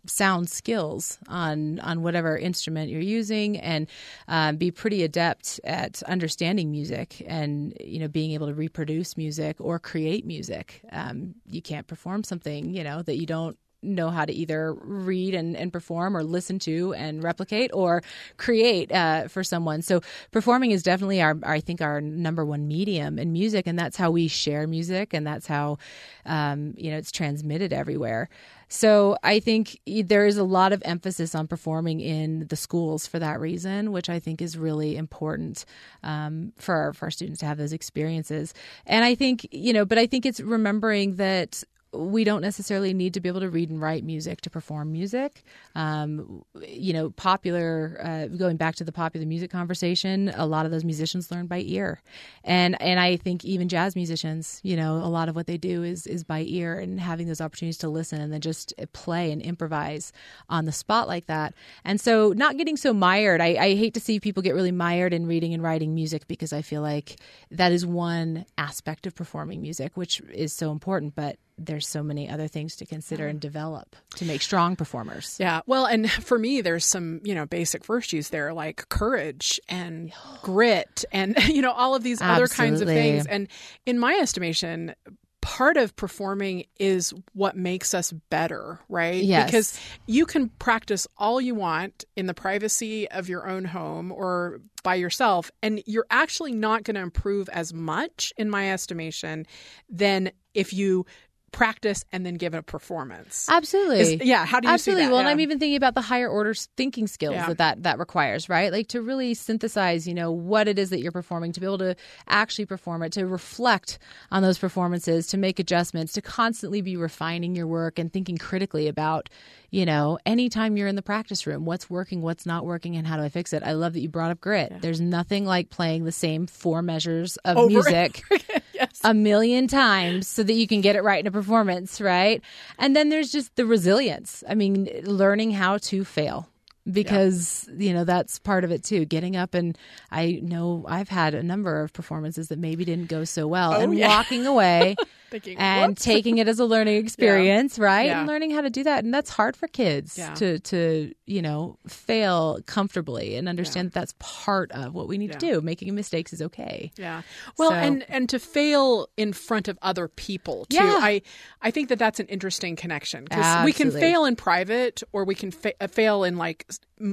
sound 0.05 0.49
skills 0.49 1.17
on 1.27 1.79
on 1.79 2.01
whatever 2.01 2.37
instrument 2.37 2.89
you're 2.89 3.01
using 3.01 3.57
and 3.57 3.87
um, 4.27 4.57
be 4.57 4.71
pretty 4.71 5.03
adept 5.03 5.59
at 5.63 6.03
understanding 6.03 6.71
music 6.71 7.23
and 7.27 7.75
you 7.79 7.99
know 7.99 8.07
being 8.07 8.31
able 8.31 8.47
to 8.47 8.53
reproduce 8.53 9.15
music 9.17 9.55
or 9.59 9.79
create 9.79 10.25
music 10.25 10.81
um, 10.91 11.33
you 11.47 11.61
can't 11.61 11.87
perform 11.87 12.23
something 12.23 12.73
you 12.73 12.83
know 12.83 13.01
that 13.01 13.17
you 13.17 13.25
don't 13.25 13.57
know 13.83 14.09
how 14.09 14.25
to 14.25 14.33
either 14.33 14.73
read 14.73 15.35
and, 15.35 15.55
and 15.55 15.71
perform 15.71 16.15
or 16.15 16.23
listen 16.23 16.57
to 16.59 16.93
and 16.93 17.23
replicate 17.23 17.69
or 17.73 18.01
create 18.37 18.91
uh, 18.91 19.27
for 19.27 19.43
someone. 19.43 19.81
So 19.81 20.01
performing 20.31 20.71
is 20.71 20.83
definitely 20.83 21.21
our, 21.21 21.37
I 21.43 21.59
think, 21.59 21.81
our 21.81 22.01
number 22.01 22.45
one 22.45 22.67
medium 22.67 23.19
in 23.19 23.33
music, 23.33 23.67
and 23.67 23.77
that's 23.77 23.97
how 23.97 24.11
we 24.11 24.27
share 24.27 24.67
music, 24.67 25.13
and 25.13 25.27
that's 25.27 25.47
how 25.47 25.77
um, 26.25 26.73
you 26.77 26.91
know 26.91 26.97
it's 26.97 27.11
transmitted 27.11 27.73
everywhere. 27.73 28.29
So 28.73 29.17
I 29.21 29.39
think 29.39 29.79
there 29.85 30.25
is 30.25 30.37
a 30.37 30.43
lot 30.43 30.73
of 30.73 30.81
emphasis 30.83 31.35
on 31.35 31.47
performing 31.47 32.01
in 32.01 32.47
the 32.47 32.55
schools 32.55 33.05
for 33.05 33.19
that 33.19 33.39
reason, 33.39 33.91
which 33.91 34.09
I 34.09 34.17
think 34.17 34.41
is 34.41 34.57
really 34.57 34.97
important 34.97 35.63
um, 36.01 36.53
for 36.57 36.73
our, 36.73 36.93
for 36.93 37.05
our 37.05 37.11
students 37.11 37.41
to 37.41 37.45
have 37.45 37.59
those 37.59 37.71
experiences. 37.71 38.55
And 38.87 39.05
I 39.05 39.13
think 39.13 39.47
you 39.51 39.73
know, 39.73 39.85
but 39.85 39.99
I 39.99 40.07
think 40.07 40.25
it's 40.25 40.39
remembering 40.39 41.17
that 41.17 41.63
we 41.93 42.23
don't 42.23 42.41
necessarily 42.41 42.93
need 42.93 43.13
to 43.13 43.21
be 43.21 43.29
able 43.29 43.41
to 43.41 43.49
read 43.49 43.69
and 43.69 43.81
write 43.81 44.03
music 44.03 44.41
to 44.41 44.49
perform 44.49 44.91
music. 44.91 45.43
Um, 45.75 46.43
you 46.67 46.93
know, 46.93 47.11
popular 47.11 47.99
uh, 48.03 48.27
going 48.35 48.57
back 48.57 48.75
to 48.75 48.83
the 48.83 48.91
popular 48.91 49.25
music 49.25 49.51
conversation, 49.51 50.31
a 50.35 50.45
lot 50.45 50.65
of 50.65 50.71
those 50.71 50.83
musicians 50.83 51.31
learn 51.31 51.47
by 51.47 51.59
ear, 51.59 52.01
and 52.43 52.81
and 52.81 52.99
I 52.99 53.17
think 53.17 53.45
even 53.45 53.69
jazz 53.69 53.95
musicians, 53.95 54.59
you 54.63 54.75
know, 54.75 54.97
a 54.97 55.09
lot 55.09 55.29
of 55.29 55.35
what 55.35 55.47
they 55.47 55.57
do 55.57 55.83
is 55.83 56.07
is 56.07 56.23
by 56.23 56.43
ear 56.47 56.79
and 56.79 56.99
having 56.99 57.27
those 57.27 57.41
opportunities 57.41 57.77
to 57.79 57.89
listen 57.89 58.21
and 58.21 58.33
then 58.33 58.41
just 58.41 58.73
play 58.93 59.31
and 59.31 59.41
improvise 59.41 60.11
on 60.49 60.65
the 60.65 60.71
spot 60.71 61.07
like 61.07 61.27
that. 61.27 61.53
And 61.85 61.99
so, 61.99 62.33
not 62.35 62.57
getting 62.57 62.77
so 62.77 62.93
mired. 62.93 63.41
I, 63.41 63.55
I 63.55 63.75
hate 63.75 63.93
to 63.95 63.99
see 63.99 64.19
people 64.19 64.43
get 64.43 64.55
really 64.55 64.71
mired 64.71 65.13
in 65.13 65.27
reading 65.27 65.53
and 65.53 65.61
writing 65.61 65.93
music 65.93 66.27
because 66.27 66.53
I 66.53 66.61
feel 66.61 66.81
like 66.81 67.17
that 67.51 67.71
is 67.71 67.85
one 67.85 68.45
aspect 68.57 69.05
of 69.05 69.15
performing 69.15 69.61
music, 69.61 69.95
which 69.95 70.21
is 70.31 70.53
so 70.53 70.71
important, 70.71 71.15
but 71.15 71.37
there's 71.57 71.87
so 71.87 72.03
many 72.03 72.29
other 72.29 72.47
things 72.47 72.75
to 72.77 72.85
consider 72.85 73.27
and 73.27 73.39
develop 73.39 73.95
to 74.15 74.25
make 74.25 74.41
strong 74.41 74.75
performers. 74.75 75.37
Yeah. 75.39 75.61
Well, 75.65 75.85
and 75.85 76.09
for 76.11 76.39
me, 76.39 76.61
there's 76.61 76.85
some, 76.85 77.21
you 77.23 77.35
know, 77.35 77.45
basic 77.45 77.85
virtues 77.85 78.29
there 78.29 78.53
like 78.53 78.89
courage 78.89 79.59
and 79.69 80.11
grit 80.41 81.05
and, 81.11 81.37
you 81.47 81.61
know, 81.61 81.71
all 81.71 81.95
of 81.95 82.03
these 82.03 82.21
other 82.21 82.47
kinds 82.47 82.81
of 82.81 82.87
things. 82.87 83.25
And 83.25 83.47
in 83.85 83.99
my 83.99 84.15
estimation, 84.15 84.95
part 85.43 85.75
of 85.75 85.93
performing 85.97 86.63
is 86.79 87.13
what 87.33 87.57
makes 87.57 87.93
us 87.93 88.13
better, 88.29 88.79
right? 88.87 89.21
Yes. 89.21 89.45
Because 89.45 89.79
you 90.07 90.25
can 90.25 90.47
practice 90.47 91.05
all 91.17 91.41
you 91.41 91.53
want 91.53 92.05
in 92.15 92.27
the 92.27 92.33
privacy 92.33 93.11
of 93.11 93.27
your 93.27 93.45
own 93.47 93.65
home 93.65 94.09
or 94.13 94.61
by 94.83 94.95
yourself, 94.95 95.51
and 95.61 95.83
you're 95.85 96.05
actually 96.09 96.53
not 96.53 96.83
going 96.83 96.95
to 96.95 97.01
improve 97.01 97.49
as 97.49 97.73
much, 97.73 98.31
in 98.37 98.49
my 98.49 98.71
estimation, 98.71 99.45
than 99.89 100.31
if 100.53 100.71
you 100.71 101.05
practice 101.53 102.03
and 102.11 102.25
then 102.25 102.33
give 102.33 102.53
a 102.53 102.61
performance. 102.61 103.47
Absolutely. 103.49 103.99
Is- 104.01 104.25
yeah, 104.25 104.45
how 104.45 104.59
do 104.59 104.67
you 104.67 104.77
see 104.77 104.91
that? 104.91 104.97
Absolutely. 104.97 105.07
Well, 105.07 105.19
and 105.19 105.29
I'm 105.29 105.39
even 105.39 105.59
thinking 105.59 105.77
about 105.77 105.93
the 105.95 106.01
higher 106.01 106.27
order 106.27 106.53
thinking 106.53 107.07
skills 107.07 107.35
Yeah. 107.35 107.47
that, 107.47 107.57
that 107.59 107.83
that 107.83 107.99
requires, 107.99 108.49
right? 108.49 108.71
Like 108.71 108.87
to 108.89 109.01
really 109.01 109.33
synthesize, 109.33 110.05
you 110.07 110.13
know, 110.13 110.31
what 110.31 110.67
it 110.67 110.77
is 110.77 110.89
that 110.89 110.99
you're 110.99 111.13
performing, 111.13 111.53
to 111.53 111.59
be 111.61 111.65
able 111.65 111.77
to 111.77 111.95
actually 112.27 112.65
perform 112.65 113.03
it, 113.03 113.13
to 113.13 113.25
reflect 113.25 113.99
on 114.31 114.43
those 114.43 114.57
performances, 114.57 115.27
to 115.27 115.37
make 115.37 115.59
adjustments, 115.59 116.11
to 116.13 116.21
constantly 116.21 116.81
be 116.81 116.97
refining 116.97 117.55
your 117.55 117.67
work 117.67 117.97
and 117.99 118.11
thinking 118.11 118.37
critically 118.37 118.87
about, 118.87 119.29
you 119.73 119.87
know, 119.87 120.19
anytime 120.23 120.77
you're 120.77 120.87
in 120.87 120.95
the 120.95 121.01
practice 121.01 121.47
room, 121.47 121.65
what's 121.65 121.89
working, 121.89 122.21
what's 122.21 122.45
not 122.45 122.63
working, 122.63 122.95
and 122.95 123.07
how 123.07 123.17
do 123.17 123.23
I 123.23 123.29
fix 123.29 123.53
it? 123.53 123.63
I 123.63 123.71
love 123.73 123.93
that 123.93 124.01
you 124.01 124.07
brought 124.07 124.29
up 124.29 124.39
grit. 124.39 124.71
There's 124.81 125.01
nothing 125.01 125.45
like 125.45 125.71
playing 125.71 126.03
the 126.05 126.11
same 126.11 126.45
four 126.45 126.83
measures 126.83 127.37
of 127.37 127.57
Over 127.57 127.67
music 127.69 128.21
yes. 128.75 129.01
a 129.03 129.15
million 129.15 129.67
times 129.67 130.27
so 130.27 130.43
that 130.43 130.53
you 130.53 130.67
can 130.67 130.81
get 130.81 130.95
it 130.95 131.01
right 131.01 131.19
in 131.19 131.25
a 131.25 131.31
performance, 131.31 131.99
right? 131.99 132.39
And 132.77 132.95
then 132.95 133.09
there's 133.09 133.31
just 133.31 133.55
the 133.55 133.65
resilience. 133.65 134.43
I 134.47 134.53
mean, 134.53 134.87
learning 135.05 135.49
how 135.51 135.79
to 135.79 136.05
fail 136.05 136.47
because 136.91 137.67
you 137.77 137.93
know 137.93 138.03
that's 138.03 138.39
part 138.39 138.65
of 138.65 138.71
it 138.71 138.83
too 138.83 139.05
getting 139.05 139.37
up 139.37 139.53
and 139.53 139.77
i 140.11 140.37
know 140.43 140.83
i've 140.89 141.07
had 141.07 141.33
a 141.33 141.41
number 141.41 141.81
of 141.81 141.93
performances 141.93 142.49
that 142.49 142.59
maybe 142.59 142.83
didn't 142.83 143.07
go 143.07 143.23
so 143.23 143.47
well 143.47 143.71
and 143.71 143.91
Oh, 143.93 143.95
yeah. 143.95 144.09
walking 144.09 144.45
away 144.45 144.97
Thinking, 145.33 145.57
and 145.57 145.97
taking 145.97 146.37
it 146.37 146.47
as 146.47 146.59
a 146.59 146.65
learning 146.65 146.95
experience 147.03 147.79
right 147.79 148.05
Yeah. 148.05 148.19
and 148.19 148.27
learning 148.27 148.51
how 148.51 148.61
to 148.61 148.69
do 148.69 148.83
that 148.83 149.03
and 149.03 149.11
that's 149.11 149.31
hard 149.31 149.55
for 149.55 149.67
kids 149.67 150.15
Yeah. 150.15 150.33
to 150.35 150.59
to 150.59 151.11
you 151.25 151.41
know 151.41 151.79
fail 151.87 152.59
comfortably 152.67 153.35
and 153.35 153.49
understand 153.49 153.87
that 153.87 153.93
that's 153.93 154.13
part 154.19 154.71
of 154.73 154.93
what 154.93 155.07
we 155.07 155.17
need 155.17 155.31
to 155.31 155.39
do 155.39 155.59
making 155.59 155.93
mistakes 155.95 156.33
is 156.33 156.41
okay 156.43 156.91
Yeah. 156.97 157.23
Well, 157.57 157.71
So- 157.71 157.75
and 157.75 158.05
and 158.09 158.29
to 158.29 158.37
fail 158.37 159.07
in 159.17 159.33
front 159.33 159.67
of 159.67 159.79
other 159.81 160.07
people 160.07 160.65
too. 160.69 160.75
Yeah. 160.77 160.99
I 161.01 161.23
I 161.63 161.71
think 161.71 161.89
that 161.89 161.97
that's 161.97 162.19
an 162.19 162.27
interesting 162.27 162.75
connection 162.75 163.23
because 163.23 163.65
we 163.65 163.73
can 163.73 163.89
fail 163.89 164.25
in 164.25 164.35
private 164.35 165.01
or 165.13 165.25
we 165.25 165.33
can 165.33 165.49
fa- 165.49 165.73
uh, 165.81 165.87
fail 165.87 166.23
in 166.23 166.37
like 166.37 166.67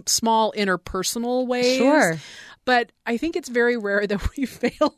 small 0.06 0.52
interpersonal 0.56 1.46
ways. 1.46 1.78
Sure. 1.78 2.16
But 2.66 2.92
I 3.06 3.16
think 3.16 3.35
it's 3.37 3.48
very 3.48 3.76
rare 3.78 4.06
that 4.12 4.20
we 4.37 4.44
fail 4.46 4.94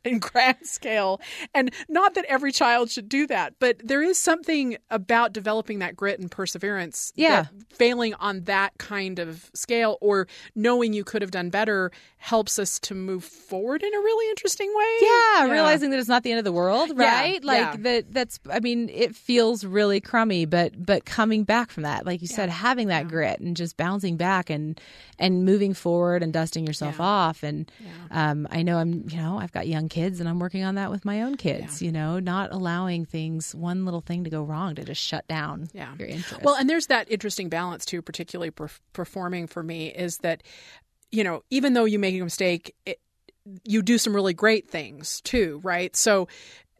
in 0.04 0.18
grand 0.18 0.58
scale. 0.64 1.20
And 1.54 1.72
not 1.88 2.14
that 2.14 2.24
every 2.26 2.52
child 2.52 2.90
should 2.90 3.08
do 3.08 3.26
that, 3.26 3.54
but 3.58 3.76
there 3.84 4.02
is 4.02 4.18
something 4.20 4.76
about 4.90 5.32
developing 5.32 5.78
that 5.80 5.96
grit 5.96 6.18
and 6.20 6.30
perseverance. 6.30 7.12
Yeah. 7.16 7.42
that 7.42 7.50
failing 7.76 8.14
on 8.14 8.44
that 8.44 8.76
kind 8.78 9.18
of 9.18 9.50
scale 9.54 9.98
or 10.00 10.26
knowing 10.54 10.92
you 10.92 11.04
could 11.04 11.22
have 11.22 11.30
done 11.30 11.50
better 11.50 11.90
helps 12.18 12.58
us 12.58 12.78
to 12.80 12.94
move 12.94 13.24
forward 13.24 13.82
in 13.82 13.94
a 13.94 13.98
really 13.98 14.30
interesting 14.30 14.68
way. 14.74 14.96
Yeah, 15.00 15.50
realizing 15.52 15.90
that 15.90 15.98
it's 15.98 16.08
not 16.08 16.22
the 16.22 16.30
end 16.32 16.38
of 16.38 16.44
the 16.44 16.52
world, 16.52 16.90
Yeah, 16.96 17.04
right? 17.20 17.44
Like 17.44 17.58
yeah. 17.60 17.76
that 17.78 18.12
that's 18.12 18.38
I 18.50 18.60
mean, 18.60 18.88
it 18.90 19.14
feels 19.16 19.64
really 19.64 20.00
crummy, 20.00 20.44
but 20.44 20.84
but 20.84 21.04
coming 21.04 21.44
back 21.44 21.70
from 21.70 21.82
that, 21.84 22.04
like 22.06 22.20
you 22.20 22.28
said, 22.28 22.48
having 22.50 22.88
that 22.88 23.08
grit 23.08 23.40
and 23.40 23.56
just 23.56 23.76
bouncing 23.76 24.16
back 24.16 24.50
and 24.50 24.78
and 25.18 25.44
moving 25.44 25.72
forward 25.74 26.22
and 26.22 26.32
dusting 26.32 26.66
yourself 26.66 26.96
Yeah. 26.98 27.04
off 27.06 27.42
and 27.42 27.70
um 28.10 28.46
I 28.50 28.62
know 28.62 28.78
I'm, 28.78 29.06
you 29.08 29.16
know, 29.16 29.38
I've 29.38 29.52
got 29.52 29.66
young 29.66 29.88
kids 29.90 30.20
and 30.20 30.28
I'm 30.28 30.38
working 30.38 30.64
on 30.64 30.76
that 30.76 30.90
with 30.90 31.04
my 31.04 31.20
own 31.22 31.36
kids, 31.36 31.82
you 31.82 31.92
know, 31.92 32.18
not 32.18 32.52
allowing 32.52 33.04
things 33.04 33.54
one 33.54 33.84
little 33.84 34.00
thing 34.00 34.24
to 34.24 34.30
go 34.30 34.42
wrong 34.42 34.74
to 34.76 34.84
just 34.84 35.02
shut 35.02 35.26
down 35.28 35.68
Yeah. 35.74 35.94
your 35.98 36.08
interest. 36.08 36.42
Well, 36.42 36.54
and 36.54 36.70
there's 36.70 36.86
that 36.86 37.10
interesting 37.10 37.48
balance 37.50 37.84
too, 37.84 38.00
particularly 38.00 38.50
per- 38.50 38.70
performing 38.94 39.46
for 39.48 39.62
me, 39.62 39.88
is 39.88 40.16
that, 40.18 40.42
you 41.10 41.24
know, 41.24 41.42
even 41.50 41.74
though 41.74 41.84
you 41.84 41.98
make 41.98 42.18
a 42.18 42.24
mistake, 42.24 42.74
it, 42.86 42.98
you 43.64 43.82
do 43.82 43.98
some 43.98 44.14
really 44.14 44.32
great 44.34 44.70
things 44.70 45.20
too, 45.22 45.60
right? 45.62 45.94
So 45.96 46.28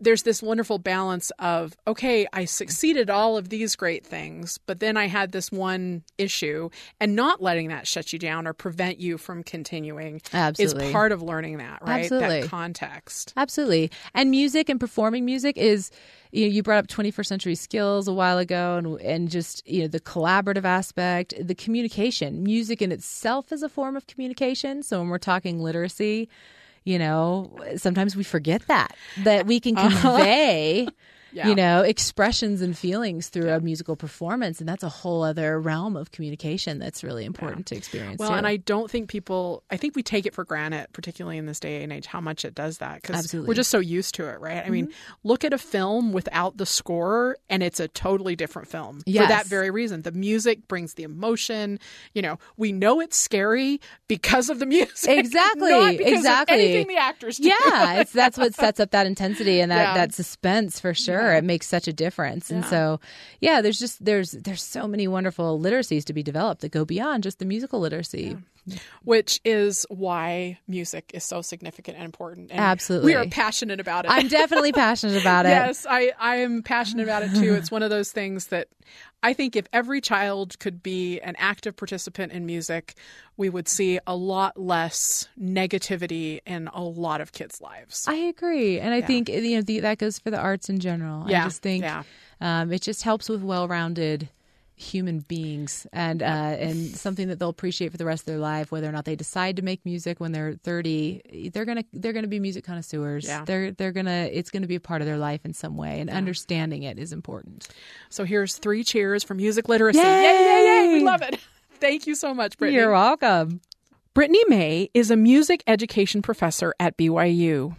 there's 0.01 0.23
this 0.23 0.43
wonderful 0.43 0.79
balance 0.79 1.31
of, 1.39 1.77
okay, 1.87 2.27
I 2.33 2.47
succeeded 2.47 3.11
all 3.11 3.37
of 3.37 3.51
these 3.51 3.77
great 3.77 4.05
things, 4.07 4.59
but 4.67 4.81
then 4.81 4.97
I 4.97 5.07
had 5.07 5.33
this 5.33 5.53
one 5.53 6.03
issue, 6.19 6.71
and 6.99 7.15
not 7.15 7.43
letting 7.43 7.69
that 7.69 7.87
shut 7.87 8.13
you 8.13 8.19
down 8.19 8.47
or 8.47 8.53
prevent 8.53 8.99
you 8.99 9.19
from 9.19 9.43
continuing 9.43 10.23
Absolutely. 10.33 10.87
is 10.87 10.93
part 10.93 11.13
of 11.13 11.23
learning 11.23 11.59
that, 11.59 11.83
right? 11.83 12.05
Absolutely. 12.05 12.41
That 12.43 12.51
context. 12.51 13.33
Absolutely. 13.37 13.91
And 14.15 14.31
music 14.31 14.69
and 14.69 14.81
performing 14.81 15.25
music 15.25 15.57
is 15.57 15.91
you 16.33 16.47
know, 16.47 16.53
you 16.53 16.63
brought 16.63 16.79
up 16.79 16.87
21st 16.87 17.27
century 17.27 17.55
skills 17.55 18.07
a 18.07 18.13
while 18.13 18.39
ago 18.39 18.77
and 18.77 19.01
and 19.01 19.31
just, 19.31 19.67
you 19.67 19.83
know, 19.83 19.89
the 19.89 20.01
collaborative 20.01 20.65
aspect, 20.65 21.35
the 21.41 21.55
communication. 21.55 22.43
Music 22.43 22.81
in 22.81 22.93
itself 22.93 23.53
is 23.53 23.63
a 23.63 23.69
form 23.69 23.97
of 23.97 24.07
communication. 24.07 24.83
So 24.83 25.01
when 25.01 25.09
we're 25.09 25.19
talking 25.19 25.61
literacy, 25.61 26.29
you 26.85 26.99
know, 26.99 27.51
sometimes 27.77 28.17
we 28.17 28.25
forget 28.25 28.67
that 28.67 28.97
that 29.19 29.47
we 29.47 29.61
can 29.61 29.77
uh-huh. 29.79 30.01
convey 30.01 30.89
Yeah. 31.33 31.49
you 31.49 31.55
know 31.55 31.83
expressions 31.83 32.61
and 32.61 32.77
feelings 32.77 33.29
through 33.29 33.51
a 33.51 33.61
musical 33.61 33.95
performance 33.95 34.59
and 34.61 34.69
that's 34.69 34.83
a 34.83 34.89
whole 34.89 35.23
other 35.23 35.61
realm 35.61 35.97
of 35.97 36.11
communication 36.11 36.79
that's 36.79 37.05
really 37.05 37.25
important 37.25 37.67
to 37.67 37.77
experience 37.77 38.19
Well, 38.19 38.31
too. 38.31 38.35
and 38.37 38.47
I 38.47 38.57
don't 38.57 38.91
think 38.91 39.09
people, 39.09 39.63
I 39.71 39.77
think 39.77 39.95
we 39.95 40.03
take 40.03 40.27
it 40.27 40.35
for 40.35 40.45
granted, 40.45 40.89
particularly 40.93 41.39
in 41.39 41.47
this 41.47 41.61
day 41.61 41.83
and 41.83 41.93
age, 41.93 42.07
how 42.07 42.21
much 42.21 42.45
it 42.45 42.55
does 42.55 42.79
that 42.79 43.03
because 43.03 43.33
we're 43.33 43.55
just 43.55 43.71
so 43.71 43.79
used 43.79 44.15
to 44.17 44.27
it, 44.29 44.41
right? 44.41 44.65
I 44.65 44.71
mean, 44.71 44.87
mm-hmm. 44.89 45.29
look 45.29 45.45
at 45.45 45.53
a 45.53 45.59
film 45.59 46.13
without 46.13 46.57
the 46.57 46.67
score 46.67 47.37
and 47.49 47.63
it's 47.63 47.79
a 47.81 47.89
totally 47.89 48.35
different 48.37 48.69
film 48.69 49.01
for 49.01 49.11
that 49.27 49.47
very 49.47 49.71
reason. 49.71 50.03
The 50.03 50.13
music 50.13 50.67
brings 50.69 50.95
the 50.95 51.05
emotion. 51.05 51.79
You 52.15 52.23
know, 52.23 52.39
we 52.57 52.73
know 52.73 53.01
it's 53.01 53.17
scary 53.17 53.81
because 54.09 54.51
of 54.51 54.59
the 54.59 54.67
music. 54.77 55.19
Exactly, 55.19 55.71
not 55.71 55.97
because 55.97 56.13
exactly. 56.15 56.55
Of 56.57 56.61
anything 56.61 56.87
the 56.89 57.01
actors 57.01 57.37
do. 57.39 57.49
yeah 57.49 58.01
it's 58.01 58.13
that's 58.13 58.37
what 58.39 58.55
sets 58.63 58.81
up 58.81 58.91
that 58.91 59.07
intensity 59.07 59.61
and 59.61 59.71
that 59.71 59.81
Yeah. 59.81 59.95
that 59.95 60.15
suspense 60.15 60.81
for 60.81 60.95
sure 60.95 61.20
it 61.29 61.45
makes 61.45 61.67
such 61.67 61.87
a 61.89 61.93
difference 61.93 62.51
and 62.51 62.65
so 62.65 63.01
yeah 63.41 63.61
there's 63.61 63.79
just 63.79 64.05
there's 64.05 64.33
there's 64.33 64.63
so 64.63 64.87
many 64.87 65.07
wonderful 65.09 65.59
literacies 65.61 66.05
to 66.05 66.13
be 66.13 66.23
developed 66.23 66.61
that 66.63 66.71
go 66.73 66.85
beyond 66.85 67.23
just 67.23 67.39
the 67.39 67.45
musical 67.45 67.81
literacy 67.81 68.37
Which 69.05 69.41
is 69.45 69.87
why 69.89 70.59
music 70.69 71.11
is 71.15 71.25
so 71.25 71.41
significant 71.41 71.97
and 71.97 72.05
important. 72.05 72.51
And 72.51 72.61
Absolutely. 72.61 73.07
We 73.07 73.15
are 73.17 73.27
passionate 73.27 73.81
about 73.81 74.05
it. 74.05 74.11
i'm 74.11 74.29
definitely 74.29 74.73
passionate 74.73 75.21
about 75.21 75.47
it 75.47 75.51
Yes, 75.51 75.87
I, 75.89 76.13
I 76.19 76.37
am 76.37 76.63
passionate 76.63 77.05
about 77.05 77.23
it 77.23 77.35
too. 77.35 77.55
It's 77.55 77.71
one 77.71 77.83
of 77.83 77.91
those 77.91 78.13
things 78.13 78.49
that 78.49 78.69
I 79.23 79.33
think 79.35 79.57
if 79.57 79.67
every 79.73 80.01
child 80.01 80.59
could 80.59 80.83
be 80.83 81.21
an 81.21 81.37
active 81.39 81.77
participant 81.77 82.33
in 82.33 82.47
music, 82.47 82.95
we 83.37 83.51
would 83.51 83.69
see 83.69 83.99
a 84.07 84.17
lot 84.17 84.59
less 84.59 85.29
negativity 85.41 86.41
in 86.47 86.69
a 86.69 86.83
lot 86.83 87.21
of 87.21 87.33
kids' 87.33 87.61
lives. 87.61 88.07
I 88.09 88.15
agree, 88.15 88.81
and 88.81 88.95
I 88.95 89.01
think 89.03 89.29
you 89.29 89.57
know 89.57 89.63
the, 89.63 89.81
that 89.81 89.99
goes 89.99 90.19
for 90.19 90.31
the 90.31 90.39
arts 90.39 90.69
in 90.69 90.81
general. 90.81 91.29
Yeah. 91.29 91.43
I 91.43 91.45
just 91.45 91.63
think 91.63 91.85
yeah. 91.85 92.03
um, 92.41 92.73
it 92.73 92.83
just 92.83 93.03
helps 93.03 93.29
with 93.29 93.43
well-rounded 93.43 94.29
human 94.81 95.21
beings 95.21 95.87
and 95.93 96.23
uh, 96.23 96.27
and 96.27 96.97
something 96.97 97.29
that 97.29 97.39
they'll 97.39 97.51
appreciate 97.51 97.93
for 97.93 97.99
the 97.99 98.05
rest 98.05 98.23
of 98.23 98.27
their 98.27 98.39
life. 98.39 98.73
Whether 98.73 98.89
or 98.89 98.93
not 98.93 99.05
they 99.05 99.17
decide 99.17 99.57
to 99.57 99.63
make 99.63 99.85
music 99.85 100.21
when 100.21 100.33
they're 100.33 100.55
thirty, 100.55 101.51
they're 101.53 101.65
gonna 101.65 101.85
they're 101.93 102.13
gonna 102.13 102.27
be 102.27 102.41
music 102.41 102.65
connoisseurs. 102.65 103.27
Yeah. 103.27 103.45
They're 103.45 103.73
they're 103.73 103.93
gonna 103.93 104.29
it's 104.33 104.51
gonna 104.51 104.67
be 104.67 104.77
a 104.77 104.81
part 104.81 105.03
of 105.03 105.07
their 105.07 105.19
life 105.19 105.45
in 105.45 105.53
some 105.53 105.77
way, 105.77 106.01
and 106.01 106.09
understanding 106.11 106.83
it 106.83 106.99
is 106.99 107.13
important. 107.13 107.69
So 108.09 108.25
here's 108.25 108.57
three 108.57 108.83
cheers 108.83 109.23
for 109.23 109.35
music 109.35 109.69
literacy. 109.69 109.99
Yay! 109.99 110.05
yay, 110.05 110.45
yay, 110.45 110.87
yay. 110.87 110.95
We 110.95 111.05
love 111.05 111.23
it. 111.23 111.39
Thank 111.75 112.07
you 112.07 112.15
so 112.15 112.35
much, 112.35 112.59
Brittany. 112.59 112.79
You're 112.79 112.93
welcome. 112.93 113.61
Brittany 114.13 114.43
May 114.49 114.91
is 114.93 115.11
a 115.11 115.17
music 115.17 115.63
education 115.67 116.21
professor 116.21 116.75
at 116.81 116.97
BYU. 116.97 117.77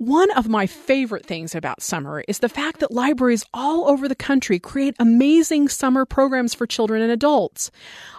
One 0.00 0.30
of 0.30 0.48
my 0.48 0.68
favorite 0.68 1.26
things 1.26 1.56
about 1.56 1.82
summer 1.82 2.22
is 2.28 2.38
the 2.38 2.48
fact 2.48 2.78
that 2.78 2.92
libraries 2.92 3.44
all 3.52 3.88
over 3.90 4.06
the 4.06 4.14
country 4.14 4.60
create 4.60 4.94
amazing 5.00 5.68
summer 5.68 6.04
programs 6.04 6.54
for 6.54 6.68
children 6.68 7.02
and 7.02 7.10
adults. 7.10 7.72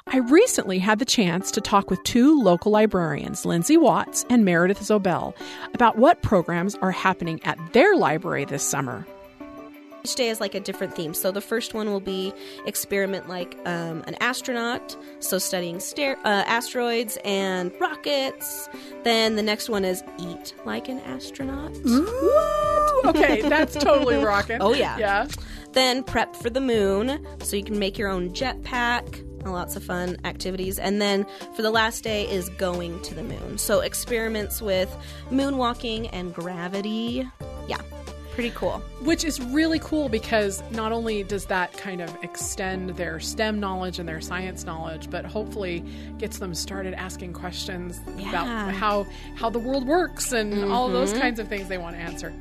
I 0.06 0.18
recently 0.18 0.80
had 0.80 0.99
the 0.99 1.06
chance 1.06 1.51
to 1.51 1.62
talk 1.62 1.89
with 1.89 2.04
two 2.04 2.38
local 2.38 2.74
librarians, 2.74 3.45
Lindsay 3.45 3.78
Watts 3.78 4.26
and 4.30 4.43
Meredith 4.43 4.82
Zobel, 4.82 5.34
about 5.74 5.97
what 5.97 6.22
programs 6.22 6.76
are 6.76 6.91
happening 6.91 7.41
at 7.45 7.58
their 7.72 7.95
library 7.95 8.43
this 8.43 8.62
summer. 8.62 9.06
Each 10.10 10.16
day 10.16 10.30
is 10.30 10.39
like 10.41 10.55
a 10.55 10.60
different 10.60 10.95
theme. 10.95 11.14
So 11.14 11.30
the 11.32 11.39
first 11.41 11.76
one 11.76 11.91
will 11.91 11.99
be 11.99 12.34
experiment 12.66 13.30
like 13.30 13.55
um, 13.66 14.03
an 14.07 14.16
astronaut, 14.22 14.97
so 15.20 15.38
studying 15.38 15.80
stair- 15.80 16.18
uh, 16.26 16.43
asteroids 16.47 17.20
and 17.24 17.72
rockets. 17.80 18.68
Then 19.03 19.36
the 19.36 19.43
next 19.43 19.70
one 19.70 19.86
is 19.86 20.03
eat 20.18 20.55
like 20.66 20.89
an 20.89 20.97
astronaut. 21.01 21.78
What? 21.84 23.05
Okay, 23.05 23.41
that's 23.47 23.76
totally 23.76 24.18
rocking. 24.18 24.57
Oh, 24.62 24.74
yeah. 24.74 24.97
Yeah. 24.97 25.28
Then 25.74 26.03
prep 26.03 26.36
for 26.36 26.49
the 26.49 26.60
moon, 26.60 27.26
so 27.41 27.55
you 27.55 27.64
can 27.64 27.78
make 27.80 27.97
your 27.97 28.10
own 28.10 28.32
jetpack. 28.32 29.26
Lots 29.45 29.76
of 29.78 29.84
fun 29.84 30.18
activities. 30.26 30.78
And 30.80 31.01
then 31.01 31.26
for 31.55 31.62
the 31.62 31.70
last 31.72 32.03
day 32.03 32.30
is 32.30 32.49
going 32.49 32.99
to 33.03 33.14
the 33.16 33.24
moon. 33.24 33.57
So 33.57 33.80
experiments 33.80 34.62
with 34.62 34.93
moonwalking 35.32 36.10
and 36.12 36.34
gravity. 36.34 37.26
Yeah, 37.70 37.78
pretty 38.40 38.56
cool. 38.56 38.80
Which 39.02 39.26
is 39.26 39.42
really 39.42 39.80
cool 39.80 40.08
because 40.08 40.64
not 40.72 40.94
only 40.94 41.24
does 41.24 41.44
that 41.48 41.74
kind 41.74 42.00
of 42.02 42.24
extend 42.24 42.92
their 42.92 43.20
STEM 43.20 43.60
knowledge 43.60 44.00
and 44.00 44.08
their 44.08 44.22
science 44.22 44.66
knowledge, 44.66 45.10
but 45.10 45.26
hopefully 45.26 45.84
gets 46.20 46.40
them 46.40 46.56
started 46.56 46.94
asking 46.94 47.34
questions 47.34 48.00
about 48.30 48.48
how 48.74 49.06
how 49.36 49.50
the 49.50 49.60
world 49.60 49.86
works 49.86 50.32
and 50.32 50.72
all 50.72 50.88
those 50.88 51.12
kinds 51.12 51.38
of 51.40 51.50
things 51.50 51.68
they 51.68 51.78
want 51.78 51.98
to 51.98 52.02
answer. 52.02 52.34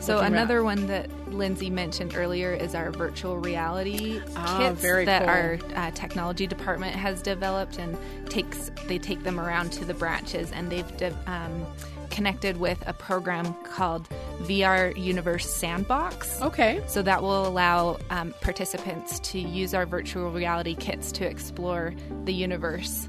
So 0.00 0.16
Looking 0.16 0.32
another 0.34 0.56
around. 0.58 0.64
one 0.80 0.86
that 0.88 1.32
Lindsay 1.32 1.70
mentioned 1.70 2.14
earlier 2.16 2.52
is 2.52 2.74
our 2.74 2.90
virtual 2.90 3.38
reality 3.38 4.20
Ah, 4.36 4.58
kits 4.58 4.82
that 4.82 5.20
cool. 5.22 5.28
our 5.30 5.58
uh, 5.76 5.90
technology 5.92 6.46
department 6.46 6.94
has 6.96 7.22
developed, 7.22 7.78
and 7.78 7.96
takes 8.28 8.70
they 8.88 8.98
take 8.98 9.22
them 9.22 9.38
around 9.40 9.72
to 9.74 9.84
the 9.86 9.94
branches, 9.94 10.50
and 10.52 10.70
they've 10.70 10.96
de- 10.98 11.16
um, 11.26 11.64
connected 12.12 12.58
with 12.58 12.82
a 12.86 12.92
program 12.92 13.52
called 13.64 14.08
VR 14.42 14.96
Universe 14.96 15.52
Sandbox. 15.52 16.40
Okay. 16.42 16.80
So 16.86 17.02
that 17.02 17.22
will 17.22 17.46
allow 17.46 17.98
um, 18.10 18.32
participants 18.40 19.18
to 19.20 19.40
use 19.40 19.74
our 19.74 19.86
virtual 19.86 20.30
reality 20.30 20.74
kits 20.76 21.10
to 21.12 21.24
explore 21.26 21.94
the 22.24 22.32
universe 22.32 23.08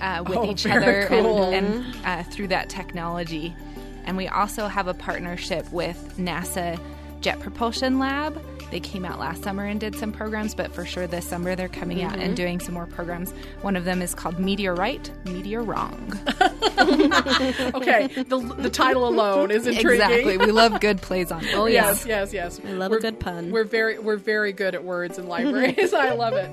uh, 0.00 0.22
with 0.26 0.38
Oh, 0.38 0.50
each 0.50 0.66
other 0.66 1.06
cool. 1.08 1.52
and, 1.52 1.66
and 1.66 1.96
uh, 2.04 2.22
through 2.30 2.48
that 2.48 2.68
technology. 2.68 3.54
And 4.04 4.16
we 4.16 4.28
also 4.28 4.68
have 4.68 4.86
a 4.86 4.94
partnership 4.94 5.70
with 5.72 6.14
NASA 6.18 6.78
Jet 7.24 7.40
Propulsion 7.40 7.98
Lab. 7.98 8.38
They 8.70 8.80
came 8.80 9.06
out 9.06 9.18
last 9.18 9.42
summer 9.42 9.64
and 9.64 9.80
did 9.80 9.94
some 9.96 10.12
programs, 10.12 10.54
but 10.54 10.74
for 10.74 10.84
sure 10.84 11.06
this 11.06 11.26
summer 11.26 11.56
they're 11.56 11.68
coming 11.70 12.02
out 12.02 12.12
Mm-hmm. 12.12 12.20
and 12.20 12.36
doing 12.36 12.60
some 12.60 12.74
more 12.74 12.84
programs. 12.84 13.32
One 13.62 13.76
of 13.76 13.86
them 13.86 14.02
is 14.02 14.14
called 14.14 14.38
Meteor 14.38 14.74
Right, 14.74 15.10
Meteor 15.24 15.62
Wrong. 15.62 16.18
Okay. 17.74 18.08
the 18.08 18.54
the 18.58 18.68
title 18.68 19.08
alone 19.08 19.50
is 19.50 19.66
intriguing. 19.66 20.02
exactly. 20.02 20.36
We 20.36 20.52
love 20.52 20.80
good 20.80 21.00
plays 21.00 21.32
on 21.32 21.42
it. 21.46 21.54
Oh, 21.54 21.64
Yes, 21.64 22.04
yes, 22.04 22.34
yes. 22.34 22.60
We 22.60 22.72
love 22.72 22.90
We're- 22.90 22.98
a 22.98 23.02
good 23.02 23.20
pun. 23.20 23.50
We're 23.52 23.64
very 23.64 23.98
we're 23.98 24.16
very 24.18 24.52
good 24.52 24.74
at 24.74 24.84
words 24.84 25.16
in 25.18 25.26
libraries. 25.26 25.94
I 25.94 26.10
love 26.12 26.34
it. 26.34 26.50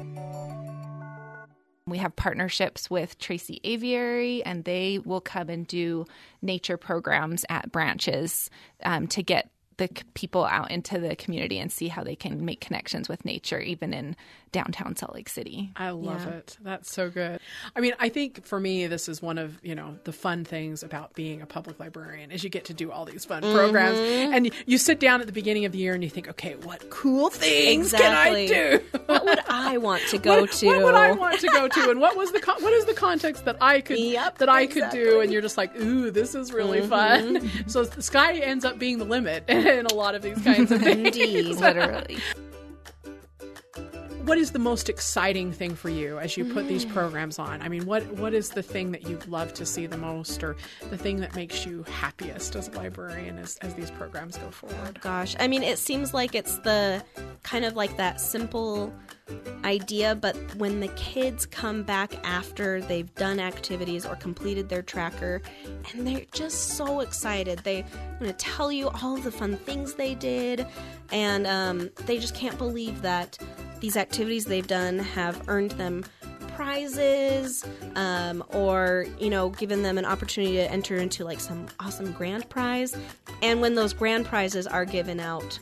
We 1.87 1.97
have 1.97 2.15
partnerships 2.15 2.89
with 2.89 3.17
Tracy 3.17 3.59
Aviary, 3.65 4.41
and 4.45 4.63
they 4.63 4.99
will 5.03 5.19
come 5.21 5.49
and 5.49 5.67
do 5.67 6.05
nature 6.41 6.77
programs 6.77 7.43
at 7.49 7.71
branches 7.71 8.49
um, 8.83 9.07
to 9.07 9.21
get 9.23 9.49
the 9.81 10.03
people 10.13 10.45
out 10.45 10.69
into 10.69 10.99
the 10.99 11.15
community 11.15 11.57
and 11.57 11.71
see 11.71 11.87
how 11.87 12.03
they 12.03 12.15
can 12.15 12.45
make 12.45 12.61
connections 12.61 13.09
with 13.09 13.25
nature, 13.25 13.59
even 13.59 13.93
in 13.93 14.15
downtown 14.51 14.95
Salt 14.95 15.15
Lake 15.15 15.29
City. 15.29 15.71
I 15.77 15.91
love 15.91 16.25
Yeah. 16.25 16.33
it. 16.33 16.57
That's 16.61 16.91
so 16.93 17.09
good. 17.09 17.39
I 17.75 17.79
mean, 17.79 17.93
I 17.99 18.09
think 18.09 18.45
for 18.45 18.59
me, 18.59 18.85
this 18.87 19.07
is 19.09 19.21
one 19.21 19.37
of 19.37 19.57
you 19.63 19.73
know 19.75 19.97
the 20.03 20.11
fun 20.11 20.43
things 20.43 20.83
about 20.83 21.13
being 21.15 21.41
a 21.41 21.45
public 21.45 21.79
librarian 21.79 22.31
is 22.31 22.43
you 22.43 22.49
get 22.49 22.65
to 22.65 22.73
do 22.73 22.91
all 22.91 23.05
these 23.05 23.25
fun 23.25 23.41
programs, 23.41 23.97
and 23.97 24.51
you 24.67 24.77
sit 24.77 24.99
down 24.99 25.21
at 25.21 25.27
the 25.27 25.33
beginning 25.33 25.65
of 25.65 25.71
the 25.71 25.77
year 25.79 25.93
and 25.93 26.03
you 26.03 26.09
think, 26.09 26.27
okay, 26.29 26.55
what 26.63 26.89
cool 26.89 27.29
things 27.29 27.93
Exactly. 27.93 28.47
can 28.49 28.73
I 28.73 28.77
do? 28.77 28.83
what 29.07 29.25
would 29.25 29.39
I 29.47 29.77
want 29.77 30.03
to 30.09 30.17
go 30.29 30.41
what, 30.41 30.51
to? 30.53 30.65
what 30.67 30.83
would 30.83 30.95
I 30.95 31.11
want 31.13 31.39
to 31.39 31.47
go 31.47 31.67
to, 31.67 31.89
and 31.89 31.99
what 31.99 32.15
was 32.17 32.31
the 32.33 32.39
con- 32.41 32.61
what 32.61 32.73
is 32.73 32.85
the 32.85 32.93
context 32.93 33.45
that 33.45 33.55
I 33.61 33.81
could 33.81 33.97
Yep, 33.99 34.37
that 34.39 34.49
I 34.49 34.67
could 34.67 34.89
do? 34.91 35.13
Mm-hmm. 35.13 35.21
And 35.21 35.31
you're 35.31 35.41
just 35.41 35.57
like, 35.57 35.75
ooh, 35.79 36.11
this 36.11 36.35
is 36.35 36.51
really 36.53 36.81
fun. 36.81 37.49
So 37.67 37.83
the 37.85 38.01
sky 38.01 38.37
ends 38.39 38.65
up 38.65 38.77
being 38.79 38.97
the 38.97 39.05
limit 39.05 39.43
in 39.79 39.85
a 39.87 39.93
lot 39.93 40.15
of 40.15 40.21
these 40.21 40.41
kinds 40.41 40.71
of 40.71 40.81
things. 40.83 41.07
Indeed. 41.17 41.55
Literally. 41.57 42.17
what 44.25 44.37
is 44.37 44.51
the 44.51 44.59
most 44.59 44.87
exciting 44.87 45.51
thing 45.51 45.73
for 45.75 45.89
you 45.89 46.19
as 46.19 46.37
you 46.37 46.45
put 46.45 46.65
Mm. 46.65 46.67
these 46.69 46.85
programs 46.85 47.39
on? 47.39 47.61
I 47.61 47.69
mean, 47.69 47.85
what 47.85 48.03
what 48.17 48.33
is 48.33 48.49
the 48.49 48.61
thing 48.63 48.91
that 48.91 49.07
you 49.07 49.17
love 49.27 49.53
to 49.55 49.65
see 49.65 49.87
the 49.87 49.97
most, 49.97 50.43
or 50.43 50.55
the 50.89 50.97
thing 50.97 51.17
that 51.21 51.35
makes 51.35 51.65
you 51.65 51.83
happiest 51.83 52.55
as 52.55 52.67
a 52.67 52.71
librarian 52.71 53.39
as, 53.39 53.57
as 53.57 53.73
these 53.73 53.89
programs 53.91 54.37
go 54.37 54.51
forward? 54.51 55.01
Gosh, 55.01 55.35
I 55.39 55.47
mean, 55.47 55.63
it 55.63 55.79
seems 55.79 56.13
like 56.13 56.35
it's 56.35 56.59
the 56.59 57.03
kind 57.43 57.65
of 57.65 57.75
like 57.75 57.97
that 57.97 58.21
simple 58.21 58.93
idea, 59.63 60.15
but 60.15 60.35
when 60.55 60.79
the 60.79 60.87
kids 60.89 61.45
come 61.45 61.83
back 61.83 62.13
after 62.25 62.81
they've 62.81 63.13
done 63.15 63.39
activities 63.39 64.05
or 64.05 64.15
completed 64.15 64.69
their 64.69 64.81
tracker, 64.81 65.41
and 65.91 66.05
they're 66.05 66.25
just 66.31 66.69
so 66.75 66.99
excited, 67.01 67.59
they 67.59 67.83
want 68.19 68.25
to 68.27 68.33
tell 68.33 68.71
you 68.71 68.89
all 69.01 69.17
the 69.17 69.31
fun 69.31 69.57
things 69.57 69.93
they 69.93 70.15
did, 70.15 70.65
and 71.11 71.47
um, 71.47 71.89
they 72.05 72.17
just 72.17 72.35
can't 72.35 72.57
believe 72.57 73.01
that 73.01 73.37
these 73.79 73.97
activities 73.97 74.45
they've 74.45 74.67
done 74.67 74.99
have 74.99 75.47
earned 75.47 75.71
them 75.71 76.03
prizes 76.49 77.65
um, 77.95 78.43
or 78.49 79.07
you 79.19 79.29
know 79.29 79.49
given 79.49 79.81
them 79.81 79.97
an 79.97 80.05
opportunity 80.05 80.53
to 80.53 80.71
enter 80.71 80.97
into 80.97 81.23
like 81.23 81.39
some 81.39 81.65
awesome 81.79 82.11
grand 82.11 82.47
prize. 82.49 82.95
And 83.41 83.61
when 83.61 83.73
those 83.75 83.93
grand 83.93 84.25
prizes 84.25 84.67
are 84.67 84.85
given 84.85 85.19
out 85.19 85.59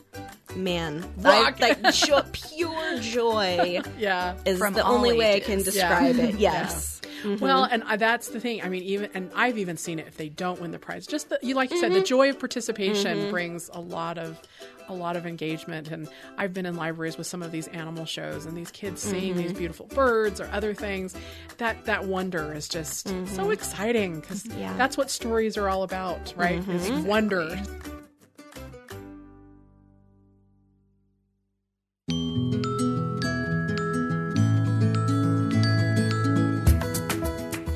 man 0.56 1.04
I- 1.24 1.54
like 1.58 1.82
jo- 1.92 2.22
pure 2.32 3.00
joy 3.00 3.80
Yeah. 3.98 4.34
is 4.44 4.58
From 4.58 4.74
the 4.74 4.84
only 4.84 5.16
way 5.16 5.32
i 5.32 5.34
ages. 5.34 5.46
can 5.46 5.58
Yeah. 5.58 5.64
describe 5.64 6.18
it 6.18 6.34
Yeah. 6.38 6.52
yes 6.52 7.00
Well, 7.24 7.64
mm-hmm. 7.64 7.74
and 7.74 7.82
uh, 7.82 7.96
that's 7.96 8.28
the 8.28 8.40
thing. 8.40 8.62
I 8.62 8.70
mean, 8.70 8.82
even 8.82 9.10
and 9.12 9.30
I've 9.34 9.58
even 9.58 9.76
seen 9.76 9.98
it 9.98 10.06
if 10.06 10.16
they 10.16 10.30
don't 10.30 10.58
win 10.58 10.70
the 10.70 10.78
prize. 10.78 11.06
Just 11.06 11.28
the, 11.28 11.38
you 11.42 11.54
like 11.54 11.70
you 11.70 11.78
said, 11.78 11.92
the 11.92 11.96
mm-hmm. 11.96 12.04
joy 12.04 12.30
of 12.30 12.38
participation 12.38 13.18
mm-hmm. 13.18 13.30
brings 13.30 13.68
a 13.74 13.80
lot 13.80 14.16
of 14.16 14.40
a 14.88 14.94
lot 14.94 15.16
of 15.16 15.26
engagement. 15.26 15.88
And 15.90 16.08
I've 16.38 16.54
been 16.54 16.64
in 16.64 16.76
libraries 16.76 17.18
with 17.18 17.26
some 17.26 17.42
of 17.42 17.52
these 17.52 17.68
animal 17.68 18.06
shows, 18.06 18.46
and 18.46 18.56
these 18.56 18.70
kids 18.70 19.02
seeing 19.02 19.36
these 19.36 19.52
beautiful 19.52 19.84
birds 19.88 20.40
or 20.40 20.48
other 20.50 20.72
things. 20.72 21.14
That 21.58 21.84
that 21.84 22.06
wonder 22.06 22.54
is 22.54 22.68
just 22.70 23.06
so 23.34 23.50
exciting 23.50 24.20
because 24.20 24.46
Yeah. 24.46 24.74
that's 24.78 24.96
what 24.96 25.10
stories 25.10 25.58
are 25.58 25.68
all 25.68 25.82
about, 25.82 26.32
right? 26.38 26.66
Is 26.70 26.90
wonder. 27.04 27.54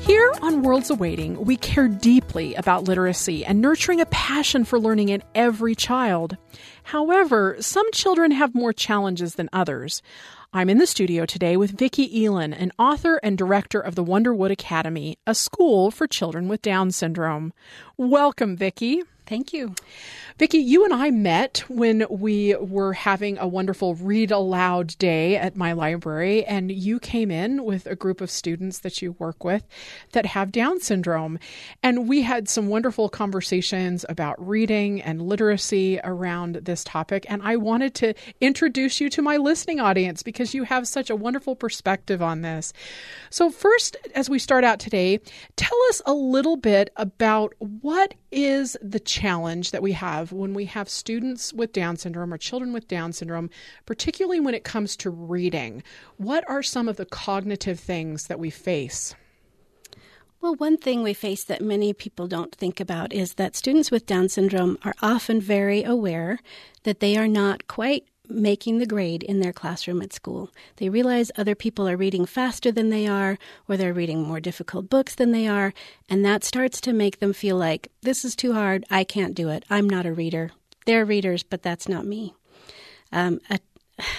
Here 0.05 0.31
on 0.43 0.61
Worlds 0.61 0.91
Awaiting, 0.91 1.43
we 1.45 1.57
care 1.57 1.87
deeply 1.87 2.53
about 2.53 2.83
literacy 2.83 3.43
and 3.43 3.59
nurturing 3.59 3.99
a 3.99 4.05
passion 4.05 4.63
for 4.63 4.79
learning 4.79 5.09
in 5.09 5.23
every 5.33 5.73
child. 5.73 6.37
However, 6.83 7.57
some 7.59 7.91
children 7.91 8.29
have 8.29 8.53
more 8.53 8.71
challenges 8.71 9.33
than 9.33 9.49
others. 9.51 10.03
I'm 10.53 10.69
in 10.69 10.77
the 10.77 10.85
studio 10.85 11.25
today 11.25 11.57
with 11.57 11.71
Vicki 11.75 12.23
Elin, 12.23 12.53
an 12.53 12.71
author 12.77 13.19
and 13.23 13.35
director 13.35 13.79
of 13.79 13.95
the 13.95 14.05
Wonderwood 14.05 14.51
Academy, 14.51 15.17
a 15.25 15.33
school 15.33 15.89
for 15.89 16.05
children 16.05 16.47
with 16.47 16.61
Down 16.61 16.91
syndrome. 16.91 17.51
Welcome, 17.97 18.55
Vicki. 18.55 19.01
Thank 19.25 19.53
you. 19.53 19.73
Vicki, 20.37 20.57
you 20.57 20.83
and 20.83 20.93
I 20.93 21.11
met 21.11 21.63
when 21.69 22.05
we 22.09 22.55
were 22.57 22.91
having 22.91 23.37
a 23.37 23.47
wonderful 23.47 23.95
read 23.95 24.31
aloud 24.31 24.97
day 24.97 25.37
at 25.37 25.55
my 25.55 25.71
library, 25.71 26.43
and 26.43 26.69
you 26.69 26.99
came 26.99 27.31
in 27.31 27.63
with 27.63 27.87
a 27.87 27.95
group 27.95 28.19
of 28.19 28.29
students 28.29 28.79
that 28.79 29.01
you 29.01 29.13
work 29.13 29.45
with 29.45 29.63
that 30.11 30.25
have 30.25 30.51
Down 30.51 30.81
syndrome. 30.81 31.39
And 31.81 32.09
we 32.09 32.23
had 32.23 32.49
some 32.49 32.67
wonderful 32.67 33.07
conversations 33.07 34.03
about 34.09 34.45
reading 34.45 35.01
and 35.01 35.21
literacy 35.21 36.01
around 36.03 36.55
this 36.55 36.83
topic. 36.83 37.25
And 37.29 37.41
I 37.41 37.55
wanted 37.55 37.95
to 37.95 38.13
introduce 38.41 38.99
you 38.99 39.09
to 39.11 39.21
my 39.21 39.37
listening 39.37 39.79
audience 39.79 40.21
because 40.21 40.53
you 40.53 40.63
have 40.63 40.85
such 40.85 41.09
a 41.09 41.15
wonderful 41.15 41.55
perspective 41.55 42.21
on 42.21 42.41
this. 42.41 42.73
So, 43.29 43.49
first, 43.49 43.95
as 44.13 44.29
we 44.29 44.39
start 44.39 44.65
out 44.65 44.79
today, 44.79 45.21
tell 45.55 45.77
us 45.87 46.01
a 46.05 46.13
little 46.13 46.57
bit 46.57 46.89
about 46.97 47.53
what 47.59 48.15
is 48.33 48.75
the 48.81 48.99
challenge 48.99 49.71
that 49.71 49.81
we 49.81 49.93
have 49.93 50.24
when 50.31 50.53
we 50.53 50.65
have 50.65 50.89
students 50.89 51.53
with 51.53 51.73
Down 51.73 51.97
syndrome 51.97 52.33
or 52.33 52.37
children 52.37 52.73
with 52.73 52.87
Down 52.87 53.13
syndrome, 53.13 53.49
particularly 53.85 54.39
when 54.39 54.55
it 54.55 54.63
comes 54.63 54.95
to 54.97 55.09
reading. 55.09 55.83
What 56.17 56.43
are 56.49 56.63
some 56.63 56.87
of 56.87 56.97
the 56.97 57.05
cognitive 57.05 57.79
things 57.79 58.27
that 58.27 58.39
we 58.39 58.49
face? 58.49 59.15
Well, 60.41 60.55
one 60.55 60.77
thing 60.77 61.01
we 61.01 61.13
face 61.13 61.43
that 61.45 61.61
many 61.61 61.91
people 61.91 62.27
don't 62.27 62.53
think 62.53 62.79
about 62.79 63.13
is 63.13 63.33
that 63.33 63.55
students 63.55 63.89
with 63.89 64.05
Down 64.05 64.29
syndrome 64.29 64.77
are 64.83 64.93
often 65.01 65.41
very 65.41 65.83
aware 65.83 66.39
that 66.83 66.99
they 66.99 67.17
are 67.17 67.27
not 67.27 67.67
quite 67.67 68.05
making 68.29 68.77
the 68.77 68.85
grade 68.85 69.23
in 69.23 69.39
their 69.39 69.53
classroom 69.53 70.01
at 70.01 70.13
school. 70.13 70.49
They 70.77 70.89
realize 70.89 71.31
other 71.35 71.55
people 71.55 71.87
are 71.87 71.97
reading 71.97 72.25
faster 72.25 72.71
than 72.71 72.89
they 72.89 73.07
are, 73.07 73.37
or 73.67 73.77
they're 73.77 73.93
reading 73.93 74.23
more 74.23 74.39
difficult 74.39 74.89
books 74.89 75.15
than 75.15 75.31
they 75.31 75.47
are, 75.47 75.73
and 76.09 76.23
that 76.25 76.43
starts 76.43 76.79
to 76.81 76.93
make 76.93 77.19
them 77.19 77.33
feel 77.33 77.57
like, 77.57 77.91
this 78.01 78.25
is 78.25 78.35
too 78.35 78.53
hard, 78.53 78.85
I 78.89 79.03
can't 79.03 79.35
do 79.35 79.49
it, 79.49 79.63
I'm 79.69 79.89
not 79.89 80.05
a 80.05 80.13
reader. 80.13 80.51
They're 80.85 81.05
readers, 81.05 81.43
but 81.43 81.63
that's 81.63 81.87
not 81.89 82.05
me. 82.05 82.33
Um, 83.11 83.39
a, 83.49 83.59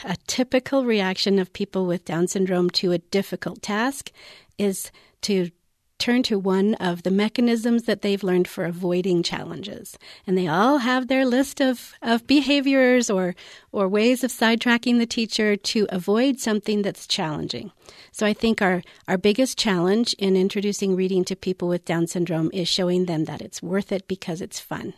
a 0.04 0.16
typical 0.26 0.84
reaction 0.84 1.38
of 1.38 1.52
people 1.52 1.86
with 1.86 2.04
Down 2.04 2.26
syndrome 2.26 2.70
to 2.70 2.92
a 2.92 2.98
difficult 2.98 3.62
task 3.62 4.10
is 4.58 4.90
to 5.22 5.50
turn 5.98 6.22
to 6.24 6.38
one 6.38 6.74
of 6.74 7.02
the 7.02 7.10
mechanisms 7.10 7.84
that 7.84 8.02
they've 8.02 8.22
learned 8.22 8.48
for 8.48 8.64
avoiding 8.64 9.22
challenges. 9.22 9.98
And 10.26 10.36
they 10.36 10.46
all 10.46 10.78
have 10.78 11.08
their 11.08 11.24
list 11.24 11.60
of, 11.60 11.92
of 12.02 12.26
behaviors 12.26 13.08
or, 13.08 13.34
or 13.72 13.88
ways 13.88 14.22
of 14.22 14.30
sidetracking 14.30 14.98
the 14.98 15.06
teacher 15.06 15.56
to 15.56 15.86
avoid 15.90 16.38
something 16.38 16.82
that's 16.82 17.06
challenging. 17.06 17.72
So 18.12 18.26
I 18.26 18.32
think 18.32 18.60
our, 18.60 18.82
our 19.08 19.18
biggest 19.18 19.58
challenge 19.58 20.14
in 20.18 20.36
introducing 20.36 20.96
reading 20.96 21.24
to 21.26 21.36
people 21.36 21.68
with 21.68 21.84
Down 21.84 22.06
syndrome 22.06 22.50
is 22.52 22.68
showing 22.68 23.06
them 23.06 23.24
that 23.24 23.40
it's 23.40 23.62
worth 23.62 23.92
it 23.92 24.06
because 24.08 24.40
it's 24.40 24.60
fun. 24.60 24.94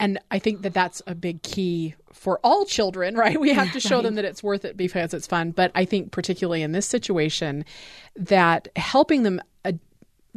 And 0.00 0.18
I 0.30 0.38
think 0.38 0.62
that 0.62 0.74
that's 0.74 1.02
a 1.06 1.14
big 1.14 1.42
key 1.42 1.94
for 2.12 2.38
all 2.44 2.64
children, 2.64 3.14
right? 3.16 3.40
We 3.40 3.52
have 3.52 3.72
to 3.72 3.80
show 3.80 3.96
right. 3.96 4.02
them 4.02 4.14
that 4.16 4.24
it's 4.24 4.42
worth 4.42 4.64
it 4.64 4.76
because 4.76 5.14
it's 5.14 5.26
fun. 5.26 5.50
But 5.52 5.70
I 5.74 5.84
think, 5.84 6.12
particularly 6.12 6.62
in 6.62 6.72
this 6.72 6.86
situation, 6.86 7.64
that 8.16 8.68
helping 8.76 9.22
them 9.22 9.40
uh, 9.64 9.72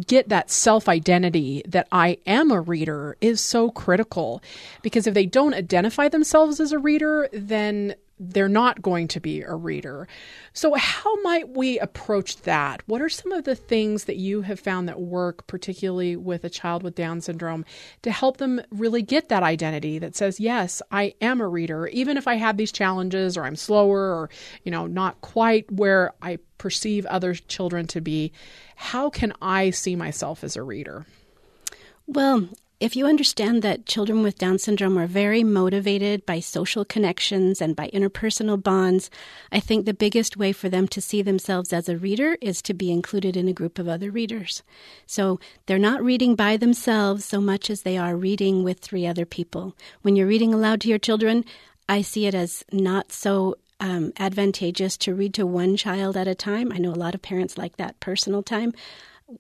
get 0.08 0.30
that 0.30 0.50
self 0.50 0.88
identity 0.88 1.64
that 1.68 1.88
I 1.92 2.18
am 2.26 2.52
a 2.52 2.62
reader 2.62 3.18
is 3.22 3.42
so 3.42 3.70
critical 3.70 4.42
because 4.82 5.08
if 5.08 5.14
they 5.14 5.26
don't 5.26 5.54
identify 5.54 6.08
themselves 6.08 6.60
as 6.60 6.72
a 6.72 6.80
reader, 6.80 7.30
then 7.32 7.96
they're 8.24 8.48
not 8.48 8.84
going 8.84 9.08
to 9.08 9.20
be 9.20 9.42
a 9.42 9.56
reader. 9.56 10.08
So, 10.54 10.76
how 10.76 11.20
might 11.24 11.50
we 11.50 11.80
approach 11.80 12.38
that? 12.44 12.84
What 12.86 13.02
are 13.02 13.10
some 13.10 13.32
of 13.32 13.46
the 13.46 13.56
things 13.56 14.04
that 14.04 14.18
you 14.18 14.44
have 14.44 14.60
found 14.60 14.88
that 14.88 15.02
work, 15.02 15.48
particularly 15.48 16.16
with 16.16 16.44
a 16.44 16.50
child 16.50 16.84
with 16.84 16.94
Down 16.94 17.20
syndrome, 17.20 17.66
to 18.04 18.12
help 18.12 18.38
them 18.38 18.62
really 18.70 19.02
get 19.02 19.30
that 19.30 19.42
identity 19.42 19.98
that 19.98 20.16
says, 20.16 20.40
yes, 20.40 20.84
I 20.92 21.16
am 21.20 21.42
a 21.42 21.48
reader, 21.48 21.88
even 21.88 22.16
if 22.16 22.28
I 22.28 22.36
have 22.36 22.58
these 22.58 22.72
challenges 22.72 23.38
or 23.38 23.46
I'm 23.46 23.56
slower 23.56 24.14
or, 24.14 24.30
you 24.64 24.72
know, 24.72 24.86
not 24.86 25.20
quite 25.22 25.72
where 25.72 26.14
I 26.22 26.38
perceive 26.60 27.08
other 27.08 27.34
children 27.34 27.88
to 27.88 28.02
be? 28.02 28.32
How 28.76 29.10
can 29.10 29.34
I 29.42 29.72
see 29.72 29.96
myself 29.96 30.44
as 30.44 30.56
a 30.56 30.62
reader? 30.62 31.08
Well, 32.06 32.50
if 32.82 32.96
you 32.96 33.06
understand 33.06 33.62
that 33.62 33.86
children 33.86 34.24
with 34.24 34.40
Down 34.40 34.58
syndrome 34.58 34.98
are 34.98 35.06
very 35.06 35.44
motivated 35.44 36.26
by 36.26 36.40
social 36.40 36.84
connections 36.84 37.62
and 37.62 37.76
by 37.76 37.92
interpersonal 37.94 38.62
bonds, 38.62 39.12
I 39.52 39.60
think 39.60 39.86
the 39.86 39.94
biggest 39.94 40.36
way 40.36 40.52
for 40.52 40.68
them 40.68 40.88
to 40.88 41.00
see 41.00 41.22
themselves 41.22 41.72
as 41.72 41.88
a 41.88 41.96
reader 41.96 42.40
is 42.42 42.60
to 42.64 42.74
be 42.74 42.92
included 42.92 43.38
in 43.38 43.48
a 43.48 43.54
group 43.54 43.78
of 43.78 43.88
other 43.88 44.10
readers. 44.10 44.64
So 45.06 45.40
they're 45.68 45.78
not 45.78 46.04
reading 46.04 46.34
by 46.34 46.58
themselves 46.58 47.24
so 47.24 47.40
much 47.40 47.70
as 47.70 47.84
they 47.84 48.00
are 48.00 48.16
reading 48.16 48.64
with 48.64 48.80
three 48.80 49.06
other 49.06 49.28
people. 49.28 49.78
When 50.02 50.16
you're 50.16 50.26
reading 50.26 50.52
aloud 50.52 50.82
to 50.82 50.90
your 50.90 50.98
children, 50.98 51.46
I 51.88 52.02
see 52.02 52.26
it 52.26 52.34
as 52.34 52.66
not 52.72 53.12
so 53.12 53.60
um, 53.80 54.12
advantageous 54.18 54.98
to 54.98 55.14
read 55.14 55.36
to 55.36 55.46
one 55.46 55.78
child 55.78 56.18
at 56.18 56.28
a 56.28 56.34
time. 56.34 56.72
I 56.72 56.80
know 56.80 56.92
a 56.92 56.96
lot 56.96 57.14
of 57.14 57.22
parents 57.22 57.60
like 57.60 57.78
that 57.78 58.00
personal 58.00 58.42
time 58.42 58.74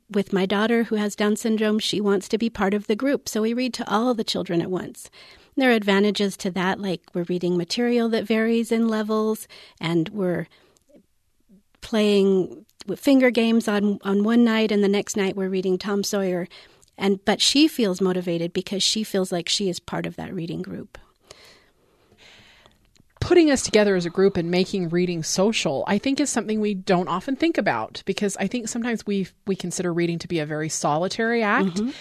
with 0.09 0.33
my 0.33 0.45
daughter 0.45 0.83
who 0.83 0.95
has 0.95 1.15
Down 1.15 1.35
syndrome, 1.35 1.79
she 1.79 2.01
wants 2.01 2.27
to 2.29 2.37
be 2.37 2.49
part 2.49 2.73
of 2.73 2.87
the 2.87 2.95
group, 2.95 3.27
so 3.27 3.41
we 3.41 3.53
read 3.53 3.73
to 3.75 3.89
all 3.89 4.13
the 4.13 4.23
children 4.23 4.61
at 4.61 4.71
once. 4.71 5.09
There 5.55 5.69
are 5.69 5.73
advantages 5.75 6.37
to 6.37 6.51
that, 6.51 6.79
like 6.79 7.01
we're 7.13 7.23
reading 7.23 7.57
material 7.57 8.09
that 8.09 8.25
varies 8.25 8.71
in 8.71 8.87
levels, 8.87 9.47
and 9.79 10.09
we're 10.09 10.47
playing 11.81 12.65
finger 12.95 13.29
games 13.29 13.67
on 13.67 13.99
on 14.03 14.23
one 14.23 14.43
night, 14.43 14.71
and 14.71 14.83
the 14.83 14.87
next 14.87 15.17
night 15.17 15.35
we're 15.35 15.49
reading 15.49 15.77
Tom 15.77 16.03
Sawyer. 16.03 16.47
And 16.97 17.23
but 17.25 17.41
she 17.41 17.67
feels 17.67 17.99
motivated 18.01 18.53
because 18.53 18.83
she 18.83 19.03
feels 19.03 19.31
like 19.31 19.49
she 19.49 19.69
is 19.69 19.79
part 19.79 20.05
of 20.05 20.15
that 20.15 20.33
reading 20.33 20.61
group 20.61 20.97
putting 23.21 23.49
us 23.49 23.61
together 23.61 23.95
as 23.95 24.05
a 24.05 24.09
group 24.09 24.35
and 24.35 24.51
making 24.51 24.89
reading 24.89 25.23
social, 25.23 25.85
I 25.87 25.97
think 25.97 26.19
is 26.19 26.29
something 26.29 26.59
we 26.59 26.73
don't 26.73 27.07
often 27.07 27.37
think 27.37 27.57
about 27.57 28.03
because 28.05 28.35
I 28.35 28.47
think 28.47 28.67
sometimes 28.67 29.05
we 29.05 29.27
we 29.47 29.55
consider 29.55 29.93
reading 29.93 30.19
to 30.19 30.27
be 30.27 30.39
a 30.39 30.45
very 30.45 30.67
solitary 30.67 31.41
act. 31.41 31.75
Mm-hmm. 31.75 31.91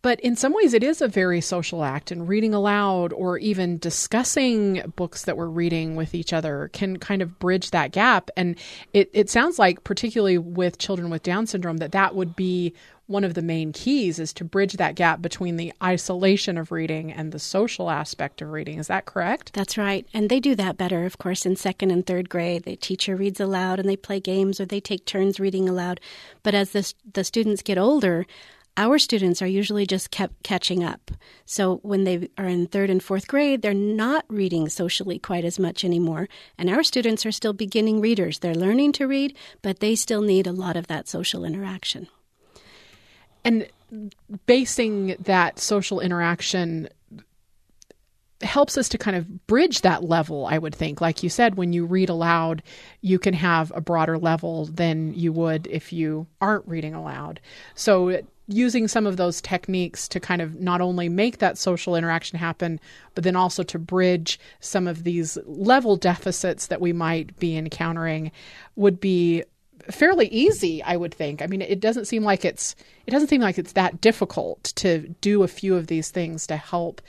But 0.00 0.20
in 0.20 0.36
some 0.36 0.54
ways, 0.54 0.74
it 0.74 0.84
is 0.84 1.02
a 1.02 1.08
very 1.08 1.40
social 1.40 1.82
act, 1.82 2.12
and 2.12 2.28
reading 2.28 2.54
aloud 2.54 3.12
or 3.12 3.36
even 3.38 3.78
discussing 3.78 4.92
books 4.94 5.24
that 5.24 5.36
we're 5.36 5.48
reading 5.48 5.96
with 5.96 6.14
each 6.14 6.32
other 6.32 6.70
can 6.72 6.98
kind 6.98 7.20
of 7.20 7.40
bridge 7.40 7.72
that 7.72 7.90
gap. 7.90 8.30
And 8.36 8.56
it, 8.92 9.10
it 9.12 9.28
sounds 9.28 9.58
like, 9.58 9.82
particularly 9.82 10.38
with 10.38 10.78
children 10.78 11.10
with 11.10 11.24
Down 11.24 11.48
syndrome, 11.48 11.78
that 11.78 11.92
that 11.92 12.14
would 12.14 12.36
be 12.36 12.74
one 13.08 13.24
of 13.24 13.32
the 13.32 13.42
main 13.42 13.72
keys 13.72 14.18
is 14.18 14.34
to 14.34 14.44
bridge 14.44 14.74
that 14.74 14.94
gap 14.94 15.22
between 15.22 15.56
the 15.56 15.72
isolation 15.82 16.58
of 16.58 16.70
reading 16.70 17.10
and 17.10 17.32
the 17.32 17.38
social 17.38 17.88
aspect 17.90 18.42
of 18.42 18.50
reading. 18.50 18.78
Is 18.78 18.86
that 18.88 19.06
correct? 19.06 19.54
That's 19.54 19.78
right. 19.78 20.06
And 20.12 20.28
they 20.28 20.40
do 20.40 20.54
that 20.56 20.76
better, 20.76 21.06
of 21.06 21.16
course, 21.16 21.46
in 21.46 21.56
second 21.56 21.90
and 21.90 22.06
third 22.06 22.28
grade. 22.28 22.64
The 22.64 22.76
teacher 22.76 23.16
reads 23.16 23.40
aloud 23.40 23.80
and 23.80 23.88
they 23.88 23.96
play 23.96 24.20
games 24.20 24.60
or 24.60 24.66
they 24.66 24.78
take 24.78 25.06
turns 25.06 25.40
reading 25.40 25.68
aloud. 25.68 26.00
But 26.42 26.54
as 26.54 26.72
the, 26.72 26.92
the 27.14 27.24
students 27.24 27.62
get 27.62 27.78
older, 27.78 28.26
our 28.76 28.98
students 28.98 29.40
are 29.40 29.46
usually 29.46 29.86
just 29.86 30.10
kept 30.10 30.42
catching 30.42 30.84
up. 30.84 31.10
So 31.46 31.76
when 31.78 32.04
they 32.04 32.28
are 32.36 32.46
in 32.46 32.66
third 32.66 32.90
and 32.90 33.02
fourth 33.02 33.26
grade, 33.26 33.62
they're 33.62 33.72
not 33.72 34.26
reading 34.28 34.68
socially 34.68 35.18
quite 35.18 35.46
as 35.46 35.58
much 35.58 35.82
anymore. 35.82 36.28
And 36.58 36.68
our 36.68 36.82
students 36.82 37.24
are 37.24 37.32
still 37.32 37.54
beginning 37.54 38.02
readers. 38.02 38.40
They're 38.40 38.54
learning 38.54 38.92
to 38.92 39.08
read, 39.08 39.34
but 39.62 39.80
they 39.80 39.94
still 39.94 40.20
need 40.20 40.46
a 40.46 40.52
lot 40.52 40.76
of 40.76 40.88
that 40.88 41.08
social 41.08 41.44
interaction. 41.46 42.06
And 43.48 43.66
basing 44.44 45.16
that 45.20 45.58
social 45.58 46.00
interaction 46.00 46.90
helps 48.42 48.76
us 48.76 48.90
to 48.90 48.98
kind 48.98 49.16
of 49.16 49.46
bridge 49.46 49.80
that 49.80 50.04
level, 50.04 50.44
I 50.44 50.58
would 50.58 50.74
think. 50.74 51.00
Like 51.00 51.22
you 51.22 51.30
said, 51.30 51.54
when 51.54 51.72
you 51.72 51.86
read 51.86 52.10
aloud, 52.10 52.62
you 53.00 53.18
can 53.18 53.32
have 53.32 53.72
a 53.74 53.80
broader 53.80 54.18
level 54.18 54.66
than 54.66 55.14
you 55.14 55.32
would 55.32 55.66
if 55.68 55.94
you 55.94 56.26
aren't 56.42 56.68
reading 56.68 56.94
aloud. 56.94 57.40
So, 57.74 58.20
using 58.48 58.86
some 58.86 59.06
of 59.06 59.16
those 59.16 59.40
techniques 59.40 60.06
to 60.08 60.20
kind 60.20 60.42
of 60.42 60.60
not 60.60 60.82
only 60.82 61.08
make 61.08 61.38
that 61.38 61.56
social 61.56 61.96
interaction 61.96 62.38
happen, 62.38 62.78
but 63.14 63.24
then 63.24 63.34
also 63.34 63.62
to 63.62 63.78
bridge 63.78 64.38
some 64.60 64.86
of 64.86 65.04
these 65.04 65.38
level 65.46 65.96
deficits 65.96 66.66
that 66.66 66.82
we 66.82 66.92
might 66.92 67.38
be 67.38 67.56
encountering 67.56 68.30
would 68.76 69.00
be 69.00 69.42
fairly 69.90 70.28
easy, 70.28 70.82
I 70.82 70.96
would 70.96 71.14
think. 71.14 71.42
I 71.42 71.46
mean, 71.46 71.62
it 71.62 71.80
doesn't 71.80 72.06
seem 72.06 72.22
like 72.22 72.44
it's 72.44 72.74
it 73.06 73.10
doesn't 73.10 73.28
seem 73.28 73.40
like 73.40 73.58
it's 73.58 73.72
that 73.72 74.00
difficult 74.00 74.64
to 74.76 75.08
do 75.20 75.42
a 75.42 75.48
few 75.48 75.76
of 75.76 75.86
these 75.86 76.10
things 76.10 76.46
to 76.48 76.56
help 76.56 77.00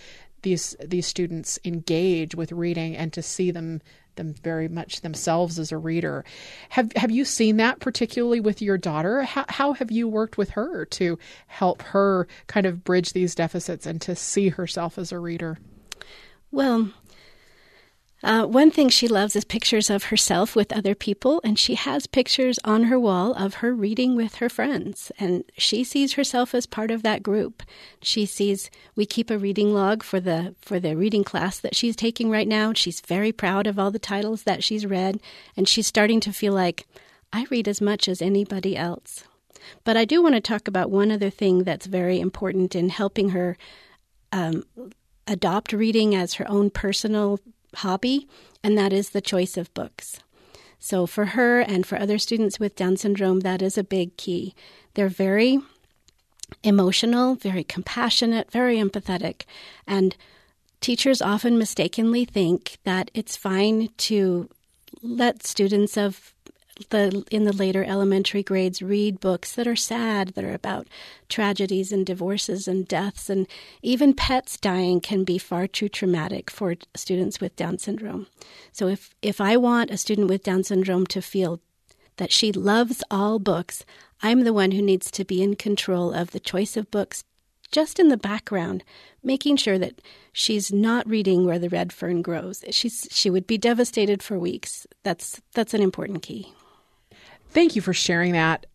these 0.42 0.76
these 0.84 1.06
students 1.06 1.60
engage 1.66 2.36
with 2.36 2.52
reading 2.52 2.96
and 2.96 3.12
to 3.14 3.22
see 3.22 3.52
them 3.52 3.82
them 4.16 4.34
very 4.44 4.68
much 4.68 5.02
themselves 5.02 5.58
as 5.58 5.72
a 5.72 5.78
reader. 5.78 6.24
Have 6.70 6.92
have 6.94 7.12
you 7.12 7.26
seen 7.26 7.58
that 7.58 7.80
particularly 7.80 8.40
with 8.40 8.62
your 8.62 8.78
daughter? 8.78 9.24
How 9.24 9.46
how 9.50 9.74
have 9.74 9.92
you 9.92 10.08
worked 10.08 10.38
with 10.38 10.52
her 10.52 10.86
to 10.86 11.18
help 11.48 11.82
her 11.82 12.28
kind 12.48 12.66
of 12.66 12.84
bridge 12.84 13.14
these 13.14 13.36
deficits 13.36 13.86
and 13.86 14.02
to 14.02 14.16
see 14.16 14.50
herself 14.50 14.98
as 14.98 15.12
a 15.12 15.20
reader? 15.20 15.58
Well, 16.52 16.92
uh, 18.22 18.46
one 18.46 18.70
thing 18.70 18.90
she 18.90 19.08
loves 19.08 19.36
is 19.36 19.46
pictures 19.46 19.90
of 19.90 20.06
herself 20.06 20.56
with 20.56 20.74
other 20.74 20.94
people, 20.94 21.40
and 21.44 21.58
she 21.58 21.76
has 21.76 22.06
pictures 22.06 22.60
on 22.66 22.84
her 22.84 23.00
wall 23.00 23.34
of 23.34 23.56
her 23.56 23.74
reading 23.74 24.16
with 24.16 24.36
her 24.36 24.50
friends. 24.50 25.12
And 25.20 25.46
she 25.58 25.86
sees 25.86 26.14
herself 26.14 26.54
as 26.54 26.66
part 26.66 26.92
of 26.92 27.02
that 27.04 27.24
group. 27.24 27.64
She 28.02 28.26
sees 28.26 28.70
we 28.96 29.06
keep 29.06 29.30
a 29.30 29.38
reading 29.38 29.74
log 29.74 30.04
for 30.04 30.20
the 30.20 30.56
for 30.62 30.80
the 30.80 30.98
reading 30.98 31.24
class 31.24 31.60
that 31.60 31.76
she's 31.76 31.96
taking 31.96 32.30
right 32.30 32.48
now. 32.48 32.74
She's 32.74 33.00
very 33.00 33.32
proud 33.32 33.68
of 33.68 33.80
all 33.80 33.92
the 33.92 34.00
titles 34.00 34.44
that 34.44 34.64
she's 34.64 34.86
read, 34.86 35.22
and 35.56 35.68
she's 35.68 35.88
starting 35.88 36.20
to 36.22 36.34
feel 36.34 36.54
like 36.54 36.88
I 37.32 37.46
read 37.50 37.70
as 37.70 37.80
much 37.80 38.10
as 38.10 38.22
anybody 38.22 38.76
else. 38.76 39.24
But 39.86 39.96
I 39.96 40.04
do 40.04 40.22
want 40.22 40.36
to 40.36 40.42
talk 40.42 40.68
about 40.68 40.92
one 40.92 41.12
other 41.12 41.30
thing 41.30 41.64
that's 41.64 41.86
very 41.86 42.20
important 42.20 42.76
in 42.76 42.90
helping 42.90 43.30
her 43.30 43.58
um, 44.32 44.64
adopt 45.28 45.72
reading 45.72 46.16
as 46.16 46.34
her 46.36 46.50
own 46.50 46.70
personal 46.70 47.40
hobby, 47.76 48.28
and 48.64 48.78
that 48.78 48.94
is 48.94 49.10
the 49.10 49.22
choice 49.22 49.58
of 49.58 49.74
books. 49.74 50.20
So, 50.80 51.06
for 51.06 51.26
her 51.26 51.60
and 51.60 51.86
for 51.86 52.00
other 52.00 52.18
students 52.18 52.60
with 52.60 52.76
Down 52.76 52.96
syndrome, 52.96 53.42
that 53.42 53.62
is 53.62 53.78
a 53.78 53.84
big 53.84 54.16
key. 54.16 54.56
They're 54.94 55.10
very 55.10 55.60
emotional, 56.64 57.36
very 57.36 57.64
compassionate, 57.64 58.52
very 58.52 58.78
empathetic, 58.78 59.44
and 59.86 60.16
teachers 60.82 61.22
often 61.22 61.58
mistakenly 61.58 62.26
think 62.26 62.78
that 62.86 63.12
it's 63.14 63.36
fine 63.36 63.90
to 63.98 64.50
let 65.02 65.46
students 65.46 65.98
of 65.98 66.34
the 66.90 67.24
in 67.30 67.44
the 67.44 67.54
later 67.54 67.84
elementary 67.84 68.44
grades 68.44 68.82
read 68.82 69.20
books 69.20 69.54
that 69.56 69.68
are 69.68 69.76
sad, 69.76 70.30
that 70.30 70.44
are 70.44 70.54
about 70.54 70.88
tragedies 71.28 71.92
and 71.92 72.06
divorces 72.06 72.68
and 72.68 72.88
deaths, 72.88 73.30
and 73.30 73.48
even 73.82 74.14
pets 74.14 74.58
dying 74.58 75.02
can 75.02 75.24
be 75.24 75.38
far 75.38 75.68
too 75.68 75.90
traumatic 75.90 76.50
for 76.50 76.76
students 76.96 77.40
with 77.40 77.56
Down 77.56 77.78
syndrome. 77.78 78.28
So 78.72 78.88
if 78.88 79.14
if 79.22 79.42
I 79.42 79.58
want 79.58 79.92
a 79.92 79.98
student 79.98 80.30
with 80.30 80.44
Down 80.44 80.64
syndrome 80.64 81.06
to 81.08 81.22
feel 81.22 81.60
that 82.18 82.32
she 82.32 82.52
loves 82.52 83.04
all 83.12 83.40
books, 83.40 83.86
I'm 84.22 84.44
the 84.44 84.54
one 84.54 84.72
who 84.72 84.82
needs 84.82 85.12
to 85.12 85.24
be 85.24 85.42
in 85.42 85.56
control 85.56 86.14
of 86.14 86.32
the 86.32 86.40
choice 86.40 86.76
of 86.76 86.92
books 86.92 87.24
just 87.72 88.00
in 88.00 88.08
the 88.08 88.18
background, 88.18 88.84
making 89.24 89.58
sure 89.58 89.78
that 89.78 90.02
she's 90.34 90.74
not 90.74 91.08
reading 91.08 91.46
where 91.46 91.60
the 91.60 91.70
red 91.70 91.94
fern 91.94 92.22
grows. 92.22 92.64
She's 92.72 93.08
she 93.12 93.30
would 93.30 93.48
be 93.48 93.58
devastated 93.58 94.24
for 94.24 94.40
weeks. 94.40 94.88
That's 95.04 95.42
that's 95.54 95.74
an 95.74 95.82
important 95.82 96.24
key. 96.24 96.54
Thank 97.50 97.76
you 97.76 97.82
for 97.82 97.94
sharing 97.94 98.34
that. 98.34 98.66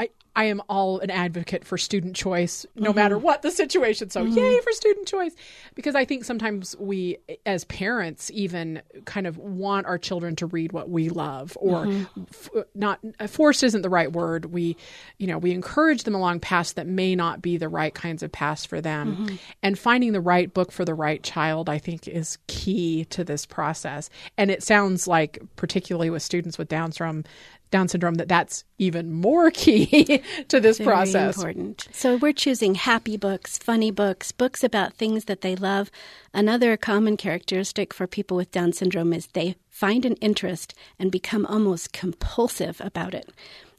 I, 0.00 0.10
I 0.36 0.44
am 0.44 0.62
all 0.68 1.00
an 1.00 1.10
advocate 1.10 1.64
for 1.64 1.76
student 1.76 2.14
choice, 2.14 2.64
no 2.76 2.90
mm-hmm. 2.90 2.96
matter 2.96 3.18
what 3.18 3.42
the 3.42 3.50
situation. 3.50 4.10
So, 4.10 4.24
mm-hmm. 4.24 4.38
yay 4.38 4.60
for 4.60 4.70
student 4.70 5.08
choice, 5.08 5.34
because 5.74 5.96
I 5.96 6.04
think 6.04 6.24
sometimes 6.24 6.76
we, 6.78 7.18
as 7.44 7.64
parents, 7.64 8.30
even 8.32 8.80
kind 9.04 9.26
of 9.26 9.38
want 9.38 9.86
our 9.86 9.98
children 9.98 10.36
to 10.36 10.46
read 10.46 10.70
what 10.70 10.88
we 10.88 11.08
love, 11.08 11.58
or 11.60 11.86
mm-hmm. 11.86 12.22
f- 12.30 12.64
not 12.76 13.00
forced 13.26 13.64
isn't 13.64 13.82
the 13.82 13.90
right 13.90 14.12
word. 14.12 14.44
We, 14.44 14.76
you 15.18 15.26
know, 15.26 15.38
we 15.38 15.50
encourage 15.50 16.04
them 16.04 16.14
along 16.14 16.38
paths 16.38 16.74
that 16.74 16.86
may 16.86 17.16
not 17.16 17.42
be 17.42 17.56
the 17.56 17.68
right 17.68 17.92
kinds 17.92 18.22
of 18.22 18.30
paths 18.30 18.64
for 18.64 18.80
them, 18.80 19.16
mm-hmm. 19.16 19.36
and 19.64 19.76
finding 19.76 20.12
the 20.12 20.20
right 20.20 20.54
book 20.54 20.70
for 20.70 20.84
the 20.84 20.94
right 20.94 21.20
child, 21.20 21.68
I 21.68 21.78
think, 21.78 22.06
is 22.06 22.38
key 22.46 23.06
to 23.06 23.24
this 23.24 23.44
process. 23.44 24.08
And 24.36 24.52
it 24.52 24.62
sounds 24.62 25.08
like, 25.08 25.40
particularly 25.56 26.10
with 26.10 26.22
students 26.22 26.58
with 26.58 26.68
Down 26.68 26.92
syndrome, 26.92 27.24
down 27.70 27.88
syndrome 27.88 28.14
that 28.14 28.28
that's 28.28 28.64
even 28.78 29.12
more 29.12 29.50
key 29.52 30.22
to 30.48 30.60
this 30.60 30.78
Very 30.78 30.86
process. 30.86 31.36
Important. 31.36 31.88
So 31.92 32.16
we're 32.16 32.32
choosing 32.32 32.74
happy 32.74 33.16
books, 33.16 33.58
funny 33.58 33.90
books, 33.90 34.32
books 34.32 34.64
about 34.64 34.94
things 34.94 35.26
that 35.26 35.40
they 35.40 35.56
love. 35.56 35.90
Another 36.32 36.76
common 36.76 37.16
characteristic 37.16 37.92
for 37.92 38.06
people 38.06 38.36
with 38.36 38.50
Down 38.50 38.72
syndrome 38.72 39.12
is 39.12 39.28
they 39.28 39.56
find 39.70 40.04
an 40.04 40.14
interest 40.16 40.74
and 40.98 41.10
become 41.10 41.46
almost 41.46 41.92
compulsive 41.92 42.80
about 42.80 43.14
it. 43.14 43.30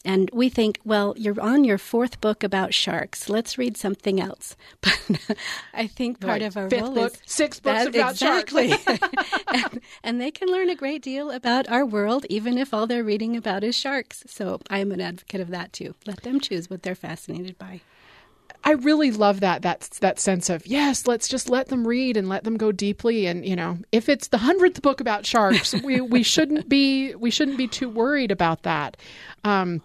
And 0.06 0.30
we 0.32 0.47
think, 0.50 0.80
well, 0.86 1.14
you're 1.18 1.39
on 1.41 1.64
your 1.64 1.78
fourth 1.78 2.22
book 2.22 2.43
about 2.43 2.74
sharks. 2.74 3.28
Let's 3.30 3.58
read 3.58 3.76
something 3.78 4.20
else. 4.20 4.56
But 4.82 5.38
I 5.74 5.88
think 5.88 6.20
part 6.20 6.41
right. 6.41 6.41
of 6.43 6.56
our 6.56 6.70
Fifth 6.70 6.82
role 6.82 6.93
book, 6.93 7.14
is 7.14 7.22
six 7.26 7.60
books 7.60 7.84
that, 7.84 7.95
about 7.95 8.12
exactly. 8.12 8.70
sharks. 8.70 9.04
and, 9.47 9.82
and 10.04 10.22
they 10.22 10.32
can 10.32 10.50
learn 10.50 10.70
a 10.70 10.76
great 10.76 11.02
deal 11.02 11.32
about 11.32 11.70
our 11.70 11.86
world, 11.86 12.26
even 12.30 12.58
if 12.58 12.74
all 12.74 12.88
they're 12.88 13.04
reading 13.04 13.36
about 13.36 13.64
is 13.64 13.76
sharks. 13.76 14.24
So 14.28 14.62
I'm 14.70 14.91
an 14.91 15.02
advocate 15.02 15.41
of 15.41 15.50
that 15.50 15.74
too. 15.74 15.95
Let 16.06 16.24
them 16.24 16.39
choose 16.39 16.70
what 16.70 16.84
they're 16.84 16.95
fascinated 16.95 17.58
by. 17.58 17.82
I 18.64 18.72
really 18.72 19.12
love 19.12 19.39
that 19.39 19.62
that 19.62 19.82
that 20.02 20.20
sense 20.20 20.50
of 20.50 20.68
yes, 20.68 21.08
let's 21.08 21.28
just 21.28 21.50
let 21.50 21.68
them 21.70 21.88
read 21.88 22.18
and 22.18 22.28
let 22.28 22.43
them 22.43 22.58
go 22.58 22.72
deeply. 22.72 23.26
And 23.26 23.45
you 23.45 23.56
know, 23.56 23.78
if 23.91 24.10
it's 24.10 24.28
the 24.28 24.38
hundredth 24.38 24.82
book 24.82 25.00
about 25.00 25.26
sharks, 25.26 25.74
we 25.84 26.02
we 26.02 26.24
shouldn't 26.24 26.68
be 26.68 27.16
we 27.16 27.32
shouldn't 27.32 27.58
be 27.58 27.68
too 27.68 27.89
worried 27.89 28.32
about 28.32 28.64
that. 28.64 28.97
Um, 29.43 29.82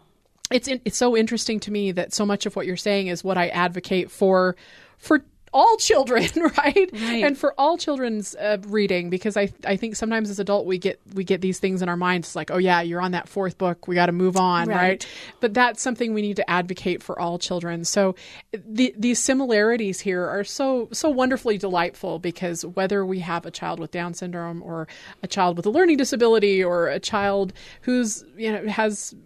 it's 0.55 0.69
in, 0.69 0.81
it's 0.85 0.97
so 0.97 1.17
interesting 1.17 1.59
to 1.61 1.73
me 1.73 1.91
that 1.93 2.15
so 2.15 2.25
much 2.25 2.47
of 2.47 2.55
what 2.55 2.65
you're 2.65 2.77
saying 2.77 3.09
is 3.09 3.25
what 3.25 3.37
I 3.37 3.49
advocate 3.49 4.11
for 4.11 4.55
for 4.99 5.25
all 5.53 5.77
children, 5.77 6.29
right? 6.37 6.91
right. 6.93 7.25
And 7.25 7.37
for 7.37 7.55
all 7.59 7.77
children's 7.77 8.37
uh, 8.37 8.59
reading, 8.67 9.11
because 9.11 9.37
I 9.37 9.53
I 9.65 9.77
think 9.77 9.97
sometimes 9.97 10.31
as 10.31 10.39
adult 10.39 10.65
we 10.65 10.79
get 10.79 11.01
we 11.13 11.25
get 11.25 11.41
these 11.41 11.59
things 11.59 11.83
in 11.83 11.89
our 11.89 11.97
minds 11.97 12.29
it's 12.29 12.37
like, 12.37 12.53
oh 12.53 12.59
yeah, 12.59 12.83
you're 12.83 13.01
on 13.01 13.13
that 13.13 13.29
fourth 13.29 13.59
book, 13.59 13.89
we 13.89 13.97
got 13.97 14.07
to 14.07 14.13
move 14.13 14.37
on, 14.37 14.69
right. 14.69 14.77
right. 14.77 15.09
But 15.41 15.55
that's 15.55 15.83
something 15.83 16.15
we 16.15 16.23
need 16.23 16.37
to 16.37 16.49
advocate 16.49 17.03
for 17.03 17.19
all 17.19 17.39
children. 17.39 17.85
So 17.85 18.15
the, 18.53 18.95
these 18.97 19.19
similarities 19.19 19.99
here 19.99 20.25
are 20.25 20.45
so 20.45 20.89
so 20.93 21.09
wonderfully 21.09 21.59
delightful 21.59 22.21
because 22.21 22.65
whether 22.65 23.05
we 23.05 23.19
have 23.21 23.45
a 23.45 23.51
child 23.51 23.81
with 23.81 23.91
Down 23.91 24.15
syndrome 24.15 24.63
or 24.63 24.87
a 25.25 25.27
child 25.27 25.57
with 25.57 25.67
a 25.67 25.71
learning 25.71 25.97
disability 25.97 26.63
or 26.63 26.87
a 26.87 27.01
child 27.01 27.53
who's 27.83 28.25
you 28.37 28.53
know 28.53 28.69
has 28.69 29.17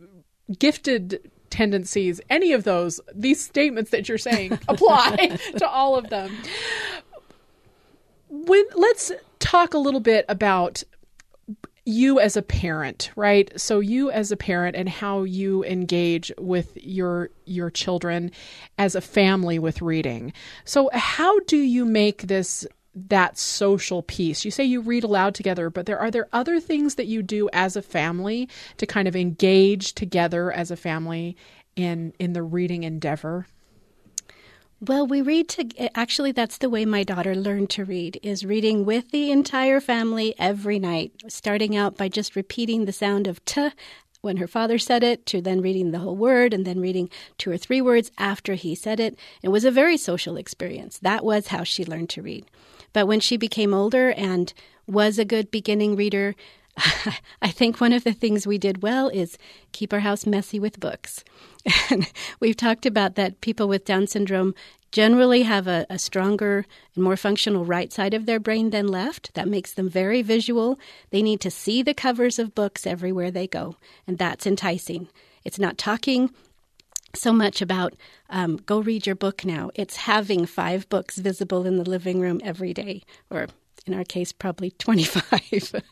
gifted 0.59 1.31
tendencies, 1.51 2.21
any 2.31 2.53
of 2.53 2.65
those, 2.65 3.01
these 3.15 3.43
statements 3.43 3.91
that 3.91 4.09
you're 4.09 4.19
saying 4.19 4.59
apply 4.69 5.39
to 5.57 5.69
all 5.69 5.97
of 5.97 6.11
them. 6.11 6.37
When 8.29 8.65
let's 8.75 9.11
talk 9.39 9.75
a 9.75 9.79
little 9.79 10.01
bit 10.01 10.25
about 10.29 10.83
you 11.89 12.21
as 12.21 12.37
a 12.37 12.43
parent, 12.43 13.11
right? 13.17 13.51
So 13.59 13.81
you 13.81 14.11
as 14.11 14.31
a 14.31 14.37
parent 14.37 14.77
and 14.77 14.91
how 14.91 15.23
you 15.23 15.65
engage 15.65 16.31
with 16.39 16.77
your 16.77 17.31
your 17.47 17.71
children 17.71 18.31
as 18.77 18.95
a 18.95 19.01
family 19.01 19.59
with 19.59 19.81
reading. 19.81 20.35
So 20.67 20.91
how 20.93 21.41
do 21.41 21.57
you 21.57 21.87
make 21.87 22.23
this 22.23 22.67
that 22.95 23.39
social 23.39 24.03
piece. 24.03 24.45
You 24.45 24.51
say 24.51 24.65
you 24.65 24.81
read 24.81 25.05
aloud 25.05 25.35
together, 25.35 25.71
but 25.71 25.87
there 25.87 25.99
are 25.99 26.11
there 26.11 26.29
other 26.33 26.59
things 26.61 26.97
that 26.97 27.07
you 27.07 27.23
do 27.23 27.49
as 27.53 27.77
a 27.77 27.83
family 27.83 28.49
to 28.79 28.87
kind 28.87 29.07
of 29.07 29.15
engage 29.15 29.95
together 29.95 30.51
as 30.51 30.71
a 30.71 30.77
family 30.77 31.37
in 31.77 32.13
in 32.19 32.33
the 32.33 32.43
reading 32.43 32.83
endeavor? 32.83 33.47
Well, 34.81 35.07
we 35.07 35.23
read 35.23 35.49
to 35.51 35.97
actually 35.97 36.33
that's 36.33 36.59
the 36.59 36.71
way 36.71 36.85
my 36.85 37.03
daughter 37.03 37.35
learned 37.35 37.71
to 37.71 37.85
read 37.85 38.21
is 38.23 38.45
reading 38.45 38.85
with 38.85 39.11
the 39.11 39.31
entire 39.31 39.81
family 39.81 40.35
every 40.39 40.79
night, 40.79 41.13
starting 41.29 41.77
out 41.77 41.97
by 41.97 42.09
just 42.09 42.37
repeating 42.37 42.85
the 42.85 42.93
sound 42.93 43.27
of 43.27 43.45
t 43.45 43.71
when 44.21 44.39
her 44.39 44.47
father 44.49 44.79
said 44.79 45.03
it 45.03 45.27
to 45.27 45.41
then 45.41 45.61
reading 45.61 45.91
the 45.91 45.99
whole 46.01 46.17
word 46.17 46.53
and 46.53 46.65
then 46.65 46.81
reading 46.81 47.09
two 47.39 47.51
or 47.51 47.57
three 47.57 47.81
words 47.81 48.11
after 48.19 48.55
he 48.55 48.75
said 48.75 48.99
it. 48.99 49.17
It 49.43 49.49
was 49.49 49.65
a 49.65 49.71
very 49.71 49.97
social 49.97 50.37
experience. 50.37 50.99
That 50.99 51.25
was 51.25 51.49
how 51.49 51.63
she 51.65 51.85
learned 51.85 52.11
to 52.11 52.23
read. 52.23 52.45
But 52.93 53.07
when 53.07 53.21
she 53.21 53.37
became 53.37 53.75
older 53.75 54.13
and 54.13 54.53
was 54.87 55.19
a 55.19 55.25
good 55.25 55.51
beginning 55.51 55.97
reader, 55.97 56.35
I 57.43 57.51
think 57.51 57.81
one 57.81 57.93
of 57.93 58.05
the 58.05 58.13
things 58.13 58.47
we 58.47 58.59
did 58.59 58.83
well 58.83 59.09
is 59.09 59.39
keep 59.73 59.93
our 59.93 60.01
house 60.01 60.27
messy 60.27 60.61
with 60.61 60.81
books. 60.81 61.25
And 61.91 62.11
we've 62.41 62.57
talked 62.57 62.87
about 62.87 63.15
that 63.17 63.41
people 63.41 63.69
with 63.69 63.85
Down 63.85 64.07
syndrome 64.07 64.55
generally 64.91 65.43
have 65.43 65.67
a, 65.67 65.87
a, 65.91 65.99
stronger 65.99 66.65
and 66.95 67.05
more 67.05 67.17
functional 67.17 67.65
right 67.65 67.93
side 67.93 68.15
of 68.15 68.27
their 68.27 68.41
brain 68.41 68.71
than 68.71 68.89
left. 68.89 69.35
That 69.35 69.49
makes 69.49 69.75
them 69.75 69.89
very 69.89 70.23
visual. 70.23 70.79
They 71.11 71.23
need 71.23 71.41
to 71.43 71.51
see 71.51 71.83
the 71.83 71.95
covers 71.95 72.39
of 72.39 72.55
books 72.55 72.87
everywhere 72.87 73.31
they 73.31 73.47
go, 73.47 73.77
and 74.07 74.17
that's 74.17 74.47
enticing. 74.47 75.09
It's 75.45 75.59
not 75.59 75.77
talking, 75.79 76.31
so 77.19 77.33
much 77.33 77.61
about 77.61 77.95
um, 78.31 78.57
go 78.57 78.81
read 78.81 79.07
your 79.07 79.17
book 79.17 79.45
now. 79.45 79.71
It's 79.75 79.97
having 79.97 80.47
five 80.47 80.89
books 80.89 81.19
visible 81.19 81.67
in 81.67 81.77
the 81.77 81.89
living 81.89 82.21
room 82.21 82.41
every 82.45 82.73
day, 82.73 83.03
or 83.31 83.49
in 83.87 83.95
our 83.95 84.05
case, 84.05 84.33
probably 84.33 84.71
25. 84.73 85.75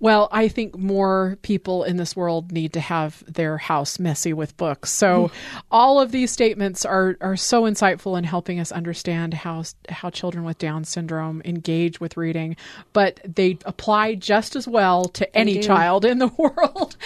Well, 0.00 0.28
I 0.32 0.48
think 0.48 0.76
more 0.78 1.38
people 1.42 1.84
in 1.84 1.96
this 1.96 2.16
world 2.16 2.52
need 2.52 2.72
to 2.74 2.80
have 2.80 3.22
their 3.32 3.58
house 3.58 3.98
messy 3.98 4.32
with 4.32 4.56
books. 4.56 4.90
So, 4.90 5.28
mm-hmm. 5.28 5.58
all 5.70 6.00
of 6.00 6.12
these 6.12 6.30
statements 6.30 6.84
are 6.84 7.16
are 7.20 7.36
so 7.36 7.62
insightful 7.62 8.18
in 8.18 8.24
helping 8.24 8.60
us 8.60 8.72
understand 8.72 9.34
how 9.34 9.64
how 9.88 10.10
children 10.10 10.44
with 10.44 10.58
Down 10.58 10.84
syndrome 10.84 11.42
engage 11.44 12.00
with 12.00 12.16
reading, 12.16 12.56
but 12.92 13.20
they 13.24 13.58
apply 13.64 14.14
just 14.14 14.56
as 14.56 14.66
well 14.66 15.04
to 15.06 15.36
any 15.36 15.60
child 15.60 16.04
in 16.04 16.18
the 16.18 16.28
world. 16.38 16.96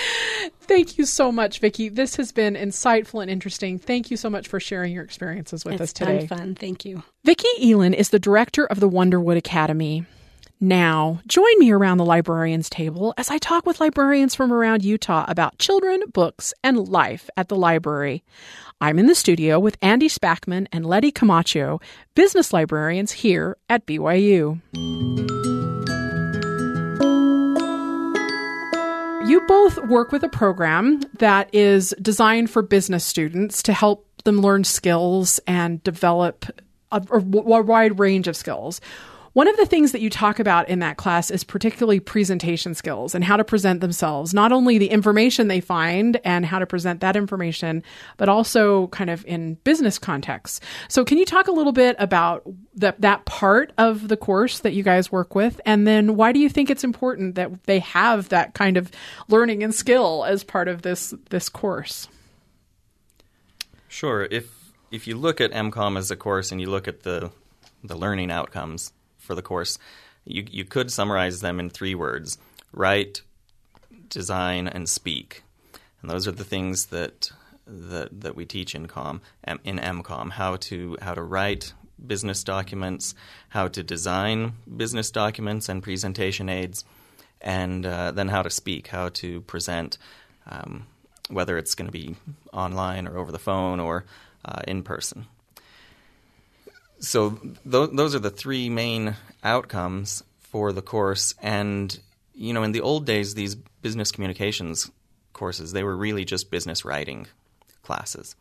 Thank 0.61 0.99
you 0.99 1.07
so 1.07 1.32
much, 1.32 1.61
Vicki. 1.61 1.89
This 1.89 2.16
has 2.16 2.30
been 2.30 2.55
insightful 2.55 3.22
and 3.22 3.30
interesting. 3.30 3.78
Thank 3.78 4.11
you 4.11 4.16
so 4.16 4.28
much 4.28 4.49
for 4.49 4.61
sharing 4.61 4.93
your 4.93 5.05
experiences 5.05 5.64
with 5.64 5.74
it's 5.74 5.82
us 5.82 5.93
today. 5.93 6.26
fun. 6.26 6.55
Thank 6.55 6.84
you. 6.84 7.03
Vicki 7.24 7.49
Elin 7.72 7.95
is 7.95 8.11
the 8.11 8.18
director 8.18 8.66
of 8.66 8.80
the 8.80 8.89
Wonderwood 8.89 9.36
Academy. 9.36 10.05
Now, 10.61 11.20
join 11.28 11.56
me 11.59 11.70
around 11.70 11.98
the 11.98 12.04
librarians 12.04 12.68
table 12.68 13.14
as 13.16 13.30
I 13.30 13.38
talk 13.38 13.64
with 13.64 13.78
librarians 13.78 14.34
from 14.34 14.52
around 14.52 14.84
Utah 14.84 15.24
about 15.28 15.59
children, 15.59 16.02
books, 16.12 16.52
and 16.64 16.88
life 16.88 17.30
at 17.36 17.48
the 17.48 17.54
library. 17.54 18.24
I'm 18.80 18.98
in 18.98 19.06
the 19.06 19.14
studio 19.14 19.61
with 19.61 19.78
Andy 19.82 20.09
Spackman 20.09 20.66
and 20.72 20.84
Letty 20.84 21.12
Camacho, 21.12 21.80
business 22.16 22.52
librarians 22.52 23.12
here 23.12 23.56
at 23.68 23.86
BYU. 23.86 24.61
You 29.28 29.40
both 29.46 29.78
work 29.86 30.11
with 30.11 30.24
a 30.24 30.28
program 30.28 31.02
that 31.18 31.54
is 31.54 31.94
designed 32.02 32.50
for 32.50 32.62
business 32.62 33.04
students 33.04 33.62
to 33.62 33.72
help 33.72 34.09
them 34.24 34.40
learn 34.40 34.64
skills 34.64 35.38
and 35.46 35.80
develop 35.84 36.46
a, 36.90 37.00
a 37.12 37.20
wide 37.20 38.00
range 38.00 38.26
of 38.26 38.36
skills. 38.36 38.80
One 39.39 39.47
of 39.47 39.57
the 39.57 39.66
things 39.66 39.93
that 39.93 40.01
you 40.01 40.11
talk 40.11 40.41
about 40.41 40.68
in 40.68 40.80
that 40.80 40.97
class 40.97 41.30
is 41.30 41.45
particularly 41.45 42.01
presentation 42.01 42.74
skills 42.74 43.14
and 43.14 43.22
how 43.22 43.36
to 43.36 43.45
present 43.45 43.80
themselves, 43.80 44.34
not 44.34 44.51
only 44.51 44.78
the 44.78 44.91
information 44.91 45.47
they 45.47 45.61
find 45.61 46.20
and 46.24 46.45
how 46.45 46.59
to 46.59 46.66
present 46.66 47.03
that 47.03 47.14
information, 47.14 47.84
but 48.16 48.28
also 48.28 48.89
kind 48.89 49.11
of 49.11 49.24
in 49.26 49.55
business 49.62 49.97
contexts. 49.97 50.59
So, 50.89 51.05
can 51.05 51.18
you 51.18 51.24
talk 51.24 51.47
a 51.47 51.53
little 51.53 51.70
bit 51.70 51.95
about 52.01 52.43
that 52.74 53.01
that 53.01 53.26
part 53.26 53.72
of 53.78 54.09
the 54.09 54.16
course 54.16 54.59
that 54.59 54.72
you 54.72 54.82
guys 54.82 55.12
work 55.12 55.36
with, 55.36 55.61
and 55.64 55.86
then 55.86 56.16
why 56.16 56.32
do 56.32 56.41
you 56.41 56.49
think 56.49 56.68
it's 56.68 56.82
important 56.82 57.36
that 57.36 57.62
they 57.62 57.78
have 57.78 58.30
that 58.30 58.55
kind 58.55 58.76
of 58.76 58.91
learning 59.28 59.62
and 59.62 59.72
skill 59.72 60.24
as 60.24 60.43
part 60.43 60.66
of 60.66 60.82
this 60.82 61.14
this 61.30 61.49
course? 61.49 62.09
Sure. 63.86 64.26
If 64.32 64.51
if 64.91 65.07
you 65.07 65.16
look 65.16 65.41
at 65.41 65.53
MCOM 65.53 65.97
as 65.97 66.11
a 66.11 66.16
course 66.16 66.51
and 66.51 66.61
you 66.61 66.68
look 66.68 66.89
at 66.89 67.05
the 67.05 67.30
the 67.84 67.97
learning 67.97 68.32
outcomes, 68.32 68.93
for 69.28 69.34
the 69.34 69.42
course, 69.42 69.78
you, 70.24 70.46
you 70.50 70.64
could 70.64 70.90
summarize 70.90 71.40
them 71.40 71.60
in 71.60 71.68
three 71.68 71.94
words 71.94 72.38
write, 72.72 73.20
design, 74.08 74.66
and 74.66 74.88
speak. 74.88 75.42
And 76.00 76.10
those 76.10 76.26
are 76.26 76.32
the 76.32 76.44
things 76.44 76.86
that 76.86 77.30
that, 77.66 78.22
that 78.22 78.34
we 78.34 78.46
teach 78.46 78.74
in 78.74 78.86
com 78.86 79.20
in 79.62 79.78
MCOM 79.78 80.30
how 80.30 80.56
to 80.56 80.96
how 81.02 81.12
to 81.12 81.22
write 81.22 81.74
business 82.04 82.42
documents, 82.42 83.14
how 83.50 83.68
to 83.68 83.82
design 83.82 84.54
business 84.74 85.10
documents 85.10 85.68
and 85.68 85.82
presentation 85.82 86.48
aids, 86.48 86.86
and 87.42 87.84
uh, 87.84 88.10
then 88.12 88.28
how 88.28 88.42
to 88.42 88.50
speak, 88.50 88.86
how 88.86 89.10
to 89.10 89.42
present 89.42 89.98
um, 90.46 90.86
whether 91.28 91.58
it's 91.58 91.74
going 91.74 91.90
to 91.92 91.92
be 91.92 92.16
online 92.54 93.06
or 93.06 93.18
over 93.18 93.30
the 93.30 93.38
phone 93.38 93.80
or 93.80 94.06
uh, 94.46 94.62
in 94.66 94.82
person. 94.82 95.26
So 97.01 97.30
th- 97.30 97.90
those 97.92 98.14
are 98.14 98.18
the 98.18 98.30
three 98.30 98.68
main 98.68 99.16
outcomes 99.44 100.22
for 100.38 100.72
the 100.72 100.82
course. 100.82 101.34
And 101.42 101.99
you 102.34 102.53
know, 102.53 102.62
in 102.62 102.72
the 102.72 102.80
old 102.80 103.07
days, 103.07 103.34
these 103.34 103.55
business 103.55 104.12
communications 104.12 104.90
courses 105.32 105.72
they 105.72 105.84
were 105.84 105.96
really 105.96 106.24
just 106.24 106.51
business 106.51 106.84
writing 106.84 107.26
classes, 107.82 108.34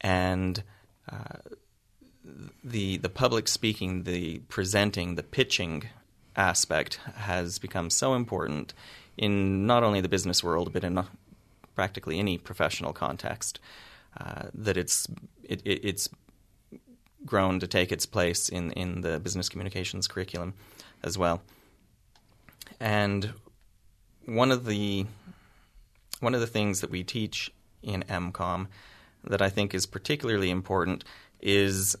and 0.00 0.62
uh, 1.10 1.38
the 2.62 2.98
the 2.98 3.08
public 3.08 3.48
speaking, 3.48 4.04
the 4.04 4.38
presenting, 4.48 5.14
the 5.14 5.22
pitching 5.22 5.84
aspect 6.36 6.96
has 7.16 7.58
become 7.58 7.90
so 7.90 8.14
important 8.14 8.72
in 9.16 9.66
not 9.66 9.82
only 9.82 10.00
the 10.00 10.08
business 10.08 10.44
world 10.44 10.72
but 10.72 10.84
in 10.84 11.02
practically 11.74 12.18
any 12.18 12.38
professional 12.38 12.92
context 12.92 13.58
uh, 14.18 14.44
that 14.54 14.76
it's 14.76 15.08
it, 15.42 15.60
it, 15.64 15.84
it's 15.84 16.08
grown 17.26 17.60
to 17.60 17.66
take 17.66 17.92
its 17.92 18.06
place 18.06 18.48
in 18.48 18.72
in 18.72 19.02
the 19.02 19.18
business 19.20 19.48
communications 19.48 20.08
curriculum 20.08 20.54
as 21.02 21.18
well. 21.18 21.42
And 22.78 23.32
one 24.26 24.50
of 24.50 24.64
the 24.64 25.06
one 26.20 26.34
of 26.34 26.40
the 26.40 26.46
things 26.46 26.80
that 26.80 26.90
we 26.90 27.02
teach 27.02 27.50
in 27.82 28.04
MCOM 28.08 28.68
that 29.24 29.42
I 29.42 29.48
think 29.48 29.74
is 29.74 29.86
particularly 29.86 30.50
important 30.50 31.04
is 31.40 31.96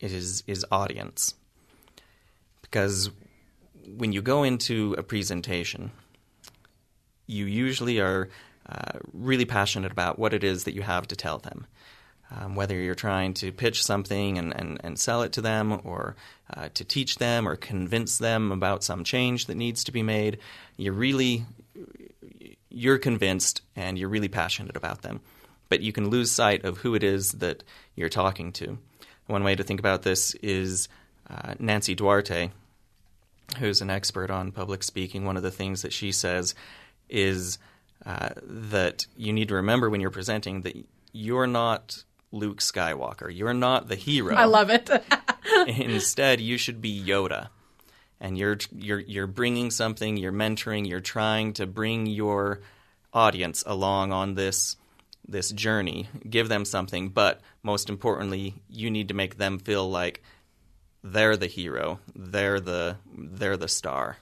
is 0.00 0.42
is 0.46 0.64
audience. 0.70 1.34
Because 2.62 3.10
when 3.96 4.12
you 4.12 4.20
go 4.20 4.42
into 4.42 4.94
a 4.98 5.02
presentation, 5.02 5.90
you 7.26 7.46
usually 7.46 7.98
are 8.00 8.28
uh, 8.68 8.98
really 9.12 9.46
passionate 9.46 9.90
about 9.90 10.18
what 10.18 10.34
it 10.34 10.44
is 10.44 10.64
that 10.64 10.74
you 10.74 10.82
have 10.82 11.08
to 11.08 11.16
tell 11.16 11.38
them. 11.38 11.66
Um, 12.30 12.54
whether 12.54 12.74
you're 12.74 12.94
trying 12.94 13.32
to 13.34 13.52
pitch 13.52 13.82
something 13.82 14.36
and, 14.36 14.54
and, 14.54 14.78
and 14.84 14.98
sell 14.98 15.22
it 15.22 15.32
to 15.32 15.40
them, 15.40 15.80
or 15.82 16.14
uh, 16.54 16.68
to 16.74 16.84
teach 16.84 17.16
them, 17.16 17.48
or 17.48 17.56
convince 17.56 18.18
them 18.18 18.52
about 18.52 18.84
some 18.84 19.02
change 19.02 19.46
that 19.46 19.56
needs 19.56 19.84
to 19.84 19.92
be 19.92 20.02
made, 20.02 20.38
you're 20.76 20.92
really 20.92 21.46
you're 22.70 22.98
convinced 22.98 23.62
and 23.74 23.98
you're 23.98 24.08
really 24.08 24.28
passionate 24.28 24.76
about 24.76 25.02
them. 25.02 25.20
But 25.68 25.80
you 25.80 25.92
can 25.92 26.10
lose 26.10 26.30
sight 26.30 26.64
of 26.64 26.78
who 26.78 26.94
it 26.94 27.02
is 27.02 27.32
that 27.32 27.64
you're 27.94 28.08
talking 28.08 28.52
to. 28.52 28.78
One 29.26 29.44
way 29.44 29.54
to 29.54 29.62
think 29.62 29.80
about 29.80 30.02
this 30.02 30.34
is 30.36 30.88
uh, 31.28 31.54
Nancy 31.58 31.94
Duarte, 31.94 32.50
who's 33.58 33.82
an 33.82 33.90
expert 33.90 34.30
on 34.30 34.52
public 34.52 34.82
speaking. 34.82 35.24
One 35.24 35.36
of 35.36 35.42
the 35.42 35.50
things 35.50 35.82
that 35.82 35.92
she 35.92 36.12
says 36.12 36.54
is 37.08 37.58
uh, 38.06 38.30
that 38.42 39.06
you 39.16 39.32
need 39.32 39.48
to 39.48 39.54
remember 39.54 39.90
when 39.90 40.00
you're 40.00 40.10
presenting 40.10 40.62
that 40.62 40.76
you're 41.12 41.46
not 41.46 42.04
Luke 42.32 42.60
Skywalker. 42.60 43.34
You're 43.34 43.54
not 43.54 43.88
the 43.88 43.94
hero. 43.94 44.34
I 44.34 44.44
love 44.44 44.70
it. 44.70 44.90
Instead, 45.66 46.40
you 46.40 46.58
should 46.58 46.80
be 46.80 47.02
Yoda. 47.02 47.48
And 48.20 48.36
you're 48.36 48.58
you're 48.72 48.98
you're 48.98 49.28
bringing 49.28 49.70
something, 49.70 50.16
you're 50.16 50.32
mentoring, 50.32 50.88
you're 50.88 51.00
trying 51.00 51.52
to 51.54 51.66
bring 51.66 52.06
your 52.06 52.60
audience 53.12 53.62
along 53.66 54.12
on 54.12 54.34
this 54.34 54.76
this 55.26 55.50
journey, 55.50 56.08
give 56.28 56.48
them 56.48 56.64
something, 56.64 57.10
but 57.10 57.40
most 57.62 57.88
importantly, 57.88 58.54
you 58.68 58.90
need 58.90 59.08
to 59.08 59.14
make 59.14 59.36
them 59.36 59.58
feel 59.58 59.88
like 59.88 60.22
they're 61.04 61.36
the 61.36 61.46
hero, 61.46 62.00
they're 62.16 62.60
the 62.60 62.96
they're 63.14 63.56
the 63.56 63.68
star. 63.68 64.16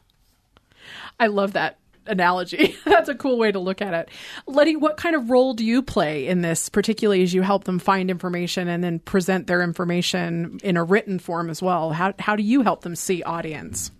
I 1.19 1.29
love 1.29 1.55
that 1.55 1.79
analogy. 2.09 2.77
That's 2.85 3.09
a 3.09 3.15
cool 3.15 3.39
way 3.39 3.53
to 3.53 3.59
look 3.59 3.81
at 3.83 3.95
it. 3.95 4.11
Letty, 4.47 4.77
what 4.77 4.97
kind 4.97 5.17
of 5.17 5.31
role 5.31 5.55
do 5.55 5.65
you 5.65 5.83
play 5.83 6.27
in 6.27 6.43
this, 6.43 6.69
particularly 6.69 7.23
as 7.23 7.35
you 7.35 7.43
help 7.43 7.65
them 7.65 7.79
find 7.79 8.11
information 8.11 8.69
and 8.69 8.83
then 8.83 8.99
present 8.99 9.47
their 9.47 9.63
information 9.63 10.59
in 10.63 10.77
a 10.77 10.85
written 10.85 11.19
form 11.19 11.51
as 11.51 11.63
well? 11.63 11.93
How, 11.93 12.15
how 12.19 12.37
do 12.37 12.43
you 12.43 12.63
help 12.63 12.83
them 12.83 12.97
see 12.97 13.23
audience? 13.23 13.91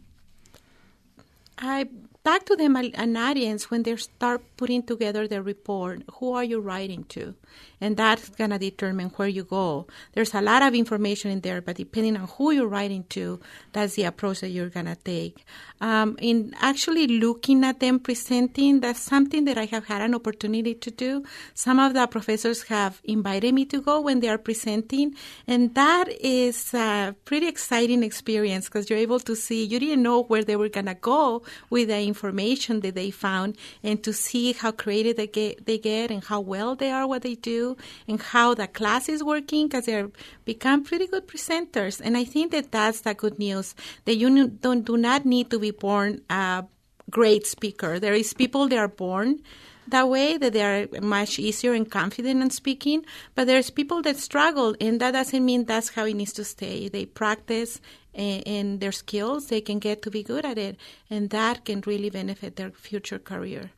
I 1.59 1.89
talk 2.25 2.45
to 2.47 2.57
them 2.57 2.77
an 2.77 3.17
audience 3.17 3.71
when 3.71 3.83
they 3.85 3.97
start 3.97 4.43
putting 4.57 4.83
together 4.83 5.29
the 5.29 5.43
report. 5.43 6.03
Who 6.15 6.33
are 6.33 6.45
you 6.45 6.61
writing 6.61 7.05
to? 7.11 7.35
And 7.81 7.97
that's 7.97 8.29
going 8.31 8.51
to 8.51 8.59
determine 8.59 9.09
where 9.11 9.29
you 9.29 9.45
go. 9.45 9.87
There's 10.13 10.35
a 10.35 10.41
lot 10.41 10.63
of 10.63 10.75
information 10.75 11.31
in 11.31 11.41
there, 11.41 11.61
but 11.61 11.77
depending 11.77 12.17
on 12.17 12.29
who 12.29 12.51
you're 12.51 12.67
writing 12.67 13.05
to, 13.11 13.41
that's 13.73 13.95
the 13.95 14.05
approach 14.05 14.41
that 14.41 14.49
you're 14.49 14.71
going 14.71 14.87
to 14.87 14.97
take. 14.97 15.45
Um, 15.81 16.17
in 16.21 16.55
actually 16.61 17.07
looking 17.07 17.65
at 17.65 17.81
them 17.81 17.99
presenting, 17.99 18.81
that's 18.81 19.01
something 19.01 19.45
that 19.45 19.59
I 19.59 19.67
have 19.67 19.87
had 19.87 20.01
an 20.01 20.15
opportunity 20.15 20.75
to 20.75 20.91
do. 20.91 21.25
Some 21.55 21.79
of 21.79 21.93
the 21.93 22.07
professors 22.07 22.63
have 22.65 23.01
invited 23.05 23.53
me 23.53 23.67
to 23.67 23.83
go 23.83 24.01
when 24.01 24.21
they 24.21 24.29
are 24.29 24.39
presenting, 24.39 25.15
and 25.47 25.75
that 25.75 26.09
is 26.21 26.73
a 26.73 27.15
pretty 27.25 27.47
exciting 27.47 28.03
experience 28.03 28.67
because 28.67 28.89
you're 28.89 28.99
able 28.99 29.21
to 29.21 29.37
see, 29.37 29.65
you 29.65 29.79
didn't 29.79 30.03
know 30.03 30.23
where 30.23 30.45
they 30.45 30.57
were 30.57 30.71
going 30.71 30.87
to 30.87 30.95
go 30.95 31.43
with 31.69 31.89
the 31.89 32.01
information 32.01 32.81
that 32.81 32.95
they 32.95 33.11
found, 33.11 33.57
and 33.83 34.03
to 34.03 34.13
see 34.13 34.53
how 34.53 34.73
creative 34.73 35.17
they 35.17 35.27
get, 35.27 35.67
they 35.67 35.77
get 35.77 36.11
and 36.11 36.25
how 36.25 36.41
well 36.41 36.75
they 36.75 36.91
are 36.91 37.07
what 37.07 37.23
they 37.23 37.35
do 37.35 37.66
and 38.07 38.21
how 38.21 38.55
the 38.55 38.69
class 38.69 39.09
is 39.09 39.25
working 39.25 39.67
because 39.67 39.87
they're 39.87 40.11
become 40.45 40.85
pretty 40.85 41.07
good 41.07 41.27
presenters. 41.27 42.01
And 42.05 42.17
I 42.17 42.25
think 42.25 42.53
that 42.53 42.71
that's 42.71 43.01
the 43.01 43.15
good 43.15 43.39
news 43.39 43.75
that 44.05 44.17
you 44.17 44.29
don't 44.49 44.85
do 44.85 44.97
not 44.97 45.25
need 45.25 45.51
to 45.51 45.59
be 45.59 45.73
born 45.73 46.21
a 46.31 46.65
great 47.11 47.47
speaker. 47.47 47.99
There 47.99 48.15
is 48.15 48.35
people 48.35 48.69
that 48.69 48.79
are 48.79 48.89
born 48.89 49.41
that 49.89 50.09
way 50.09 50.37
that 50.37 50.53
they 50.53 50.63
are 50.63 50.89
much 51.01 51.39
easier 51.39 51.73
and 51.73 51.91
confident 51.91 52.43
in 52.43 52.51
speaking 52.51 53.05
but 53.35 53.47
there's 53.47 53.71
people 53.71 54.03
that 54.03 54.17
struggle 54.17 54.75
and 54.81 55.01
that 55.01 55.13
doesn't 55.13 55.45
mean 55.45 55.65
that's 55.65 55.91
how 55.91 56.05
it 56.05 56.15
needs 56.15 56.33
to 56.33 56.45
stay 56.45 56.89
they 56.89 57.07
practice 57.07 57.81
in 58.15 58.79
their 58.79 58.93
skills 58.93 59.47
they 59.47 59.61
can 59.61 59.79
get 59.79 60.03
to 60.03 60.11
be 60.11 60.23
good 60.23 60.45
at 60.45 60.59
it 60.59 60.77
and 61.11 61.31
that 61.31 61.65
can 61.65 61.83
really 61.87 62.11
benefit 62.11 62.57
their 62.57 62.71
future 62.71 63.19
career 63.19 63.71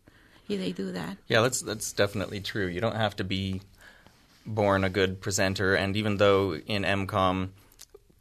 if 0.49 0.59
they 0.59 0.73
do 0.73 0.91
that 0.93 1.17
yeah 1.27 1.43
that's 1.43 1.61
that's 1.61 1.93
definitely 1.93 2.41
true 2.41 2.67
you 2.67 2.81
don't 2.81 2.97
have 2.97 3.15
to 3.15 3.25
be 3.25 3.61
born 4.49 4.83
a 4.83 4.89
good 4.89 5.21
presenter, 5.21 5.75
and 5.75 5.97
even 5.97 6.17
though 6.17 6.55
in 6.55 6.83
MCOM 6.83 7.51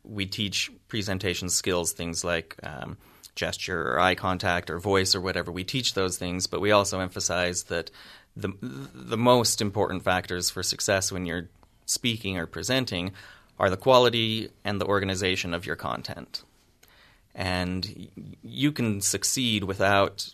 we 0.04 0.26
teach 0.26 0.70
presentation 0.88 1.50
skills, 1.50 1.92
things 1.92 2.24
like 2.24 2.56
um, 2.64 2.98
gesture 3.36 3.94
or 3.94 4.00
eye 4.00 4.16
contact 4.16 4.70
or 4.70 4.80
voice 4.80 5.16
or 5.16 5.22
whatever, 5.22 5.52
we 5.52 5.64
teach 5.64 5.94
those 5.94 6.18
things, 6.18 6.48
but 6.48 6.62
we 6.62 6.72
also 6.72 7.00
emphasize 7.00 7.64
that 7.64 7.92
the 8.36 8.54
the 8.62 9.18
most 9.18 9.62
important 9.62 10.04
factors 10.04 10.50
for 10.50 10.62
success 10.62 11.12
when 11.12 11.26
you're 11.26 11.50
speaking 11.86 12.38
or 12.38 12.46
presenting 12.46 13.12
are 13.60 13.70
the 13.70 13.78
quality 13.78 14.50
and 14.64 14.80
the 14.80 14.86
organization 14.86 15.54
of 15.54 15.66
your 15.66 15.76
content. 15.76 16.44
And 17.34 18.10
you 18.44 18.72
can 18.72 19.02
succeed 19.02 19.64
without 19.64 20.34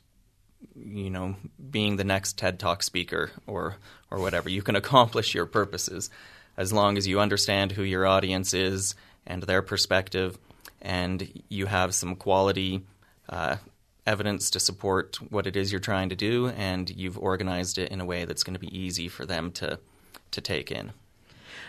you 0.76 1.10
know, 1.10 1.36
being 1.72 1.96
the 1.96 2.04
next 2.04 2.38
TED 2.38 2.60
Talk 2.60 2.84
speaker 2.84 3.32
or 3.48 3.78
or 4.10 4.20
whatever. 4.20 4.50
You 4.50 4.62
can 4.62 4.76
accomplish 4.84 5.34
your 5.34 5.46
purposes 5.46 6.10
as 6.58 6.72
long 6.72 6.98
as 6.98 7.08
you 7.08 7.20
understand 7.20 7.72
who 7.72 7.84
your 7.84 8.06
audience 8.06 8.54
is 8.54 8.96
and 9.26 9.44
their 9.44 9.62
perspective, 9.62 10.38
and 10.82 11.42
you 11.50 11.66
have 11.66 11.96
some 11.96 12.16
quality 12.16 12.84
uh, 13.30 13.58
evidence 14.06 14.50
to 14.52 14.60
support 14.60 15.18
what 15.32 15.48
it 15.48 15.56
is 15.56 15.72
you're 15.72 15.80
trying 15.80 16.10
to 16.10 16.16
do, 16.16 16.50
and 16.50 16.90
you've 16.90 17.18
organized 17.18 17.78
it 17.78 17.92
in 17.92 18.02
a 18.02 18.06
way 18.06 18.26
that's 18.26 18.44
going 18.44 18.54
to 18.54 18.60
be 18.60 18.78
easy 18.78 19.08
for 19.08 19.26
them 19.26 19.52
to 19.52 19.80
to 20.32 20.42
take 20.42 20.72
in. 20.72 20.92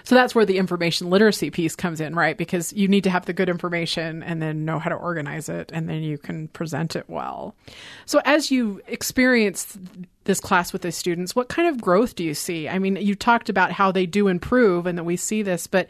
So 0.05 0.15
that's 0.15 0.35
where 0.35 0.45
the 0.45 0.59
information 0.59 1.11
literacy 1.11 1.51
piece 1.51 1.75
comes 1.75 2.01
in, 2.01 2.15
right? 2.15 2.37
Because 2.37 2.73
you 2.75 2.89
need 2.89 3.05
to 3.05 3.11
have 3.11 3.25
the 3.25 3.33
good 3.33 3.49
information 3.49 4.23
and 4.23 4.41
then 4.41 4.65
know 4.65 4.79
how 4.79 4.91
to 4.91 4.97
organize 4.97 5.49
it 5.49 5.71
and 5.73 5.89
then 5.89 6.03
you 6.03 6.19
can 6.19 6.49
present 6.49 6.95
it 6.95 7.09
well. 7.09 7.57
So 8.05 8.21
as 8.25 8.51
you 8.51 8.83
experience 8.87 9.79
this 10.25 10.41
class 10.41 10.73
with 10.73 10.83
the 10.83 10.93
students, 10.93 11.35
what 11.35 11.49
kind 11.49 11.69
of 11.69 11.81
growth 11.81 12.15
do 12.15 12.25
you 12.25 12.35
see? 12.35 12.69
I 12.69 12.79
mean, 12.79 12.97
you 12.97 13.15
talked 13.15 13.49
about 13.49 13.73
how 13.73 13.91
they 13.93 14.07
do 14.07 14.29
improve 14.29 14.87
and 14.87 14.99
that 14.99 15.05
we 15.05 15.17
see 15.17 15.43
this, 15.43 15.67
but 15.67 15.89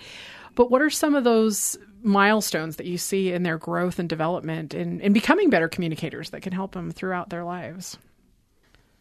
but 0.54 0.70
what 0.70 0.82
are 0.82 0.90
some 0.90 1.16
of 1.16 1.24
those 1.24 1.76
milestones 2.04 2.76
that 2.76 2.86
you 2.86 2.96
see 2.96 3.32
in 3.32 3.42
their 3.42 3.58
growth 3.58 3.98
and 3.98 4.08
development 4.08 4.72
in, 4.72 5.00
in 5.00 5.12
becoming 5.12 5.50
better 5.50 5.68
communicators 5.68 6.30
that 6.30 6.42
can 6.42 6.52
help 6.52 6.72
them 6.72 6.92
throughout 6.92 7.30
their 7.30 7.42
lives? 7.42 7.98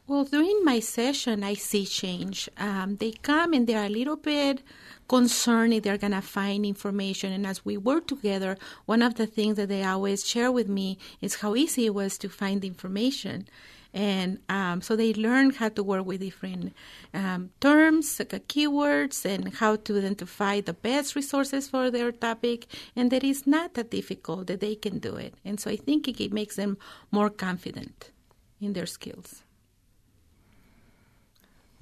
Well, 0.05 0.25
during 0.25 0.65
my 0.65 0.81
session, 0.81 1.45
I 1.45 1.53
see 1.53 1.85
change. 1.85 2.49
Um, 2.57 2.97
they 2.97 3.11
come 3.11 3.53
and 3.53 3.65
they're 3.65 3.85
a 3.85 3.89
little 3.89 4.17
bit 4.17 4.61
concerned 5.07 5.73
if 5.73 5.83
they're 5.83 5.97
going 5.97 6.11
to 6.11 6.21
find 6.21 6.65
information. 6.65 7.31
And 7.31 7.47
as 7.47 7.63
we 7.63 7.77
work 7.77 8.07
together, 8.07 8.57
one 8.85 9.01
of 9.01 9.15
the 9.15 9.25
things 9.25 9.55
that 9.55 9.69
they 9.69 9.81
always 9.85 10.27
share 10.27 10.51
with 10.51 10.67
me 10.67 10.97
is 11.21 11.35
how 11.35 11.55
easy 11.55 11.85
it 11.85 11.93
was 11.93 12.17
to 12.17 12.27
find 12.27 12.65
information. 12.65 13.47
And 13.93 14.39
um, 14.49 14.81
so 14.81 14.97
they 14.97 15.13
learn 15.13 15.51
how 15.51 15.69
to 15.69 15.81
work 15.81 16.05
with 16.05 16.19
different 16.19 16.73
um, 17.13 17.51
terms, 17.61 18.19
like 18.19 18.47
keywords, 18.49 19.23
and 19.23 19.53
how 19.53 19.77
to 19.77 19.97
identify 19.97 20.59
the 20.59 20.73
best 20.73 21.15
resources 21.15 21.69
for 21.69 21.89
their 21.89 22.11
topic. 22.11 22.67
And 22.93 23.09
that 23.11 23.23
is 23.23 23.47
not 23.47 23.75
that 23.75 23.91
difficult, 23.91 24.47
that 24.47 24.59
they 24.59 24.75
can 24.75 24.99
do 24.99 25.15
it. 25.15 25.35
And 25.45 25.61
so 25.61 25.71
I 25.71 25.77
think 25.77 26.09
it 26.09 26.33
makes 26.33 26.57
them 26.57 26.77
more 27.09 27.29
confident 27.29 28.11
in 28.59 28.73
their 28.73 28.87
skills. 28.87 29.42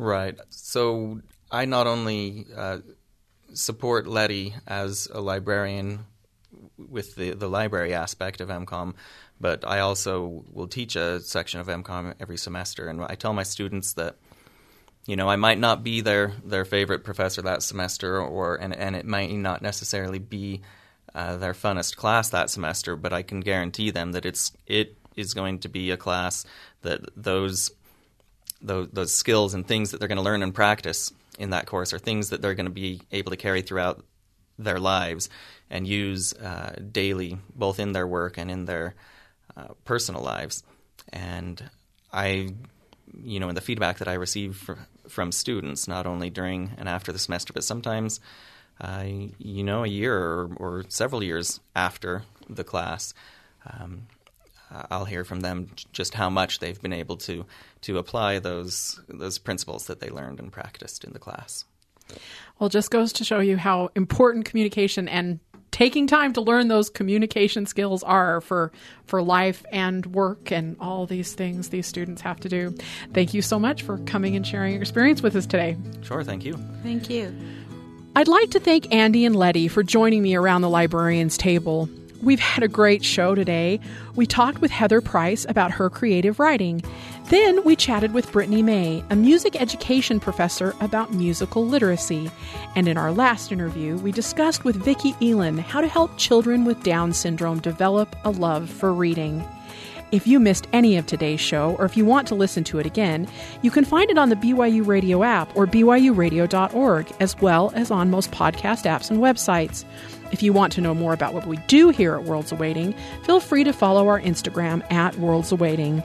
Right. 0.01 0.35
So 0.49 1.21
I 1.51 1.65
not 1.65 1.85
only 1.85 2.47
uh, 2.57 2.79
support 3.53 4.07
Letty 4.07 4.55
as 4.65 5.07
a 5.13 5.21
librarian 5.21 6.07
with 6.75 7.13
the, 7.13 7.35
the 7.35 7.47
library 7.47 7.93
aspect 7.93 8.41
of 8.41 8.49
MCOM, 8.49 8.95
but 9.39 9.63
I 9.63 9.81
also 9.81 10.43
will 10.51 10.67
teach 10.67 10.95
a 10.95 11.19
section 11.19 11.59
of 11.59 11.67
MCOM 11.67 12.15
every 12.19 12.37
semester. 12.37 12.87
And 12.87 13.03
I 13.03 13.13
tell 13.13 13.33
my 13.33 13.43
students 13.43 13.93
that, 13.93 14.15
you 15.05 15.15
know, 15.15 15.29
I 15.29 15.35
might 15.35 15.59
not 15.59 15.83
be 15.83 16.01
their, 16.01 16.33
their 16.43 16.65
favorite 16.65 17.03
professor 17.03 17.43
that 17.43 17.61
semester, 17.61 18.19
or 18.19 18.55
and, 18.55 18.75
and 18.75 18.95
it 18.95 19.05
might 19.05 19.31
not 19.31 19.61
necessarily 19.61 20.17
be 20.17 20.61
uh, 21.13 21.37
their 21.37 21.53
funnest 21.53 21.95
class 21.95 22.29
that 22.29 22.49
semester, 22.49 22.95
but 22.95 23.13
I 23.13 23.21
can 23.21 23.39
guarantee 23.39 23.91
them 23.91 24.13
that 24.13 24.25
it's 24.25 24.51
it 24.65 24.97
is 25.15 25.35
going 25.35 25.59
to 25.59 25.69
be 25.69 25.91
a 25.91 25.97
class 25.97 26.43
that 26.81 27.01
those 27.15 27.69
those, 28.61 28.89
those 28.91 29.11
skills 29.13 29.53
and 29.53 29.67
things 29.67 29.91
that 29.91 29.99
they're 29.99 30.07
going 30.07 30.17
to 30.17 30.23
learn 30.23 30.43
and 30.43 30.53
practice 30.53 31.11
in 31.39 31.51
that 31.51 31.65
course 31.65 31.93
are 31.93 31.99
things 31.99 32.29
that 32.29 32.41
they're 32.41 32.55
going 32.55 32.65
to 32.65 32.71
be 32.71 33.01
able 33.11 33.31
to 33.31 33.37
carry 33.37 33.61
throughout 33.61 34.03
their 34.59 34.79
lives 34.79 35.29
and 35.69 35.87
use 35.87 36.33
uh, 36.33 36.75
daily, 36.91 37.37
both 37.55 37.79
in 37.79 37.93
their 37.93 38.05
work 38.05 38.37
and 38.37 38.51
in 38.51 38.65
their 38.65 38.95
uh, 39.55 39.69
personal 39.85 40.21
lives. 40.21 40.63
And 41.11 41.69
I, 42.11 42.53
you 43.23 43.39
know, 43.39 43.49
in 43.49 43.55
the 43.55 43.61
feedback 43.61 43.99
that 43.99 44.07
I 44.07 44.13
receive 44.13 44.69
from 45.07 45.31
students, 45.31 45.87
not 45.87 46.05
only 46.05 46.29
during 46.29 46.71
and 46.77 46.87
after 46.87 47.11
the 47.11 47.19
semester, 47.19 47.53
but 47.53 47.63
sometimes, 47.63 48.19
uh, 48.79 49.03
you 49.37 49.63
know, 49.63 49.83
a 49.83 49.87
year 49.87 50.17
or, 50.17 50.49
or, 50.55 50.85
several 50.89 51.23
years 51.23 51.59
after 51.75 52.23
the 52.49 52.63
class, 52.63 53.13
um, 53.65 54.07
I'll 54.89 55.05
hear 55.05 55.23
from 55.23 55.41
them 55.41 55.69
just 55.91 56.13
how 56.13 56.29
much 56.29 56.59
they've 56.59 56.81
been 56.81 56.93
able 56.93 57.17
to 57.17 57.45
to 57.81 57.97
apply 57.97 58.39
those 58.39 58.99
those 59.07 59.37
principles 59.37 59.87
that 59.87 59.99
they 59.99 60.09
learned 60.09 60.39
and 60.39 60.51
practiced 60.51 61.03
in 61.03 61.13
the 61.13 61.19
class. 61.19 61.65
Well, 62.59 62.69
just 62.69 62.91
goes 62.91 63.13
to 63.13 63.23
show 63.23 63.39
you 63.39 63.57
how 63.57 63.89
important 63.95 64.45
communication 64.45 65.07
and 65.07 65.39
taking 65.71 66.05
time 66.05 66.33
to 66.33 66.41
learn 66.41 66.67
those 66.67 66.89
communication 66.89 67.65
skills 67.65 68.03
are 68.03 68.41
for 68.41 68.71
for 69.05 69.21
life 69.21 69.65
and 69.71 70.05
work 70.07 70.51
and 70.51 70.75
all 70.79 71.05
these 71.05 71.33
things 71.33 71.69
these 71.69 71.87
students 71.87 72.21
have 72.21 72.39
to 72.41 72.49
do. 72.49 72.75
Thank 73.13 73.33
you 73.33 73.41
so 73.41 73.57
much 73.57 73.81
for 73.83 73.97
coming 73.99 74.35
and 74.35 74.45
sharing 74.45 74.73
your 74.73 74.81
experience 74.81 75.21
with 75.21 75.35
us 75.35 75.45
today. 75.45 75.77
Sure, 76.01 76.23
thank 76.23 76.45
you. 76.45 76.53
Thank 76.83 77.09
you. 77.09 77.35
I'd 78.13 78.27
like 78.27 78.51
to 78.51 78.59
thank 78.59 78.93
Andy 78.93 79.23
and 79.23 79.35
Letty 79.35 79.69
for 79.69 79.83
joining 79.83 80.21
me 80.21 80.35
around 80.35 80.61
the 80.61 80.69
librarian's 80.69 81.37
table. 81.37 81.89
We've 82.21 82.39
had 82.39 82.63
a 82.63 82.67
great 82.67 83.03
show 83.03 83.33
today. 83.33 83.79
We 84.15 84.27
talked 84.27 84.61
with 84.61 84.69
Heather 84.69 85.01
Price 85.01 85.45
about 85.49 85.71
her 85.71 85.89
creative 85.89 86.39
writing. 86.39 86.83
Then 87.29 87.63
we 87.63 87.75
chatted 87.75 88.13
with 88.13 88.31
Brittany 88.31 88.61
May, 88.61 89.03
a 89.09 89.15
music 89.15 89.59
education 89.59 90.19
professor, 90.19 90.75
about 90.81 91.13
musical 91.13 91.65
literacy. 91.65 92.29
And 92.75 92.87
in 92.87 92.95
our 92.95 93.11
last 93.11 93.51
interview, 93.51 93.97
we 93.97 94.11
discussed 94.11 94.63
with 94.63 94.75
Vicki 94.75 95.15
Elin 95.19 95.57
how 95.57 95.81
to 95.81 95.87
help 95.87 96.15
children 96.17 96.63
with 96.63 96.83
Down 96.83 97.11
syndrome 97.11 97.59
develop 97.59 98.15
a 98.23 98.29
love 98.29 98.69
for 98.69 98.93
reading. 98.93 99.43
If 100.11 100.27
you 100.27 100.39
missed 100.39 100.67
any 100.73 100.97
of 100.97 101.05
today's 101.05 101.39
show, 101.39 101.75
or 101.79 101.85
if 101.85 101.95
you 101.95 102.05
want 102.05 102.27
to 102.27 102.35
listen 102.35 102.65
to 102.65 102.79
it 102.79 102.85
again, 102.85 103.27
you 103.61 103.71
can 103.71 103.85
find 103.85 104.11
it 104.11 104.17
on 104.17 104.29
the 104.29 104.35
BYU 104.35 104.85
Radio 104.85 105.23
app 105.23 105.55
or 105.55 105.65
BYURadio.org, 105.65 107.11
as 107.21 107.37
well 107.39 107.71
as 107.73 107.89
on 107.89 108.11
most 108.11 108.29
podcast 108.31 108.83
apps 108.83 109.09
and 109.09 109.19
websites. 109.21 109.85
If 110.31 110.41
you 110.41 110.53
want 110.53 110.73
to 110.73 110.81
know 110.81 110.93
more 110.93 111.13
about 111.13 111.33
what 111.33 111.47
we 111.47 111.57
do 111.67 111.89
here 111.89 112.15
at 112.15 112.23
Worlds 112.23 112.51
Awaiting, 112.51 112.95
feel 113.23 113.39
free 113.39 113.63
to 113.63 113.73
follow 113.73 114.07
our 114.07 114.19
Instagram 114.19 114.89
at 114.91 115.17
Worlds 115.17 115.51
Awaiting. 115.51 116.03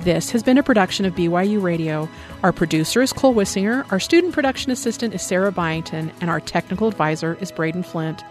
This 0.00 0.30
has 0.30 0.42
been 0.42 0.58
a 0.58 0.62
production 0.62 1.04
of 1.04 1.14
BYU 1.14 1.62
Radio. 1.62 2.08
Our 2.42 2.52
producer 2.52 3.02
is 3.02 3.12
Cole 3.12 3.34
Wissinger, 3.34 3.90
our 3.90 3.98
student 3.98 4.32
production 4.32 4.70
assistant 4.70 5.14
is 5.14 5.22
Sarah 5.22 5.52
Byington, 5.52 6.12
and 6.20 6.30
our 6.30 6.40
technical 6.40 6.88
advisor 6.88 7.36
is 7.40 7.50
Braden 7.50 7.82
Flint. 7.82 8.22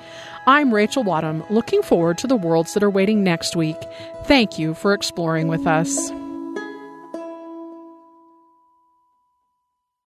I'm 0.46 0.74
Rachel 0.74 1.04
Wadham, 1.04 1.44
looking 1.50 1.82
forward 1.82 2.18
to 2.20 2.28
the 2.28 2.38
worlds 2.38 2.74
that 2.74 2.84
are 2.84 2.90
waiting 2.90 3.24
next 3.24 3.56
week. 3.56 3.78
Thank 4.26 4.58
you 4.58 4.74
for 4.74 4.94
exploring 4.94 5.50
with 5.50 5.68
us. 5.68 6.10